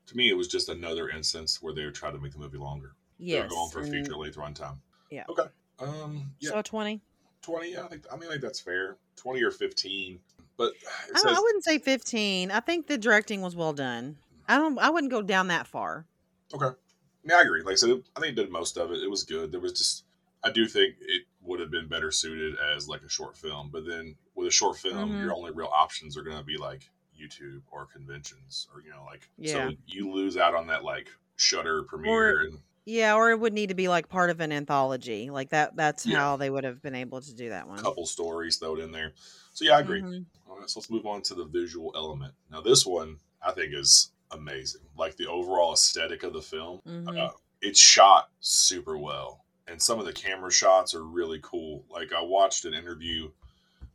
To 0.06 0.16
me, 0.16 0.30
it 0.30 0.36
was 0.38 0.48
just 0.48 0.70
another 0.70 1.10
instance 1.10 1.62
where 1.62 1.74
they 1.74 1.84
were 1.84 1.92
trying 1.92 2.14
to 2.14 2.20
make 2.20 2.32
the 2.32 2.40
movie 2.40 2.58
longer. 2.58 2.94
Yes. 3.20 3.44
were 3.44 3.56
going 3.56 3.70
for 3.72 3.82
a 3.82 3.86
feature 3.86 4.16
length 4.16 4.38
runtime. 4.38 4.78
Yeah. 5.10 5.24
Okay. 5.30 5.44
Um. 5.80 6.32
Yeah. 6.40 6.52
So 6.52 6.62
twenty. 6.62 7.02
Twenty. 7.42 7.74
Yeah, 7.74 7.86
I 7.86 7.88
think. 7.88 8.06
I 8.12 8.16
mean, 8.16 8.28
I 8.28 8.32
think 8.32 8.42
that's 8.42 8.60
fair. 8.60 8.98
Twenty 9.16 9.42
or 9.44 9.52
fifteen. 9.52 10.20
But 10.58 10.74
I, 11.14 11.20
says 11.20 11.38
I 11.38 11.40
wouldn't 11.40 11.64
say 11.64 11.78
fifteen. 11.80 12.52
I 12.52 12.60
think 12.60 12.88
the 12.88 12.98
directing 12.98 13.42
was 13.42 13.56
well 13.56 13.74
done. 13.74 14.18
I 14.48 14.58
don't. 14.58 14.78
I 14.80 14.90
wouldn't 14.90 15.12
go 15.12 15.22
down 15.22 15.48
that 15.50 15.68
far. 15.68 16.06
okay. 16.54 16.76
Yeah, 17.24 17.36
I 17.38 17.42
agree. 17.42 17.62
Like 17.62 17.74
I 17.74 17.76
said, 17.76 17.90
I 18.16 18.22
think 18.22 18.38
it 18.38 18.42
did 18.42 18.52
most 18.52 18.78
of 18.78 18.92
it. 18.92 19.04
It 19.04 19.10
was 19.10 19.24
good. 19.24 19.52
There 19.52 19.60
was 19.60 19.74
just. 19.74 20.04
I 20.44 20.52
do 20.52 20.66
think 20.68 20.96
it 21.02 21.24
would 21.42 21.60
have 21.60 21.72
been 21.72 21.88
better 21.88 22.12
suited 22.12 22.56
as 22.76 22.88
like 22.88 23.02
a 23.02 23.10
short 23.10 23.36
film. 23.38 23.70
But 23.72 23.86
then 23.88 24.16
with 24.36 24.48
a 24.48 24.52
short 24.52 24.78
film, 24.78 25.12
Mhm. 25.12 25.24
your 25.24 25.34
only 25.36 25.52
real 25.52 25.70
options 25.74 26.16
are 26.18 26.22
going 26.24 26.38
to 26.38 26.44
be 26.44 26.58
like 26.58 26.90
YouTube 27.20 27.62
or 27.72 27.86
conventions, 27.86 28.68
or 28.74 28.82
you 28.82 28.90
know, 28.92 29.04
like 29.06 29.28
Yeah. 29.38 29.70
so 29.70 29.76
you 29.88 30.12
lose 30.12 30.38
out 30.38 30.54
on 30.56 30.68
that 30.68 30.84
like 30.84 31.10
Shutter 31.36 31.84
premiere 31.84 32.42
and 32.42 32.60
Yeah, 32.90 33.16
or 33.16 33.32
it 33.32 33.40
would 33.40 33.52
need 33.52 33.68
to 33.68 33.76
be 33.76 33.90
like 33.90 34.08
part 34.08 34.30
of 34.30 34.40
an 34.40 34.54
anthology. 34.54 35.30
Like 35.30 35.50
that. 35.50 35.76
That's 35.76 36.06
Yeah. 36.06 36.20
how 36.20 36.38
they 36.38 36.50
would 36.50 36.64
have 36.64 36.82
been 36.82 36.96
able 36.96 37.20
to 37.20 37.34
do 37.36 37.50
that 37.50 37.68
one. 37.68 37.80
A 37.80 37.82
couple 37.82 38.06
stories 38.06 38.56
thrown 38.58 38.80
in 38.80 38.94
there. 38.94 39.12
So 39.54 39.66
yeah, 39.66 39.76
I 39.76 39.82
agree. 39.82 40.02
Mhm. 40.02 40.26
All 40.50 40.58
right, 40.58 40.70
so 40.70 40.80
let's 40.80 40.90
move 40.90 41.06
on 41.06 41.22
to 41.24 41.36
the 41.36 41.44
visual 41.44 41.92
element. 41.98 42.34
Now, 42.50 42.62
this 42.62 42.86
one 42.86 43.18
I 43.42 43.52
think 43.52 43.74
is 43.74 44.12
amazing. 44.32 44.82
Like 44.98 45.18
the 45.18 45.28
overall 45.28 45.74
aesthetic 45.74 46.24
of 46.24 46.32
the 46.32 46.42
film, 46.42 46.80
Mhm. 46.88 47.18
uh, 47.18 47.32
it's 47.62 47.80
shot 47.80 48.30
super 48.40 48.98
well, 48.98 49.44
and 49.68 49.82
some 49.82 50.00
of 50.00 50.06
the 50.06 50.14
camera 50.14 50.50
shots 50.52 50.94
are 50.96 51.04
really 51.04 51.40
cool. 51.44 51.84
Like 51.90 52.14
I 52.14 52.22
watched 52.22 52.64
an 52.64 52.74
interview 52.74 53.32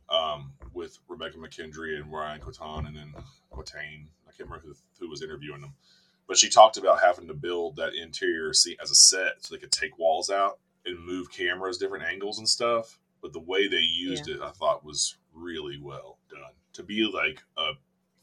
um, 0.09 0.53
with 0.73 0.99
Rebekah 1.07 1.37
McKendry 1.39 1.99
and 1.99 2.11
Ryan 2.11 2.39
Quatan, 2.41 2.85
and 2.87 2.95
then 2.95 3.15
Quatain. 3.51 4.05
I 4.27 4.31
can't 4.31 4.47
remember 4.49 4.59
who, 4.67 4.75
who 4.99 5.09
was 5.09 5.23
interviewing 5.23 5.61
them, 5.61 5.73
but 6.27 6.37
she 6.37 6.49
talked 6.49 6.77
about 6.77 7.01
having 7.01 7.27
to 7.27 7.33
build 7.33 7.75
that 7.75 7.93
interior 7.95 8.53
scene 8.53 8.77
as 8.81 8.91
a 8.91 8.95
set 8.95 9.33
so 9.39 9.53
they 9.53 9.59
could 9.59 9.71
take 9.71 9.97
walls 9.97 10.29
out 10.29 10.59
and 10.85 11.05
move 11.05 11.31
cameras 11.31 11.77
different 11.77 12.05
angles 12.05 12.39
and 12.39 12.47
stuff. 12.47 12.99
But 13.21 13.33
the 13.33 13.39
way 13.39 13.67
they 13.67 13.77
used 13.77 14.27
it, 14.27 14.41
I 14.41 14.51
thought 14.51 14.83
was 14.85 15.15
really 15.33 15.77
well 15.81 16.17
done. 16.29 16.51
To 16.73 16.83
be 16.83 17.03
like 17.05 17.41
a 17.57 17.73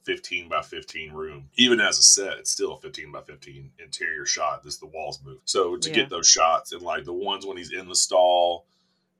15 0.04 0.48
by 0.48 0.62
15 0.62 1.12
room, 1.12 1.48
even 1.56 1.80
as 1.80 1.98
a 1.98 2.02
set, 2.02 2.38
it's 2.38 2.50
still 2.50 2.74
a 2.74 2.80
15 2.80 3.12
by 3.12 3.22
15 3.22 3.70
interior 3.78 4.26
shot. 4.26 4.62
This 4.62 4.76
the 4.76 4.86
walls 4.86 5.20
move. 5.24 5.40
So 5.44 5.76
to 5.76 5.88
Yeah. 5.88 5.94
get 5.94 6.10
those 6.10 6.28
shots 6.28 6.72
and 6.72 6.82
like 6.82 7.04
the 7.04 7.12
ones 7.12 7.46
when 7.46 7.56
he's 7.56 7.72
in 7.72 7.88
the 7.88 7.94
stall, 7.94 8.66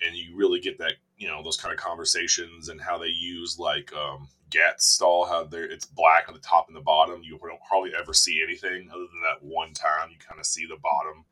and 0.03 0.17
you 0.17 0.35
really 0.35 0.61
get 0.61 0.79
that 0.79 0.95
you 1.19 1.29
know 1.29 1.43
those 1.43 1.57
kind 1.59 1.73
of 1.73 1.79
conversations 1.79 2.69
and 2.71 2.81
how 2.81 2.99
they 2.99 3.09
use 3.09 3.59
like 3.59 3.93
um 3.93 4.29
Ghat's 4.51 4.87
stall, 4.87 5.27
how 5.27 5.45
there 5.45 5.65
it's 5.65 5.85
black 5.85 6.25
on 6.29 6.35
the 6.35 6.41
top 6.41 6.67
and 6.69 6.77
the 6.77 6.81
bottom. 6.81 7.23
You 7.23 7.39
don't 7.39 7.61
hardly 7.63 7.93
ever 7.99 8.13
see 8.13 8.43
anything 8.43 8.91
other 8.91 9.01
than 9.01 9.23
that 9.23 9.43
one 9.43 9.73
time 9.73 10.11
you 10.11 10.17
kind 10.19 10.41
of 10.41 10.47
see 10.47 10.67
the 10.67 10.77
bottom. 10.77 11.25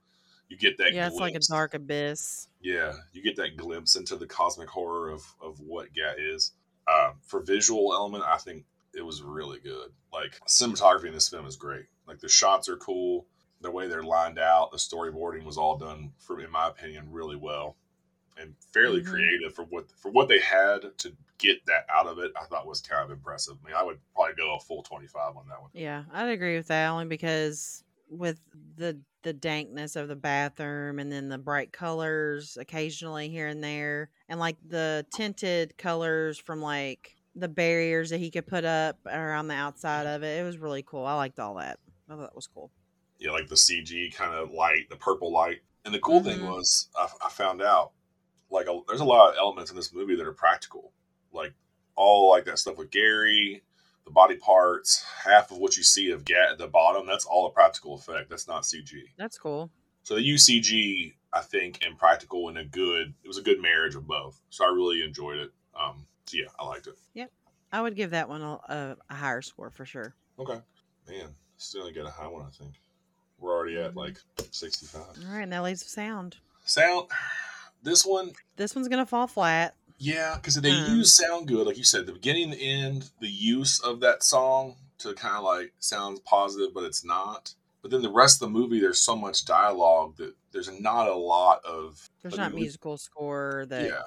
You 0.49 0.57
get 0.57 0.79
that. 0.79 0.95
Yeah, 0.95 1.07
it's 1.07 1.17
like 1.17 1.35
a 1.35 1.41
dark 1.41 1.75
abyss. 1.75 2.49
Yeah, 2.61 2.95
you 3.13 3.23
get 3.23 3.37
that 3.37 3.57
glimpse 3.57 3.97
into 3.97 4.17
the 4.17 4.27
cosmic 4.27 4.69
horror 4.69 5.11
of, 5.11 5.23
of 5.41 5.61
what 5.61 5.93
Gat 5.93 6.19
is. 6.19 6.53
Um, 6.89 7.15
for 7.23 7.43
visual 7.43 7.93
element, 7.93 8.25
I 8.25 8.39
think 8.39 8.65
it 8.95 9.05
was 9.05 9.23
really 9.23 9.59
good. 9.59 9.91
Like 10.13 10.41
cinematography 10.47 11.09
in 11.09 11.13
this 11.13 11.29
film 11.29 11.47
is 11.47 11.57
great. 11.57 11.87
Like 12.07 12.21
the 12.21 12.29
shots 12.29 12.69
are 12.69 12.77
cool, 12.77 13.27
the 13.61 13.71
way 13.71 13.89
they're 13.89 14.03
lined 14.03 14.39
out, 14.39 14.71
the 14.71 14.79
storyboarding 14.79 15.45
was 15.45 15.59
all 15.59 15.77
done 15.77 16.13
for, 16.19 16.41
in 16.41 16.51
my 16.51 16.69
opinion, 16.69 17.09
really 17.11 17.37
well 17.37 17.77
and 18.41 18.55
fairly 18.73 19.01
Mhm. 19.01 19.07
creative 19.11 19.55
for 19.55 19.65
what 19.65 19.91
for 19.99 20.11
what 20.11 20.29
they 20.29 20.39
had 20.41 20.97
to 20.99 21.17
get 21.39 21.65
that 21.67 21.87
out 21.89 22.07
of 22.07 22.19
it. 22.19 22.33
I 22.41 22.45
thought 22.47 22.67
was 22.67 22.81
kind 22.81 23.05
of 23.05 23.11
impressive. 23.11 23.57
I 23.63 23.67
mean, 23.67 23.77
I 23.77 23.83
would 23.83 23.99
probably 24.15 24.35
go 24.35 24.55
a 24.55 24.61
full 24.61 24.83
twenty 24.83 25.07
five 25.07 25.37
on 25.37 25.47
that 25.49 25.61
one. 25.61 25.71
Yeah, 25.73 26.05
I'd 26.13 26.29
agree 26.29 26.57
with 26.57 26.69
that 26.69 26.89
only 26.89 27.07
because 27.07 27.85
with 28.09 28.41
the 28.77 29.01
the 29.23 29.33
dankness 29.33 29.97
of 29.97 30.07
the 30.09 30.17
bathroom 30.17 30.99
and 31.01 31.11
then 31.11 31.29
the 31.29 31.39
bright 31.39 31.73
colors 31.73 32.57
occasionally 32.57 33.29
here 33.29 33.49
and 33.49 33.63
there 33.63 34.11
and 34.29 34.39
like 34.39 34.57
the 34.67 35.05
tinted 35.13 35.77
colors 35.77 36.39
from 36.39 36.63
like 36.63 37.17
the 37.35 37.49
barriers 37.49 38.11
that 38.11 38.19
he 38.19 38.31
could 38.31 38.47
put 38.47 38.65
up 38.65 38.97
around 39.07 39.49
the 39.49 39.55
outside 39.55 40.07
of 40.07 40.23
it. 40.23 40.41
It 40.41 40.45
was 40.45 40.59
really 40.59 40.83
cool. 40.85 41.05
I 41.05 41.15
liked 41.15 41.39
all 41.41 41.55
that. 41.57 41.79
I 42.09 42.13
thought 42.15 42.21
that 42.23 42.35
was 42.35 42.47
cool. 42.47 42.71
yeah, 43.21 43.33
like 43.33 43.49
the 43.49 43.57
CG 43.57 44.15
kind 44.15 44.33
of 44.33 44.53
light, 44.53 44.89
the 44.91 44.97
purple 44.97 45.33
light. 45.33 45.59
And 45.85 45.93
the 45.93 45.99
cool 45.99 46.23
thing 46.23 46.39
Mhm. 46.39 46.49
was, 46.55 46.89
I, 46.97 47.09
I 47.27 47.29
found 47.31 47.61
out 47.61 47.93
like 48.51 48.67
a, 48.67 48.81
there's 48.89 49.01
a 49.01 49.05
lot 49.05 49.31
of 49.31 49.37
elements 49.39 49.71
in 49.71 49.77
this 49.77 49.93
movie 49.93 50.17
that 50.17 50.27
are 50.27 50.33
practical, 50.33 50.93
like 51.33 51.53
all 51.97 52.31
like 52.31 52.45
that 52.47 52.59
stuff 52.59 52.79
with 52.79 52.91
Gary, 52.91 53.63
the 54.05 54.11
body 54.11 54.37
parts, 54.37 55.05
half 55.25 55.51
of 55.51 55.59
what 55.59 55.77
you 55.77 55.83
see 55.83 56.11
of 56.11 56.25
Ghat 56.25 56.53
at 56.53 56.59
the 56.59 56.67
bottom. 56.67 57.07
That's 57.07 57.27
all 57.27 57.47
a 57.47 57.51
practical 57.51 57.95
effect. 57.95 58.31
That's 58.31 58.49
not 58.49 58.63
CG. 58.63 58.91
That's 59.17 59.39
cool. 59.39 59.71
So 60.03 60.15
the 60.15 60.23
UCG, 60.23 61.13
I 61.33 61.41
think, 61.41 61.85
and 61.85 61.99
practical 61.99 62.49
and 62.49 62.57
a 62.59 62.65
good. 62.65 63.13
It 63.23 63.29
was 63.29 63.37
a 63.39 63.43
good 63.43 63.61
marriage 63.61 63.95
of 63.95 64.07
both. 64.07 64.41
So 64.49 64.65
I 64.65 64.69
really 64.69 65.03
enjoyed 65.03 65.39
it. 65.39 65.51
Um, 65.79 66.07
so 66.25 66.39
yeah, 66.39 66.47
I 66.59 66.67
liked 66.67 66.87
it. 66.87 66.95
Yep, 67.15 67.31
I 67.73 67.83
would 67.83 67.95
give 67.95 68.11
that 68.11 68.29
one 68.29 68.43
a, 68.43 68.97
a, 69.11 69.15
higher 69.15 69.43
score 69.43 69.71
for 69.71 69.85
sure. 69.85 70.15
Okay, 70.39 70.61
man, 71.09 71.29
still 71.59 71.91
got 71.93 72.07
a 72.07 72.11
high 72.11 72.27
one. 72.27 72.47
I 72.47 72.51
think 72.51 72.81
we're 73.39 73.55
already 73.55 73.79
at 73.79 73.93
Mhm. 73.93 73.97
like 73.97 74.19
65. 74.51 75.03
All 75.03 75.35
right, 75.35 75.43
and 75.43 75.53
that 75.53 75.63
leaves 75.63 75.85
sound. 75.85 76.37
Sound. 76.65 77.09
This 77.83 78.05
one, 78.05 78.33
This 78.57 78.75
one's 78.75 78.89
gonna 78.89 79.07
fall 79.07 79.27
flat. 79.27 79.75
Yeah, 79.99 80.37
because 80.37 80.55
they 80.57 80.71
Um, 80.71 80.97
use 80.99 81.15
sound 81.17 81.49
good, 81.49 81.67
like 81.67 81.77
you 81.77 81.85
said, 81.85 82.07
the 82.07 82.13
beginning, 82.13 82.51
the 82.51 82.57
end, 82.63 83.11
the 83.21 83.29
use 83.29 83.81
of 83.81 84.01
that 84.01 84.23
song 84.23 84.77
to 84.99 85.15
kind 85.15 85.37
of 85.37 85.45
like 85.45 85.73
sounds 85.79 86.21
positive, 86.21 86.73
but 86.75 86.85
it's 86.85 87.05
not. 87.05 87.55
But 87.83 87.91
then 87.91 88.03
the 88.03 88.11
rest 88.13 88.37
of 88.43 88.49
the 88.49 88.59
movie, 88.59 88.81
there's 88.81 89.01
so 89.01 89.17
much 89.17 89.45
dialogue 89.45 90.17
that 90.17 90.35
there's 90.53 90.71
not 90.81 91.09
a 91.09 91.15
lot 91.15 91.65
of 91.65 92.09
There's 92.23 92.37
not 92.37 92.53
we- 92.53 92.61
musical 92.61 92.97
score 92.99 93.65
that 93.69 93.87
yeah, 93.89 94.03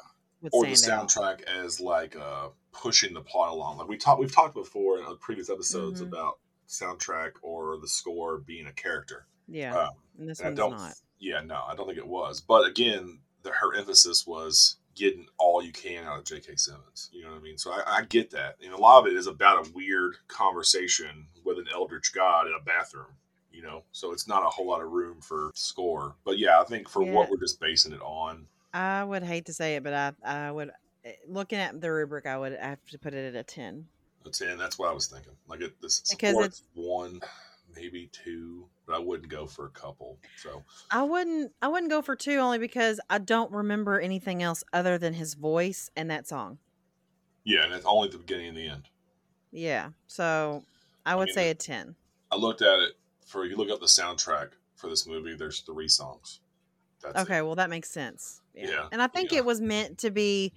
or 0.51 0.65
the 0.65 0.75
stand 0.75 1.01
out. 1.01 1.09
soundtrack 1.09 1.41
as 1.43 1.79
like 1.79 2.15
uh 2.15 2.49
pushing 2.73 3.13
the 3.13 3.21
plot 3.21 3.51
along. 3.51 3.77
Like 3.77 3.87
we 3.89 3.97
talked, 3.97 4.19
we've 4.19 4.33
talked 4.33 4.53
before 4.53 4.99
in 4.99 5.17
previous 5.17 5.49
episodes 5.49 6.01
Mhm. 6.01 6.07
about 6.07 6.39
soundtrack 6.69 7.31
or 7.41 7.77
the 7.77 7.87
score 7.87 8.37
being 8.37 8.65
a 8.67 8.71
character. 8.73 9.25
Yeah, 9.47 9.75
Um, 9.77 9.89
and 10.19 10.29
this 10.29 10.39
and 10.39 10.57
one's 10.57 10.81
not. 10.81 10.93
Yeah, 11.19 11.41
no, 11.41 11.63
I 11.67 11.75
don't 11.75 11.85
think 11.85 11.97
it 11.97 12.07
was. 12.07 12.39
But 12.39 12.65
again, 12.65 13.19
the, 13.43 13.51
her 13.51 13.75
emphasis 13.75 14.25
was 14.27 14.77
getting 14.95 15.25
all 15.37 15.63
you 15.63 15.71
can 15.71 16.03
out 16.05 16.19
of 16.19 16.25
J.K. 16.25 16.55
Simmons. 16.57 17.09
You 17.13 17.23
know 17.23 17.29
what 17.31 17.39
I 17.39 17.41
mean? 17.41 17.57
So 17.57 17.71
I, 17.71 17.81
I 17.87 18.01
get 18.03 18.31
that. 18.31 18.57
And 18.63 18.73
a 18.73 18.77
lot 18.77 18.99
of 18.99 19.07
it 19.07 19.15
is 19.15 19.27
about 19.27 19.65
a 19.67 19.71
weird 19.71 20.15
conversation 20.27 21.27
with 21.45 21.57
an 21.57 21.65
eldritch 21.73 22.13
god 22.13 22.47
in 22.47 22.53
a 22.59 22.63
bathroom. 22.63 23.05
You 23.51 23.61
know, 23.63 23.83
so 23.91 24.11
it's 24.13 24.27
not 24.27 24.43
a 24.43 24.49
whole 24.49 24.67
lot 24.67 24.81
of 24.81 24.91
room 24.91 25.19
for 25.21 25.51
score. 25.53 26.15
But 26.23 26.37
yeah, 26.39 26.59
I 26.59 26.63
think 26.63 26.87
for 26.89 27.03
Yeah. 27.03 27.13
what 27.13 27.29
we're 27.29 27.37
just 27.37 27.59
basing 27.59 27.91
it 27.91 28.01
on, 28.01 28.47
I 28.73 29.03
would 29.03 29.23
hate 29.23 29.45
to 29.47 29.53
say 29.53 29.75
it, 29.75 29.83
but 29.83 29.93
I 29.93 30.13
I 30.23 30.51
would 30.51 30.71
eh, 31.03 31.13
looking 31.27 31.59
at 31.59 31.79
the 31.81 31.91
rubric, 31.91 32.25
I 32.25 32.37
would 32.37 32.53
have 32.53 32.79
to 32.91 32.97
put 32.97 33.13
it 33.13 33.35
at 33.35 33.39
a 33.39 33.43
ten. 33.43 33.87
a 34.25 34.29
ten. 34.29 34.57
That's 34.57 34.79
what 34.79 34.89
I 34.89 34.93
was 34.93 35.07
thinking. 35.07 35.33
Like 35.47 35.59
it, 35.61 35.81
this 35.81 35.99
Because 36.09 36.29
supports 36.31 36.63
one, 36.75 37.19
maybe 37.75 38.09
two, 38.11 38.67
but 38.85 38.95
I 38.95 38.99
wouldn't 38.99 39.29
go 39.29 39.45
for 39.45 39.65
a 39.65 39.69
couple. 39.69 40.19
So 40.37 40.63
I 40.89 41.03
wouldn't 41.03 41.51
I 41.61 41.67
wouldn't 41.67 41.91
go 41.91 42.01
for 42.01 42.15
two 42.15 42.37
only 42.37 42.57
because 42.59 42.99
I 43.09 43.17
don't 43.17 43.51
remember 43.51 43.99
anything 43.99 44.41
else 44.43 44.63
other 44.73 44.97
than 44.97 45.13
his 45.13 45.33
voice 45.33 45.89
and 45.95 46.09
that 46.11 46.27
song. 46.27 46.59
yeah, 47.43 47.63
and 47.63 47.73
it's 47.73 47.85
only 47.85 48.09
the 48.09 48.17
beginning 48.17 48.49
and 48.49 48.57
the 48.57 48.67
end. 48.67 48.89
Yeah, 49.51 49.89
so 50.07 50.63
I 51.05 51.15
would 51.15 51.27
mean, 51.27 51.35
say 51.35 51.49
a 51.49 51.55
ten. 51.55 51.95
I 52.31 52.35
looked 52.35 52.61
at 52.61 52.79
it 52.79 52.93
for 53.25 53.45
you 53.45 53.55
look 53.57 53.69
up 53.69 53.79
the 53.79 53.85
soundtrack 53.85 54.49
for 54.75 54.89
this 54.89 55.07
movie. 55.07 55.35
There's 55.35 55.61
three 55.61 55.87
songs. 55.87 56.39
That's 57.01 57.19
it. 57.19 57.21
Okay, 57.23 57.41
well 57.41 57.55
that 57.55 57.69
makes 57.69 57.89
sense. 57.89 58.41
Yeah, 58.53 58.87
and 58.91 59.01
I 59.01 59.07
think 59.07 59.31
yeah. 59.31 59.39
it 59.39 59.45
was 59.45 59.61
meant 59.61 59.99
to 59.99 60.11
be 60.11 60.53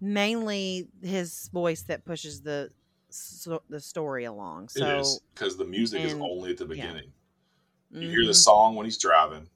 mainly 0.00 0.88
his 1.02 1.48
voice 1.52 1.82
that 1.82 2.04
pushes 2.04 2.42
the 2.42 2.70
so, 3.14 3.62
the 3.68 3.80
story 3.80 4.24
along. 4.24 4.68
So 4.68 4.84
it 4.84 5.00
is 5.00 5.20
because 5.34 5.56
the 5.56 5.64
music 5.64 6.02
is 6.02 6.14
only 6.14 6.50
at 6.50 6.58
the 6.58 6.64
yeah. 6.64 6.68
beginning. 6.88 7.12
You 7.90 8.08
hear 8.08 8.24
the 8.24 8.32
mhm, 8.32 8.36
song 8.36 8.74
when 8.74 8.84
he's 8.86 8.98
driving. 8.98 9.48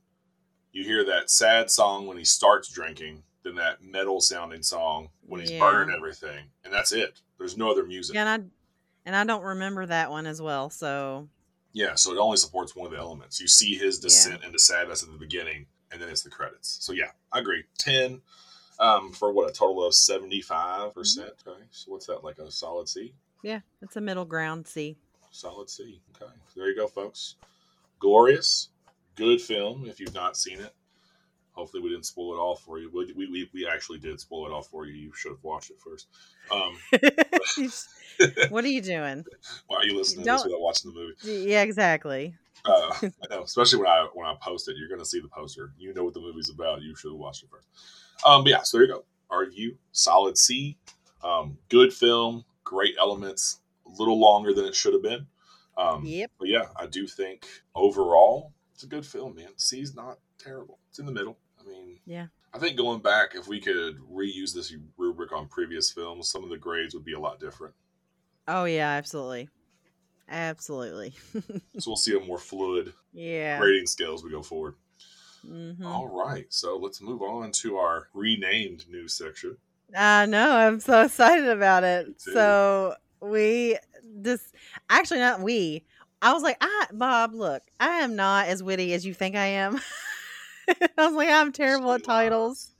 You 0.72 0.84
hear 0.84 1.04
that 1.06 1.30
sad 1.30 1.70
song 1.70 2.06
when 2.06 2.18
he 2.18 2.24
starts 2.24 2.68
drinking. 2.68 3.22
Then 3.42 3.54
that 3.56 3.82
metal 3.82 4.20
sounding 4.20 4.62
song 4.62 5.08
when 5.22 5.40
he's 5.40 5.52
Yeah. 5.52 5.60
burning 5.60 5.94
everything, 5.96 6.50
and 6.64 6.72
that's 6.72 6.92
it. 6.92 7.20
There's 7.38 7.56
no 7.56 7.70
other 7.70 7.84
music. 7.84 8.14
yeah, 8.14 8.26
and 8.26 8.42
I 8.42 8.46
and 9.06 9.14
I 9.16 9.24
don't 9.24 9.42
remember 9.44 9.86
that 9.86 10.10
one 10.10 10.26
as 10.26 10.42
well. 10.42 10.68
So 10.68 11.28
Yeah, 11.72 11.94
so 11.94 12.12
it 12.12 12.18
only 12.18 12.36
supports 12.38 12.74
one 12.74 12.86
of 12.86 12.92
the 12.92 12.98
elements. 12.98 13.40
You 13.40 13.46
see 13.48 13.76
his 13.76 13.98
Yeah. 13.98 14.02
descent 14.08 14.44
into 14.44 14.58
sadness 14.58 15.02
at 15.02 15.10
the 15.12 15.18
beginning, 15.18 15.66
and 15.92 16.02
then 16.02 16.08
it's 16.08 16.22
the 16.22 16.30
credits. 16.30 16.78
So 16.84 16.92
yeah, 16.92 17.12
I 17.32 17.38
agree. 17.38 17.64
Ten 17.78 18.20
um, 18.78 19.12
for 19.12 19.32
what 19.32 19.48
a 19.48 19.52
total 19.52 19.84
of 19.86 19.94
seventy 19.94 20.42
five 20.42 20.92
percent. 20.92 21.32
Okay, 21.46 21.62
so 21.70 21.92
what's 21.92 22.06
that 22.06 22.24
like 22.24 22.38
a 22.38 22.50
solid 22.50 22.88
C? 22.88 23.14
Yeah, 23.42 23.60
it's 23.82 23.96
a 23.96 24.00
middle 24.00 24.24
ground. 24.24 24.66
C. 24.66 24.96
Solid 25.30 25.68
C. 25.68 26.00
Okay, 26.16 26.32
there 26.56 26.68
you 26.68 26.76
go, 26.76 26.86
folks. 26.86 27.36
Glorious, 27.98 28.70
good 29.14 29.40
film. 29.40 29.84
If 29.86 30.00
you've 30.00 30.14
not 30.14 30.36
seen 30.36 30.60
it, 30.60 30.74
hopefully 31.52 31.82
we 31.82 31.88
didn't 31.88 32.06
spoil 32.06 32.34
it 32.34 32.38
all 32.38 32.54
for 32.54 32.78
you. 32.78 32.90
We 32.92 33.12
we, 33.28 33.48
we, 33.52 33.66
actually 33.66 33.98
did 33.98 34.20
spoil 34.20 34.46
it 34.46 34.52
all 34.52 34.62
for 34.62 34.86
you. 34.86 34.94
You 34.94 35.12
should 35.14 35.32
have 35.32 35.42
watched 35.42 35.70
it 35.70 35.78
first. 35.80 36.08
Um, 36.50 36.78
what 38.50 38.64
are 38.64 38.68
you 38.68 38.82
doing? 38.82 39.24
why 39.66 39.78
are 39.78 39.84
you 39.84 39.96
listening 39.96 40.24
to 40.24 40.32
this 40.32 40.44
without 40.44 40.60
watching 40.60 40.92
the 40.92 40.98
movie? 40.98 41.50
Yeah, 41.50 41.62
exactly. 41.62 42.34
Uh, 42.64 42.90
I 43.02 43.10
know, 43.30 43.42
especially 43.42 43.80
when 43.80 43.88
I 43.88 44.08
when 44.14 44.26
I 44.26 44.34
post 44.40 44.68
it, 44.68 44.76
you're 44.78 44.88
going 44.88 45.00
to 45.00 45.06
see 45.06 45.20
the 45.20 45.28
poster. 45.28 45.72
You 45.78 45.94
know 45.94 46.04
what 46.04 46.14
the 46.14 46.20
movie's 46.20 46.50
about. 46.50 46.82
You 46.82 46.94
should 46.94 47.12
have 47.12 47.18
watched 47.18 47.42
it 47.42 47.50
first. 47.50 47.66
Um, 48.24 48.44
but 48.44 48.50
yeah, 48.50 48.62
so 48.62 48.78
there 48.78 48.86
you 48.86 48.92
go. 48.92 49.04
Are 49.30 49.44
you 49.44 49.76
solid 49.92 50.38
C. 50.38 50.78
Um, 51.24 51.58
good 51.68 51.92
film, 51.92 52.44
great 52.66 52.96
elements. 52.98 53.60
A 53.86 53.90
little 53.98 54.18
longer 54.18 54.52
than 54.52 54.64
it 54.66 54.74
should 54.74 54.92
have 54.92 55.02
been. 55.02 55.26
Um, 55.78 56.04
Yep. 56.04 56.32
But 56.38 56.48
yeah, 56.48 56.66
I 56.76 56.86
do 56.86 57.06
think 57.06 57.46
overall 57.74 58.52
it's 58.74 58.82
a 58.82 58.88
good 58.88 59.06
film, 59.06 59.36
man. 59.36 59.50
C's 59.56 59.94
not 59.94 60.18
terrible. 60.38 60.80
It's 60.90 60.98
in 60.98 61.06
the 61.06 61.12
middle. 61.12 61.38
I 61.58 61.66
mean, 61.66 62.00
Yeah. 62.04 62.26
I 62.52 62.58
think 62.58 62.76
going 62.76 63.00
back, 63.00 63.34
if 63.34 63.46
we 63.48 63.60
could 63.60 63.98
reuse 64.10 64.52
this 64.54 64.74
rubric 64.96 65.30
on 65.32 65.46
previous 65.46 65.90
films, 65.92 66.28
some 66.28 66.42
of 66.42 66.50
the 66.50 66.56
grades 66.56 66.94
would 66.94 67.04
be 67.04 67.12
a 67.12 67.20
lot 67.20 67.38
different. 67.38 67.74
Oh 68.48 68.64
yeah, 68.64 68.88
absolutely, 68.90 69.48
absolutely. 70.28 71.14
So 71.78 71.90
we'll 71.90 71.96
see 71.96 72.16
a 72.16 72.20
more 72.20 72.38
fluid 72.38 72.92
yeah. 73.12 73.58
rating 73.60 73.86
scale 73.86 74.14
as 74.14 74.24
we 74.24 74.30
go 74.30 74.42
forward. 74.42 74.74
hmm 75.46 75.84
All 75.84 76.08
right, 76.08 76.46
so 76.48 76.76
let's 76.78 77.00
move 77.02 77.20
on 77.22 77.52
to 77.52 77.76
our 77.76 78.08
renamed 78.14 78.88
news 78.88 79.12
section. 79.14 79.58
I 79.94 80.26
know. 80.26 80.50
I'm 80.50 80.80
so 80.80 81.02
excited 81.02 81.48
about 81.48 81.84
it. 81.84 82.20
So 82.20 82.94
we 83.20 83.78
this 84.04 84.52
actually 84.88 85.20
not 85.20 85.40
we. 85.40 85.84
I 86.22 86.32
was 86.32 86.42
like, 86.42 86.56
I 86.60 86.86
Bob, 86.92 87.34
look, 87.34 87.62
I 87.78 87.98
am 88.00 88.16
not 88.16 88.48
as 88.48 88.62
witty 88.62 88.94
as 88.94 89.04
you 89.06 89.14
think 89.14 89.36
I 89.36 89.46
am. 89.46 89.80
I 90.68 91.06
was 91.06 91.14
like, 91.14 91.28
I'm 91.28 91.52
terrible 91.52 91.92
at 91.92 92.04
titles. 92.04 92.74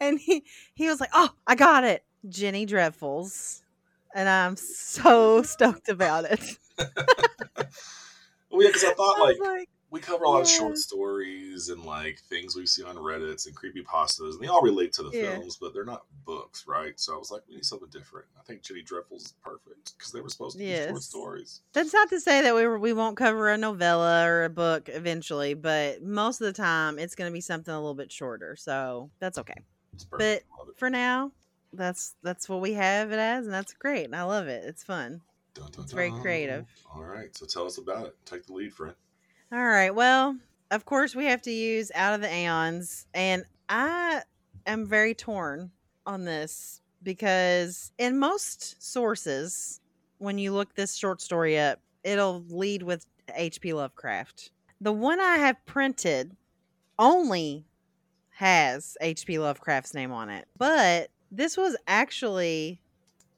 And 0.00 0.18
he 0.18 0.44
he 0.74 0.88
was 0.88 1.00
like, 1.00 1.10
Oh, 1.12 1.30
I 1.46 1.54
got 1.54 1.84
it. 1.84 2.04
Jenny 2.28 2.66
Dreadfuls. 2.66 3.62
And 4.14 4.28
I'm 4.28 4.56
so 4.56 5.42
stoked 5.42 5.88
about 5.88 6.24
it. 6.24 6.58
Well, 8.50 8.62
yeah, 8.62 8.68
because 8.68 8.84
I 8.84 8.94
thought 8.94 9.16
I 9.18 9.20
like 9.22 9.36
like, 9.40 9.68
we 9.96 10.02
cover 10.02 10.24
a 10.24 10.30
lot 10.30 10.42
of 10.42 10.48
short 10.48 10.78
stories 10.78 11.68
and 11.68 11.84
like 11.84 12.20
things 12.20 12.54
we 12.54 12.66
see 12.66 12.82
on 12.84 12.96
Reddits 12.96 13.46
and 13.46 13.54
creepy 13.54 13.82
pastas, 13.82 14.32
and 14.34 14.40
they 14.40 14.46
all 14.46 14.62
relate 14.62 14.92
to 14.94 15.02
the 15.02 15.10
Yeah. 15.10 15.36
films, 15.36 15.56
but 15.56 15.72
they're 15.74 15.84
not 15.84 16.04
books, 16.24 16.66
right? 16.66 16.98
So 16.98 17.14
I 17.14 17.18
was 17.18 17.30
like, 17.30 17.42
we 17.48 17.56
need 17.56 17.64
something 17.64 17.88
different. 17.88 18.26
I 18.38 18.42
think 18.42 18.62
Jenny 18.62 18.82
Dreadfuls 18.82 19.26
is 19.26 19.34
perfect 19.42 19.96
because 19.96 20.12
they 20.12 20.20
were 20.20 20.28
supposed 20.28 20.58
to 20.58 20.64
be 20.64 20.74
short 20.88 21.02
stories. 21.02 21.60
That's 21.72 21.92
not 21.92 22.08
to 22.10 22.20
say 22.20 22.42
that 22.42 22.54
we 22.54 22.66
were, 22.66 22.78
we 22.78 22.92
won't 22.92 23.16
cover 23.16 23.48
a 23.50 23.56
novella 23.58 24.26
or 24.26 24.44
a 24.44 24.50
book 24.50 24.88
eventually, 24.88 25.54
but 25.54 26.02
most 26.02 26.40
of 26.40 26.46
the 26.46 26.52
time 26.52 26.98
it's 26.98 27.14
going 27.14 27.30
to 27.30 27.34
be 27.34 27.40
something 27.40 27.72
a 27.72 27.78
little 27.78 27.94
bit 27.94 28.12
shorter. 28.12 28.56
So 28.56 29.10
that's 29.18 29.38
okay. 29.38 29.62
It's 29.94 30.04
perfect. 30.04 30.44
Love 30.58 30.68
it. 30.68 30.78
For 30.78 30.90
now, 30.90 31.32
that's 31.72 32.14
that's 32.22 32.48
what 32.48 32.60
we 32.60 32.72
have 32.74 33.12
it 33.12 33.18
as, 33.18 33.44
and 33.46 33.54
that's 33.54 33.72
great. 33.74 34.04
And 34.04 34.16
I 34.16 34.22
love 34.24 34.46
it. 34.46 34.64
It's 34.64 34.84
fun. 34.84 35.20
Dun, 35.54 35.70
dun, 35.72 35.84
it's 35.84 35.92
very 35.92 36.12
creative. 36.12 36.66
All 36.94 37.02
right, 37.02 37.34
so 37.34 37.46
tell 37.46 37.64
us 37.64 37.78
about 37.78 38.06
it. 38.06 38.16
Take 38.26 38.46
the 38.46 38.52
lead, 38.52 38.74
friend. 38.74 38.94
All 39.52 39.64
right. 39.64 39.94
Well, 39.94 40.36
of 40.72 40.84
course 40.84 41.14
we 41.14 41.26
have 41.26 41.40
to 41.42 41.52
use 41.52 41.92
out 41.94 42.14
of 42.14 42.20
the 42.20 42.32
aeons, 42.32 43.06
and 43.14 43.44
I 43.68 44.22
am 44.66 44.86
very 44.86 45.14
torn 45.14 45.70
on 46.04 46.24
this 46.24 46.80
because 47.04 47.92
in 47.96 48.18
most 48.18 48.82
sources, 48.82 49.80
when 50.18 50.38
you 50.38 50.52
look 50.52 50.74
this 50.74 50.96
short 50.96 51.20
story 51.20 51.58
up, 51.60 51.78
it'll 52.02 52.44
lead 52.48 52.82
with 52.82 53.06
H.P. 53.36 53.72
Lovecraft. 53.72 54.50
The 54.80 54.92
one 54.92 55.20
I 55.20 55.36
have 55.36 55.64
printed 55.64 56.36
only 56.98 57.66
has 58.30 58.96
H.P. 59.00 59.38
Lovecraft's 59.38 59.94
name 59.94 60.10
on 60.10 60.28
it, 60.28 60.48
but 60.58 61.10
this 61.30 61.56
was 61.56 61.76
actually 61.86 62.80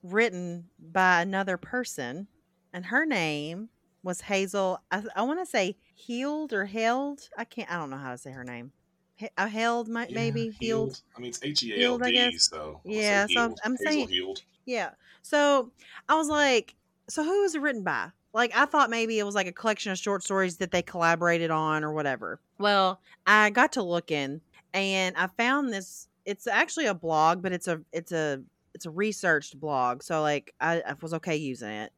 written 0.02 0.68
by 0.78 1.20
another 1.20 1.59
person, 1.59 2.28
and 2.72 2.86
her 2.86 3.04
name 3.04 3.68
was 4.02 4.22
Hazel. 4.22 4.80
I, 4.90 5.02
I 5.14 5.22
want 5.22 5.40
to 5.40 5.46
say 5.46 5.76
healed 5.99 6.53
or 6.53 6.64
held. 6.66 7.28
I 7.36 7.44
can't. 7.44 7.70
I 7.70 7.76
don't 7.78 7.90
know 7.90 7.96
how 7.99 8.12
to 8.12 8.18
say 8.18 8.30
her 8.30 8.44
name. 8.44 8.72
He, 9.16 9.28
uh, 9.36 9.49
held, 9.49 9.88
might 9.88 10.11
Yeah, 10.11 10.14
maybe 10.16 10.51
healed. 10.51 11.01
I 11.16 11.20
mean, 11.20 11.30
it's 11.30 11.42
H 11.42 11.62
E 11.64 11.72
A 11.72 11.74
L 11.74 11.99
Healed, 11.99 12.03
guess. 12.12 12.44
so 12.44 12.80
Yeah, 12.84 13.26
so 13.28 13.40
I'm- 13.40 13.55
healed. 13.64 13.78
Saying- 13.78 14.09
healed. 14.09 14.42
Yeah. 14.64 14.90
So 15.22 15.72
I 16.09 16.14
was 16.14 16.28
like, 16.28 16.74
so 17.09 17.24
who 17.24 17.42
was 17.42 17.55
it 17.55 17.61
written 17.61 17.82
by? 17.82 18.11
Like 18.32 18.55
I 18.57 18.66
thought 18.66 18.90
maybe 18.90 19.18
it 19.18 19.24
was 19.24 19.34
like 19.34 19.46
a 19.49 19.53
collection 19.53 19.90
of 19.90 19.99
short 19.99 20.22
stories 20.22 20.59
that 20.59 20.70
they 20.70 20.82
collaborated 20.82 21.51
on 21.51 21.82
or 21.82 21.92
whatever. 21.92 22.38
Well, 22.59 23.01
I 23.26 23.51
got 23.51 23.72
to 23.72 23.82
looking 23.82 24.40
and 24.74 25.16
I 25.16 25.26
found 25.26 25.72
this. 25.72 26.09
It's 26.24 26.46
actually 26.46 26.86
a 26.86 26.94
blog, 26.94 27.42
but 27.42 27.53
it's 27.53 27.66
a 27.66 27.80
it's 27.92 28.12
a 28.12 28.42
it's 28.74 28.84
a 28.86 28.90
researched 28.90 29.59
blog. 29.59 30.03
So 30.03 30.20
like 30.22 30.55
I, 30.61 30.82
I 30.82 30.94
was 31.01 31.14
okay 31.14 31.36
using 31.36 31.70
it. 31.70 31.92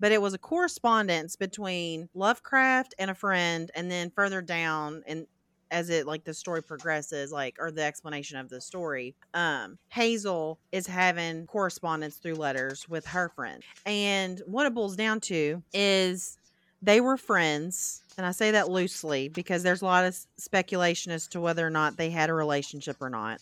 But 0.00 0.12
it 0.12 0.20
was 0.20 0.34
a 0.34 0.38
correspondence 0.38 1.36
between 1.36 2.08
Lovecraft 2.14 2.94
and 2.98 3.10
a 3.10 3.14
friend, 3.14 3.70
and 3.74 3.90
then 3.90 4.10
further 4.10 4.42
down 4.42 5.02
and 5.06 5.26
as 5.70 5.90
it 5.90 6.06
like 6.06 6.24
the 6.24 6.34
story 6.34 6.62
progresses 6.62 7.32
like 7.32 7.56
or 7.58 7.70
the 7.70 7.82
explanation 7.82 8.38
of 8.38 8.48
the 8.48 8.60
story 8.60 9.14
um 9.32 9.78
hazel 9.88 10.58
is 10.72 10.86
having 10.86 11.46
correspondence 11.46 12.16
through 12.16 12.34
letters 12.34 12.88
with 12.88 13.06
her 13.06 13.30
friend. 13.34 13.62
And 13.84 14.40
what 14.46 14.66
it 14.66 14.74
boils 14.74 14.94
down 14.94 15.20
to 15.22 15.62
is 15.72 16.38
they 16.80 17.00
were 17.00 17.16
friends 17.16 18.02
and 18.16 18.26
i 18.26 18.30
say 18.30 18.50
that 18.50 18.68
loosely 18.68 19.28
because 19.28 19.62
there's 19.62 19.82
a 19.82 19.86
lot 19.86 20.04
of 20.04 20.16
speculation 20.36 21.10
as 21.12 21.26
to 21.28 21.40
whether 21.40 21.66
or 21.66 21.70
not 21.70 21.96
they 21.96 22.10
had 22.10 22.30
a 22.30 22.34
relationship 22.34 22.96
or 23.00 23.10
not 23.10 23.40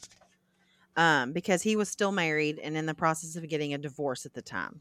um 0.97 1.33
because 1.33 1.63
he 1.63 1.77
was 1.77 1.89
still 1.89 2.13
married 2.13 2.59
and 2.61 2.77
in 2.77 2.87
the 2.87 2.95
process 2.95 3.37
of 3.37 3.49
getting 3.49 3.75
a 3.75 3.79
divorce 3.79 4.25
at 4.25 4.33
the 4.33 4.43
time 4.43 4.81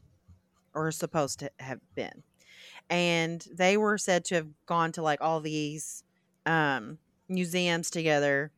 or 0.74 0.90
supposed 0.90 1.38
to 1.40 1.50
have 1.58 1.80
been 1.94 2.22
and 2.90 3.46
they 3.52 3.76
were 3.76 3.98
said 3.98 4.24
to 4.26 4.34
have 4.34 4.48
gone 4.66 4.92
to 4.92 5.02
like 5.02 5.20
all 5.20 5.40
these 5.40 6.04
um 6.46 6.98
museums 7.28 7.90
together. 7.90 8.52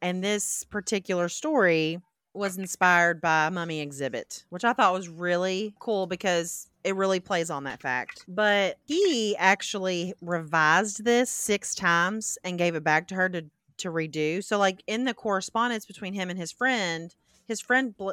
And 0.00 0.22
this 0.22 0.64
particular 0.64 1.28
story 1.28 2.00
was 2.34 2.58
inspired 2.58 3.20
by 3.20 3.46
a 3.46 3.50
mummy 3.50 3.80
exhibit, 3.80 4.44
which 4.48 4.64
I 4.64 4.72
thought 4.72 4.94
was 4.94 5.08
really 5.08 5.74
cool 5.78 6.06
because 6.06 6.68
it 6.82 6.96
really 6.96 7.20
plays 7.20 7.50
on 7.50 7.64
that 7.64 7.80
fact. 7.80 8.24
But 8.26 8.78
he 8.86 9.36
actually 9.36 10.14
revised 10.20 11.04
this 11.04 11.30
six 11.30 11.74
times 11.74 12.38
and 12.42 12.58
gave 12.58 12.74
it 12.74 12.82
back 12.82 13.06
to 13.08 13.14
her 13.14 13.28
to 13.28 13.44
to 13.78 13.90
redo. 13.90 14.42
So 14.42 14.58
like 14.58 14.82
in 14.86 15.04
the 15.04 15.14
correspondence 15.14 15.86
between 15.86 16.14
him 16.14 16.30
and 16.30 16.38
his 16.38 16.52
friend, 16.52 17.14
his 17.46 17.60
friend 17.60 17.96
bl- 17.96 18.10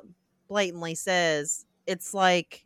blatantly 0.48 0.96
says 0.96 1.66
it's 1.88 2.14
like 2.14 2.66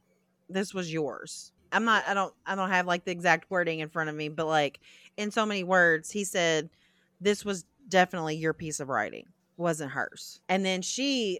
this 0.54 0.74
was 0.74 0.92
yours. 0.92 1.52
I'm 1.72 1.86
not 1.86 2.04
I 2.08 2.14
don't 2.14 2.34
I 2.46 2.56
don't 2.56 2.70
have 2.70 2.86
like 2.86 3.06
the 3.06 3.12
exact 3.12 3.50
wording 3.50 3.80
in 3.80 3.90
front 3.90 4.10
of 4.10 4.16
me, 4.16 4.30
but 4.30 4.48
like 4.48 4.80
in 5.18 5.32
so 5.32 5.46
many 5.46 5.64
words, 5.64 6.12
he 6.12 6.24
said 6.24 6.70
this 7.20 7.44
was 7.44 7.66
definitely 7.90 8.36
your 8.36 8.54
piece 8.54 8.80
of 8.80 8.90
writing, 8.90 9.28
wasn't 9.58 9.92
hers. 9.92 10.40
And 10.50 10.66
then 10.66 10.82
she 10.82 11.40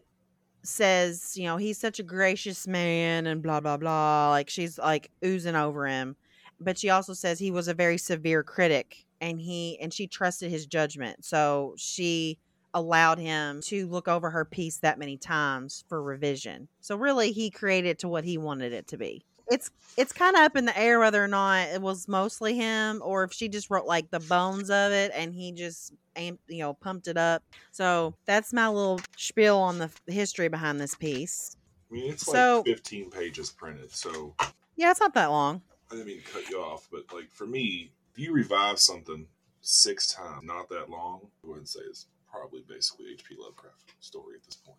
says, 0.64 1.34
you 1.36 1.44
know, 1.44 1.58
he's 1.58 1.78
such 1.78 2.00
a 2.00 2.04
gracious 2.04 2.68
man 2.68 3.28
and 3.28 3.44
blah 3.44 3.60
blah 3.60 3.78
blah. 3.78 4.30
Like 4.32 4.50
she's 4.50 4.78
like 4.78 5.12
oozing 5.24 5.56
over 5.56 5.88
him. 5.88 6.16
But 6.60 6.78
she 6.78 6.90
also 6.90 7.14
says 7.14 7.40
he 7.40 7.52
was 7.52 7.68
a 7.68 7.74
very 7.74 7.98
severe 7.98 8.44
critic 8.44 9.06
and 9.22 9.40
he 9.40 9.78
and 9.80 9.94
she 9.94 10.08
trusted 10.08 10.50
his 10.50 10.66
judgment. 10.66 11.24
So 11.26 11.76
she 11.78 12.40
allowed 12.74 13.20
him 13.20 13.62
to 13.62 13.88
look 13.88 14.08
over 14.08 14.30
her 14.30 14.46
piece 14.46 14.78
that 14.78 15.00
many 15.00 15.18
times 15.18 15.84
for 15.88 16.02
revision. 16.02 16.68
So 16.82 16.96
really 16.96 17.32
he 17.32 17.50
created 17.50 17.90
it 17.90 18.00
to 18.00 18.08
what 18.08 18.24
he 18.24 18.38
wanted 18.38 18.74
it 18.74 18.88
to 18.88 18.98
be. 18.98 19.24
It's 19.50 19.70
it's 19.98 20.14
kind 20.14 20.36
of 20.36 20.42
up 20.44 20.56
in 20.56 20.66
the 20.66 20.78
air 20.78 21.00
whether 21.00 21.24
or 21.24 21.28
not 21.28 21.68
it 21.68 21.82
was 21.82 22.08
mostly 22.08 22.56
him 22.56 23.02
or 23.04 23.24
if 23.26 23.34
she 23.34 23.50
just 23.50 23.70
wrote 23.70 23.86
like 23.86 24.10
the 24.10 24.22
bones 24.22 24.70
of 24.70 24.92
it 24.92 25.12
and 25.14 25.34
he 25.34 25.52
just 25.52 25.94
amped, 26.16 26.40
you 26.48 26.60
know, 26.60 26.74
pumped 26.74 27.08
it 27.08 27.18
up. 27.18 27.44
So 27.72 28.16
that's 28.26 28.54
my 28.54 28.70
little 28.70 29.02
spiel 29.18 29.58
on 29.58 29.80
the 29.80 29.90
history 30.08 30.48
behind 30.48 30.80
this 30.80 30.96
piece. 30.96 31.58
I 31.92 31.94
mean, 31.94 32.12
it's 32.14 32.26
So- 32.26 32.58
like 32.66 32.68
15 32.68 33.12
pages 33.12 33.52
printed, 33.52 33.92
so 33.92 34.34
Yeah, 34.76 34.92
it's 34.92 35.00
not 35.02 35.14
that 35.14 35.28
long. 35.30 35.62
I 35.92 35.96
didn't 35.96 36.08
mean 36.08 36.22
to 36.24 36.32
cut 36.32 36.50
you 36.50 36.60
off, 36.60 36.88
but 36.92 37.14
like 37.14 37.30
for 37.30 37.46
me, 37.46 37.92
if 38.14 38.18
you 38.20 38.32
revive 38.34 38.80
something 38.80 39.28
six 39.62 40.08
times, 40.08 40.44
not 40.44 40.70
that 40.70 40.90
long, 40.90 41.30
I 41.44 41.48
wouldn't 41.48 41.70
say 41.70 41.82
it's 41.82 42.08
probably 42.34 42.62
basically 42.68 43.12
H.P. 43.14 43.36
Lovecraft 43.38 43.94
story 44.00 44.36
at 44.36 44.44
this 44.44 44.56
point. 44.56 44.78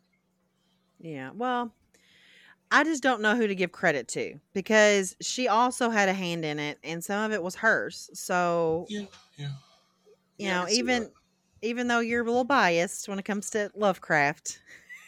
Yeah. 0.99 1.31
Well, 1.35 1.73
I 2.71 2.83
just 2.83 3.03
don't 3.03 3.21
know 3.21 3.37
who 3.37 3.47
to 3.47 3.55
give 3.55 3.71
credit 3.73 4.09
to 4.09 4.41
because 4.53 5.17
she 5.21 5.47
also 5.47 5.91
had 5.91 6.09
a 6.09 6.13
hand 6.13 6.45
in 6.45 6.59
it, 6.59 6.79
and 6.83 7.05
some 7.05 7.25
of 7.25 7.33
it 7.33 7.43
was 7.43 7.55
hers. 7.55 8.11
So 8.15 8.87
Yeah, 8.89 9.07
yeah. 9.39 9.53
you 10.39 10.49
Yeah, 10.49 10.63
know, 10.63 10.69
even 10.69 11.05
that. 11.05 11.13
even 11.63 11.87
though 11.89 12.01
you're 12.01 12.23
a 12.23 12.27
little 12.27 12.45
biased 12.45 13.09
when 13.09 13.19
it 13.19 13.25
comes 13.25 13.51
to 13.51 13.71
Lovecraft, 13.75 14.61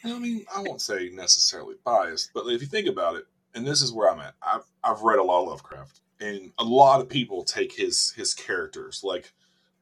I 0.04 0.18
mean, 0.18 0.44
I 0.54 0.60
won't 0.60 0.80
say 0.80 1.10
necessarily 1.12 1.74
biased, 1.84 2.30
but 2.32 2.46
if 2.46 2.60
you 2.60 2.66
think 2.68 2.86
about 2.86 3.16
it, 3.16 3.24
and 3.54 3.66
this 3.66 3.82
is 3.82 3.92
where 3.92 4.10
I'm 4.10 4.20
at, 4.20 4.34
I've 4.42 4.64
I've 4.84 5.02
read 5.02 5.18
a 5.18 5.22
lot 5.22 5.42
of 5.42 5.48
Lovecraft, 5.48 6.00
and 6.20 6.52
a 6.58 6.64
lot 6.64 7.00
of 7.00 7.08
people 7.08 7.42
take 7.44 7.72
his 7.74 8.12
his 8.12 8.34
characters 8.34 9.00
like 9.02 9.32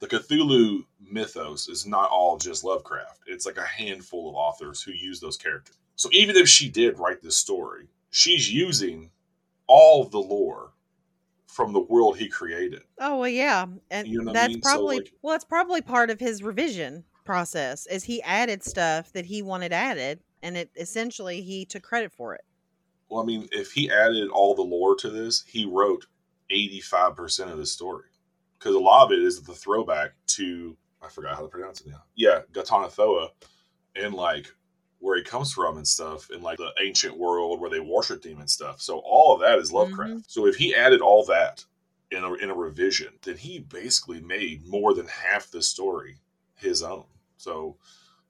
the 0.08 0.18
Cthulhu 0.18 0.84
mythos 1.00 1.68
is 1.68 1.86
not 1.86 2.10
all 2.10 2.36
just 2.36 2.64
Lovecraft. 2.64 3.20
It's 3.26 3.46
like 3.46 3.56
a 3.56 3.64
handful 3.64 4.28
of 4.28 4.34
authors 4.34 4.82
who 4.82 4.92
use 4.92 5.20
those 5.20 5.36
characters. 5.36 5.76
So 5.96 6.08
even 6.12 6.36
if 6.36 6.48
she 6.48 6.68
did 6.68 6.98
write 6.98 7.22
this 7.22 7.36
story, 7.36 7.88
she's 8.10 8.52
using 8.52 9.10
all 9.66 10.04
the 10.04 10.18
lore 10.18 10.72
from 11.46 11.72
the 11.72 11.80
world 11.80 12.18
he 12.18 12.28
created. 12.28 12.82
Oh 12.98 13.20
well, 13.20 13.28
yeah, 13.28 13.66
and 13.90 14.08
You 14.08 14.18
know 14.18 14.24
what 14.24 14.36
I 14.36 14.40
that's 14.40 14.54
mean? 14.54 14.62
So, 14.62 14.70
probably 14.70 14.96
like- 14.96 15.12
well, 15.22 15.36
it's 15.36 15.44
probably 15.44 15.80
part 15.80 16.10
of 16.10 16.20
his 16.20 16.42
revision 16.42 17.04
process. 17.24 17.86
Is 17.86 18.04
he 18.04 18.20
added 18.22 18.62
stuff 18.62 19.12
that 19.12 19.26
he 19.26 19.40
wanted 19.40 19.72
added, 19.72 20.20
and 20.42 20.56
it 20.56 20.70
essentially 20.76 21.40
he 21.42 21.64
took 21.64 21.82
credit 21.82 22.12
for 22.12 22.34
it. 22.34 22.42
Well, 23.08 23.22
I 23.22 23.26
mean, 23.26 23.48
if 23.52 23.72
he 23.72 23.90
added 23.90 24.28
all 24.30 24.54
the 24.54 24.62
lore 24.62 24.96
to 24.96 25.10
this, 25.10 25.44
he 25.46 25.64
wrote 25.64 26.06
85% 26.50 27.50
of 27.52 27.58
the 27.58 27.66
story. 27.66 28.08
Because 28.64 28.76
a 28.76 28.80
lot 28.80 29.04
of 29.04 29.12
it 29.12 29.18
is 29.18 29.42
the 29.42 29.52
throwback 29.52 30.12
to, 30.26 30.74
I 31.02 31.08
forgot 31.08 31.34
how 31.34 31.42
to 31.42 31.48
pronounce 31.48 31.82
it 31.82 31.88
now. 31.88 32.02
Yeah, 32.14 32.40
Ghatanothoa 32.52 33.28
and 33.94 34.14
like 34.14 34.46
where 35.00 35.18
he 35.18 35.22
comes 35.22 35.52
from 35.52 35.76
and 35.76 35.86
stuff, 35.86 36.30
and 36.30 36.42
like 36.42 36.56
the 36.56 36.72
ancient 36.80 37.18
world 37.18 37.60
where 37.60 37.68
they 37.68 37.80
worshiped 37.80 38.24
him 38.24 38.40
and 38.40 38.48
stuff. 38.48 38.80
So 38.80 39.02
all 39.04 39.34
of 39.34 39.40
that 39.42 39.58
is 39.58 39.70
Lovecraft. 39.70 40.10
Mm-hmm. 40.10 40.20
So 40.26 40.46
if 40.46 40.56
he 40.56 40.74
added 40.74 41.02
all 41.02 41.26
that 41.26 41.62
in 42.10 42.24
a, 42.24 42.32
in 42.34 42.48
a 42.48 42.54
revision, 42.54 43.08
then 43.20 43.36
he 43.36 43.58
basically 43.58 44.22
made 44.22 44.66
more 44.66 44.94
than 44.94 45.08
half 45.08 45.50
the 45.50 45.60
story 45.60 46.16
his 46.54 46.82
own. 46.82 47.04
So 47.36 47.76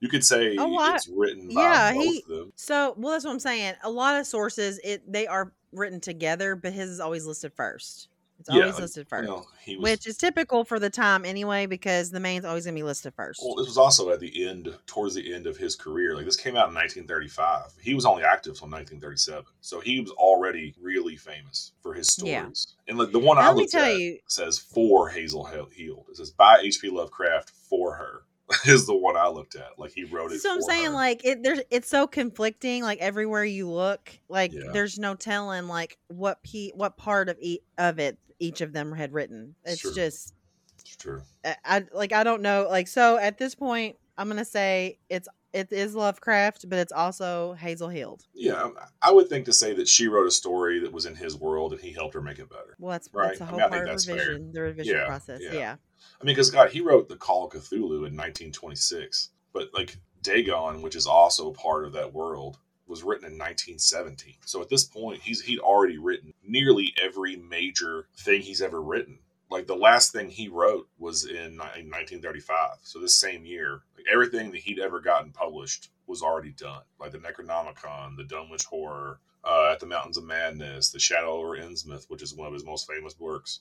you 0.01 0.09
could 0.09 0.25
say 0.25 0.57
well, 0.57 0.97
it's 0.97 1.07
written 1.07 1.47
by 1.55 1.63
yeah, 1.63 1.93
both 1.95 2.03
he- 2.03 2.25
of 2.29 2.39
them. 2.39 2.53
So, 2.57 2.95
well, 2.97 3.13
that's 3.13 3.25
what 3.25 3.31
I'm 3.31 3.39
saying. 3.39 3.75
A 3.85 3.91
lot 3.91 4.19
of 4.19 4.27
sources, 4.27 4.81
it 4.83 5.01
they 5.11 5.29
are 5.29 5.53
written 5.71 6.01
together, 6.01 6.57
but 6.57 6.73
his 6.73 6.91
is 6.91 6.99
always 6.99 7.25
listed 7.25 7.53
first. 7.55 8.09
It's 8.41 8.49
Yeah, 8.49 8.63
always 8.63 8.75
like, 8.75 8.83
listed 8.83 9.07
You 9.07 9.09
first, 9.09 9.29
know, 9.29 9.47
he 9.63 9.77
was, 9.77 9.83
which 9.91 10.07
is 10.07 10.17
typical 10.17 10.65
for 10.65 10.79
the 10.79 10.91
time 10.91 11.25
anyway, 11.25 11.67
because 11.67 12.11
the 12.11 12.21
main's 12.21 12.45
always 12.45 12.65
gonna 12.65 12.75
be 12.75 12.83
listed 12.83 13.15
first. 13.15 13.41
Well, 13.43 13.55
this 13.55 13.67
was 13.69 13.79
also 13.79 14.11
at 14.11 14.21
the 14.21 14.47
end, 14.47 14.77
towards 14.87 15.15
the 15.15 15.33
end 15.35 15.47
of 15.47 15.57
his 15.57 15.77
career. 15.77 16.15
Like 16.15 16.25
this 16.25 16.37
came 16.37 16.57
out 16.57 16.69
in 16.69 16.75
1935. 16.75 17.73
He 17.81 17.95
was 17.95 18.05
only 18.05 18.23
active 18.25 18.55
till 18.59 18.69
1937, 18.69 19.45
so 19.61 19.81
he 19.81 20.01
was 20.01 20.11
already 20.13 20.75
really 20.81 21.17
famous 21.17 21.73
for 21.83 21.95
his 21.95 22.09
stories. 22.13 22.75
Yeah. 22.87 22.91
And 22.91 22.99
like 22.99 23.13
the 23.13 23.19
one 23.19 23.39
I 23.39 23.47
Let 23.47 23.55
me 23.57 23.61
looked 23.63 23.73
tell 23.73 23.85
at 23.85 23.99
you, 23.99 24.19
says 24.29 24.59
for 24.59 25.09
Hazel 25.09 25.45
He- 25.47 25.85
Heald. 25.85 26.07
It 26.11 26.17
says 26.17 26.31
by 26.31 26.59
H.P. 26.63 26.91
Lovecraft 26.91 27.51
for 27.51 27.95
her 27.95 28.23
is 28.67 28.87
the 28.87 28.95
one 28.95 29.17
I 29.17 29.29
looked 29.29 29.57
at. 29.57 29.79
Like 29.79 29.93
he 29.93 30.05
wrote 30.05 30.33
it. 30.33 30.41
So 30.41 30.53
I'm 30.53 30.61
saying, 30.63 30.87
her. 30.87 30.93
like, 30.93 31.25
it 31.25 31.43
there's 31.43 31.61
it's 31.71 31.89
so 31.89 32.07
conflicting. 32.07 32.83
Like 32.83 32.99
everywhere 32.99 33.45
you 33.45 33.71
look, 33.71 34.11
like 34.29 34.53
Yeah. 34.53 34.71
there's 34.73 34.99
no 34.99 35.15
telling, 35.15 35.67
like 35.69 35.97
what 36.09 36.43
p 36.43 36.73
what 36.75 36.97
part 36.97 37.29
of 37.29 37.39
e- 37.41 37.61
of 37.79 37.99
it 37.99 38.19
each 38.39 38.61
of 38.61 38.73
them 38.73 38.93
had 38.93 39.13
written. 39.13 39.55
It's 39.65 39.81
Sure. 39.81 39.93
just, 39.95 40.35
it's 40.81 40.97
true. 40.97 41.23
I, 41.45 41.57
I 41.65 41.85
like 41.93 42.13
I 42.13 42.25
don't 42.25 42.43
know. 42.43 42.67
Like 42.71 42.89
so, 42.89 43.17
at 43.17 43.39
this 43.39 43.55
point, 43.55 43.97
I'm 44.19 44.29
gonna 44.29 44.45
say 44.45 44.99
it's 45.09 45.29
it 45.55 45.73
is 45.73 45.95
Lovecraft, 45.95 46.69
but 46.69 46.79
it's 46.79 46.93
also 46.93 47.55
Hazel 47.55 47.89
Hild. 47.89 48.25
Yeah, 48.35 48.55
um, 48.55 48.77
I 49.01 49.13
would 49.13 49.29
think 49.29 49.47
to 49.47 49.53
say 49.53 49.73
that 49.75 49.89
she 49.89 50.09
wrote 50.09 50.27
a 50.27 50.31
story 50.31 50.81
that 50.81 50.93
was 50.93 51.07
in 51.07 51.15
his 51.15 51.37
world 51.37 51.73
and 51.73 51.81
he 51.81 51.93
helped 51.93 52.13
her 52.15 52.21
make 52.21 52.39
it 52.41 52.51
better. 52.51 52.77
Well, 52.79 52.93
that's 52.93 53.09
Right. 53.13 53.29
that's 53.29 53.41
a 53.41 53.45
I 53.45 53.47
whole 53.47 53.59
mean, 53.59 53.67
I 53.67 53.71
think 53.71 53.73
part 53.73 53.89
of 53.89 53.93
that's 53.93 54.05
fair. 54.05 54.39
the 54.39 54.61
revision 54.61 54.97
Yeah, 54.97 55.07
process. 55.07 55.41
yeah. 55.43 55.53
Yeah. 55.53 55.77
I 56.21 56.25
mean, 56.25 56.35
because 56.35 56.51
God, 56.51 56.71
he 56.71 56.81
wrote 56.81 57.09
the 57.09 57.17
Call 57.17 57.47
of 57.47 57.53
Cthulhu 57.53 58.07
in 58.07 58.15
1926, 58.17 59.31
but 59.53 59.69
like 59.73 59.97
Dagon, 60.23 60.83
which 60.83 60.97
is 60.97 61.07
also 61.07 61.53
part 61.53 61.85
of 61.85 61.93
that 61.93 62.13
world, 62.13 62.59
was 62.87 63.03
written 63.03 63.25
in 63.27 63.39
1917. 63.39 64.35
So 64.45 64.61
at 64.61 64.69
this 64.69 64.85
point, 64.85 65.23
he's 65.23 65.41
he'd 65.41 65.61
already 65.61 65.99
written 65.99 66.35
nearly 66.43 66.93
every 67.03 67.37
major 67.37 68.09
thing 68.19 68.43
he's 68.43 68.61
ever 68.61 68.83
written. 68.83 69.19
Like 69.55 69.69
the 69.69 69.77
last 69.77 70.11
thing 70.11 70.29
he 70.31 70.49
wrote 70.49 70.89
was 70.99 71.27
in, 71.27 71.37
in 71.37 71.57
1935. 71.59 72.79
So 72.83 72.99
this 72.99 73.15
same 73.15 73.45
year, 73.47 73.83
like 73.97 74.05
everything 74.13 74.51
that 74.51 74.59
he'd 74.63 74.81
ever 74.81 74.99
gotten 75.01 75.31
published 75.31 75.91
was 76.09 76.23
already 76.23 76.51
done. 76.51 76.83
Like 76.99 77.13
the 77.13 77.19
Necronomicon, 77.19 78.17
the 78.17 78.25
Dunwich 78.25 78.65
Horror, 78.65 79.21
uh, 79.45 79.71
At 79.73 79.79
the 79.79 79.87
Mountains 79.87 80.17
of 80.17 80.25
Madness, 80.25 80.91
The 80.91 80.99
Shadow 80.99 81.31
over 81.35 81.57
Innsmouth, 81.57 82.07
which 82.11 82.21
is 82.23 82.35
one 82.35 82.49
of 82.49 82.53
his 82.53 82.65
most 82.65 82.89
famous 82.89 83.19
works. 83.21 83.61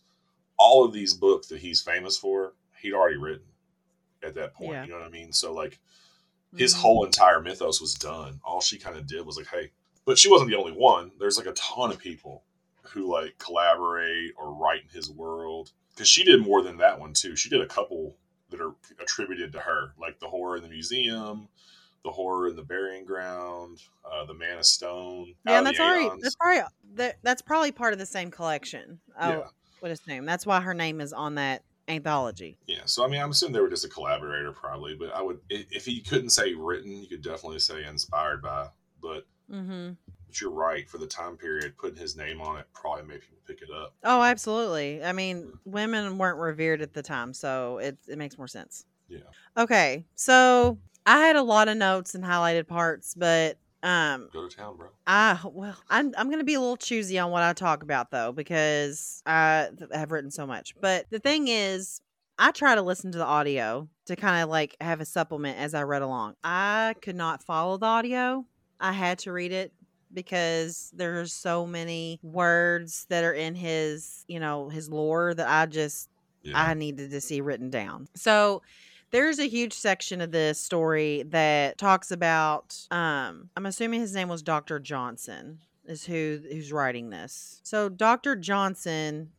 All 0.58 0.84
of 0.84 0.94
these 0.94 1.14
books 1.14 1.46
that 1.48 1.60
he's 1.60 1.82
famous 1.82 2.18
for, 2.18 2.54
he'd 2.82 2.94
already 2.94 3.18
written 3.18 3.46
at 4.24 4.34
that 4.34 4.56
point. 4.56 4.72
Yeah. 4.72 4.84
You 4.86 4.90
know 4.90 4.98
what 4.98 5.06
I 5.08 5.12
mean? 5.12 5.32
So 5.32 5.54
like 5.54 5.80
his 6.58 6.74
Mhm. 6.74 6.78
whole 6.80 7.06
entire 7.06 7.40
mythos 7.40 7.80
was 7.82 7.94
done. 7.94 8.40
All 8.44 8.62
she 8.62 8.80
kind 8.80 8.98
of 8.98 9.06
did 9.06 9.26
was 9.28 9.38
like, 9.38 9.48
hey, 9.48 9.72
but 10.06 10.18
she 10.18 10.30
wasn't 10.30 10.50
the 10.50 10.58
only 10.58 10.72
one. 10.72 11.12
There's 11.20 11.38
like 11.38 11.46
a 11.48 11.54
ton 11.54 11.92
of 11.92 12.00
people 12.00 12.46
who 12.92 13.12
like 13.12 13.38
collaborate 13.38 14.34
or 14.38 14.54
write 14.54 14.84
in 14.84 14.90
his 14.90 15.10
world 15.10 15.72
because 15.94 16.08
she 16.08 16.24
did 16.24 16.42
more 16.42 16.62
than 16.62 16.78
that 16.78 17.00
one 17.00 17.14
too. 17.14 17.36
She 17.36 17.50
did 17.50 17.62
a 17.62 17.68
couple 17.68 18.16
that 18.50 18.62
are 18.62 18.74
attributed 19.00 19.52
to 19.54 19.60
her, 19.60 19.94
like 20.00 20.20
the 20.20 20.28
horror 20.28 20.58
in 20.58 20.64
the 20.64 20.70
museum, 20.70 21.48
the 22.04 22.12
horror 22.12 22.50
in 22.50 22.56
the 22.56 22.64
burying 22.64 23.06
ground, 23.06 23.80
uh, 24.06 24.26
the 24.26 24.34
Man 24.34 24.58
of 24.58 24.66
Stone. 24.66 25.34
Yeah, 25.48 25.62
that's 25.62 25.80
already 25.80 26.06
Aeons. 26.06 26.22
that's 26.22 26.36
probably 26.36 26.64
that, 26.96 27.16
that's 27.24 27.42
probably 27.42 27.72
part 27.72 27.94
of 27.94 28.00
the 28.00 28.06
same 28.06 28.32
collection. 28.32 29.00
I 29.18 29.30
yeah. 29.30 29.44
would 29.82 29.92
assume 29.92 30.26
that's 30.26 30.46
why 30.46 30.62
her 30.62 30.74
name 30.74 31.02
is 31.02 31.14
on 31.14 31.36
that 31.36 31.64
anthology. 31.88 32.58
Yeah, 32.68 32.82
so 32.86 33.04
I 33.04 33.08
mean, 33.08 33.22
I'm 33.22 33.32
assuming 33.32 33.54
they 33.54 33.62
were 33.62 33.70
just 33.70 33.86
a 33.86 33.90
collaborator, 33.90 34.52
probably. 34.52 34.96
But 34.96 35.16
I 35.16 35.22
would, 35.22 35.40
if 35.50 35.88
you 35.88 36.02
couldn't 36.02 36.32
say 36.32 36.54
written, 36.54 37.02
you 37.02 37.08
could 37.08 37.22
definitely 37.22 37.60
say 37.60 37.86
inspired 37.86 38.42
by. 38.42 38.68
But, 39.02 39.26
Mm-hmm. 39.52 39.92
But 40.34 40.42
you're 40.42 40.52
right. 40.52 40.90
For 40.90 40.98
the 40.98 41.06
time 41.06 41.38
period, 41.38 41.78
putting 41.78 41.98
his 41.98 42.16
name 42.16 42.42
on 42.42 42.58
it 42.58 42.66
probably 42.74 43.04
made 43.04 43.22
people 43.22 43.38
pick 43.46 43.62
it 43.62 43.70
up. 43.72 43.94
Oh, 44.04 44.24
absolutely. 44.24 45.04
I 45.04 45.12
mean, 45.12 45.54
women 45.64 46.18
weren't 46.18 46.40
revered 46.40 46.82
at 46.82 46.94
the 46.94 47.04
time, 47.04 47.34
so 47.34 47.78
it 47.78 47.98
it 48.08 48.18
makes 48.18 48.38
more 48.38 48.48
sense. 48.48 48.86
Yeah. 49.08 49.20
Okay, 49.56 50.06
so 50.16 50.80
I 51.06 51.20
had 51.20 51.36
a 51.36 51.44
lot 51.44 51.68
of 51.68 51.78
notes 51.78 52.16
and 52.16 52.24
highlighted 52.24 52.68
parts, 52.68 53.14
but 53.14 53.60
um, 53.84 54.30
Go 54.34 54.48
to 54.48 54.56
town, 54.56 54.76
bro. 54.76 54.88
I 55.06 55.40
well, 55.46 55.78
I'm 55.88 56.14
I'm 56.18 56.32
gonna 56.32 56.44
be 56.44 56.56
a 56.56 56.60
little 56.60 56.78
choosy 56.78 57.20
on 57.20 57.30
what 57.30 57.44
I 57.44 57.54
talk 57.54 57.84
about 57.84 58.10
though 58.10 58.32
because 58.32 59.22
I 59.28 59.70
have 59.92 60.12
written 60.12 60.32
so 60.32 60.48
much. 60.48 60.74
But 60.82 61.06
the 61.12 61.20
thing 61.20 61.48
is, 61.48 62.02
I 62.40 62.50
try 62.52 62.74
to 62.74 62.82
listen 62.82 63.12
to 63.12 63.20
the 63.20 63.26
audio 63.26 63.88
to 64.08 64.16
kind 64.16 64.42
of 64.42 64.50
like 64.50 64.76
have 64.82 65.00
a 65.00 65.06
supplement 65.06 65.60
as 65.60 65.76
I 65.76 65.84
read 65.84 66.02
along. 66.02 66.36
I 66.44 66.96
could 67.04 67.16
not 67.16 67.44
follow 67.44 67.78
the 67.78 67.86
audio. 67.86 68.46
I 68.80 68.94
had 68.94 69.20
to 69.20 69.32
read 69.32 69.52
it 69.52 69.72
because 70.14 70.92
there's 70.96 71.34
so 71.34 71.66
many 71.66 72.20
words 72.24 73.06
that 73.10 73.24
are 73.24 73.34
in 73.34 73.56
his, 73.56 74.26
you 74.28 74.40
know, 74.40 74.70
his 74.70 74.90
lore 74.90 75.34
that 75.34 75.48
I 75.48 75.66
just 75.66 76.10
Yeah. 76.42 76.62
I 76.62 76.74
needed 76.74 77.12
to 77.12 77.22
see 77.22 77.42
written 77.42 77.70
down. 77.70 78.08
So 78.16 78.62
there's 79.12 79.40
a 79.40 79.48
huge 79.48 79.74
section 79.74 80.22
of 80.22 80.32
this 80.32 80.60
story 80.60 81.24
that 81.28 81.78
talks 81.78 82.12
about 82.12 82.78
um 82.92 83.50
I'm 83.56 83.66
assuming 83.66 84.02
his 84.02 84.14
name 84.14 84.28
was 84.30 84.42
Dr. 84.42 84.80
Johnson 84.80 85.60
is 85.86 86.06
who 86.06 86.40
who's 86.52 86.72
writing 86.72 87.10
this. 87.10 87.60
So 87.64 87.90
Dr. 87.90 88.36
Johnson, 88.36 89.32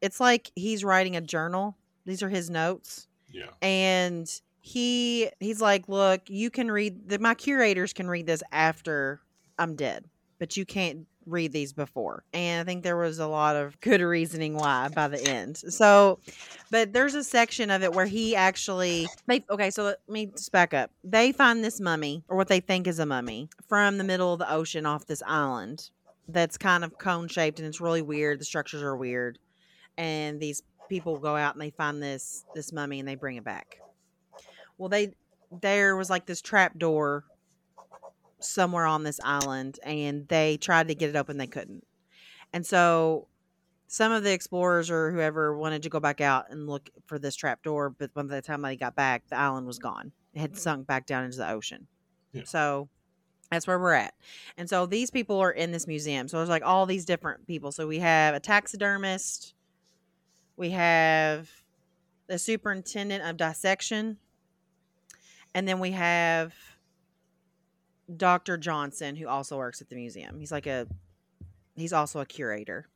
it's 0.00 0.20
like 0.20 0.50
he's 0.54 0.84
writing 0.84 1.16
a 1.16 1.20
journal. 1.20 1.76
These 2.04 2.22
are 2.22 2.28
his 2.28 2.50
notes 2.50 3.06
yeah. 3.32 3.46
and 3.60 4.30
he 4.60 5.30
he's 5.40 5.60
like, 5.60 5.88
"Look, 5.88 6.28
you 6.28 6.50
can 6.50 6.70
read 6.70 7.08
the 7.08 7.18
my 7.18 7.34
curators 7.34 7.92
can 7.92 8.08
read 8.08 8.26
this 8.26 8.42
after 8.52 9.20
I'm 9.58 9.74
dead, 9.74 10.04
but 10.42 10.56
you 10.56 10.66
can't 10.66 11.06
read 11.24 11.52
these 11.52 11.72
before." 11.72 12.24
And 12.32 12.60
I 12.60 12.64
think 12.64 12.82
there 12.82 12.96
was 12.96 13.20
a 13.20 13.28
lot 13.28 13.54
of 13.54 13.80
good 13.80 14.00
reasoning 14.00 14.56
why 14.56 14.88
by 14.88 15.06
the 15.06 15.22
end. 15.22 15.56
So, 15.56 16.18
but 16.72 16.92
there's 16.92 17.14
a 17.14 17.22
section 17.22 17.70
of 17.70 17.84
it 17.84 17.92
where 17.92 18.06
he 18.06 18.34
actually 18.34 19.06
they 19.28 19.44
okay, 19.48 19.70
so 19.70 19.84
let 19.84 20.08
me 20.08 20.26
just 20.26 20.50
back 20.50 20.74
up. 20.74 20.90
They 21.04 21.30
find 21.30 21.62
this 21.62 21.78
mummy 21.80 22.24
or 22.26 22.36
what 22.36 22.48
they 22.48 22.58
think 22.58 22.88
is 22.88 22.98
a 22.98 23.06
mummy 23.06 23.48
from 23.68 23.98
the 23.98 24.04
middle 24.04 24.32
of 24.32 24.40
the 24.40 24.52
ocean 24.52 24.84
off 24.84 25.06
this 25.06 25.22
island 25.24 25.90
that's 26.26 26.58
kind 26.58 26.82
of 26.82 26.98
cone 26.98 27.28
shaped 27.28 27.60
and 27.60 27.68
it's 27.68 27.80
really 27.80 28.02
weird. 28.02 28.40
The 28.40 28.44
structures 28.44 28.82
are 28.82 28.96
weird. 28.96 29.38
And 29.96 30.40
these 30.40 30.62
people 30.88 31.18
go 31.18 31.36
out 31.36 31.54
and 31.54 31.62
they 31.62 31.70
find 31.70 32.02
this 32.02 32.44
this 32.52 32.72
mummy 32.72 32.98
and 32.98 33.08
they 33.08 33.14
bring 33.14 33.36
it 33.36 33.44
back. 33.44 33.80
Well, 34.76 34.88
they 34.88 35.14
there 35.60 35.96
was 35.96 36.10
like 36.10 36.26
this 36.26 36.40
trap 36.40 36.78
door 36.78 37.24
somewhere 38.44 38.86
on 38.86 39.02
this 39.02 39.20
island, 39.24 39.78
and 39.82 40.28
they 40.28 40.56
tried 40.56 40.88
to 40.88 40.94
get 40.94 41.10
it 41.10 41.16
open, 41.16 41.38
they 41.38 41.46
couldn't. 41.46 41.84
And 42.52 42.66
so 42.66 43.28
some 43.88 44.12
of 44.12 44.22
the 44.22 44.32
explorers 44.32 44.90
or 44.90 45.10
whoever 45.12 45.56
wanted 45.56 45.82
to 45.82 45.88
go 45.88 46.00
back 46.00 46.20
out 46.20 46.46
and 46.50 46.66
look 46.66 46.90
for 47.06 47.18
this 47.18 47.36
trap 47.36 47.62
door, 47.62 47.90
but 47.90 48.12
by 48.14 48.22
the 48.22 48.40
time 48.40 48.62
they 48.62 48.76
got 48.76 48.96
back, 48.96 49.28
the 49.28 49.36
island 49.36 49.66
was 49.66 49.78
gone. 49.78 50.12
It 50.34 50.40
had 50.40 50.52
mm. 50.52 50.58
sunk 50.58 50.86
back 50.86 51.06
down 51.06 51.24
into 51.24 51.36
the 51.36 51.50
ocean. 51.50 51.86
Yeah. 52.32 52.44
So 52.44 52.88
That's 53.52 53.66
where 53.66 53.78
we're 53.78 53.92
at. 53.92 54.14
And 54.56 54.66
so 54.66 54.86
these 54.86 55.10
people 55.10 55.38
are 55.40 55.50
in 55.50 55.72
this 55.72 55.86
museum. 55.86 56.26
So 56.26 56.38
there's 56.38 56.48
like 56.48 56.64
all 56.64 56.86
these 56.86 57.04
different 57.04 57.46
people. 57.46 57.70
So 57.70 57.86
we 57.86 57.98
have 57.98 58.34
a 58.34 58.40
taxidermist, 58.40 59.52
we 60.56 60.70
have 60.70 61.50
the 62.28 62.38
superintendent 62.38 63.22
of 63.22 63.36
dissection, 63.36 64.16
and 65.54 65.68
then 65.68 65.80
we 65.80 65.90
have 65.90 66.54
Dr. 68.16 68.56
Johnson, 68.56 69.16
who 69.16 69.28
also 69.28 69.56
works 69.56 69.80
at 69.80 69.88
the 69.88 69.96
museum. 69.96 70.38
He's 70.38 70.52
like 70.52 70.66
a 70.66 70.86
he's 71.76 71.92
also 71.92 72.20
a 72.20 72.26
curator. 72.26 72.88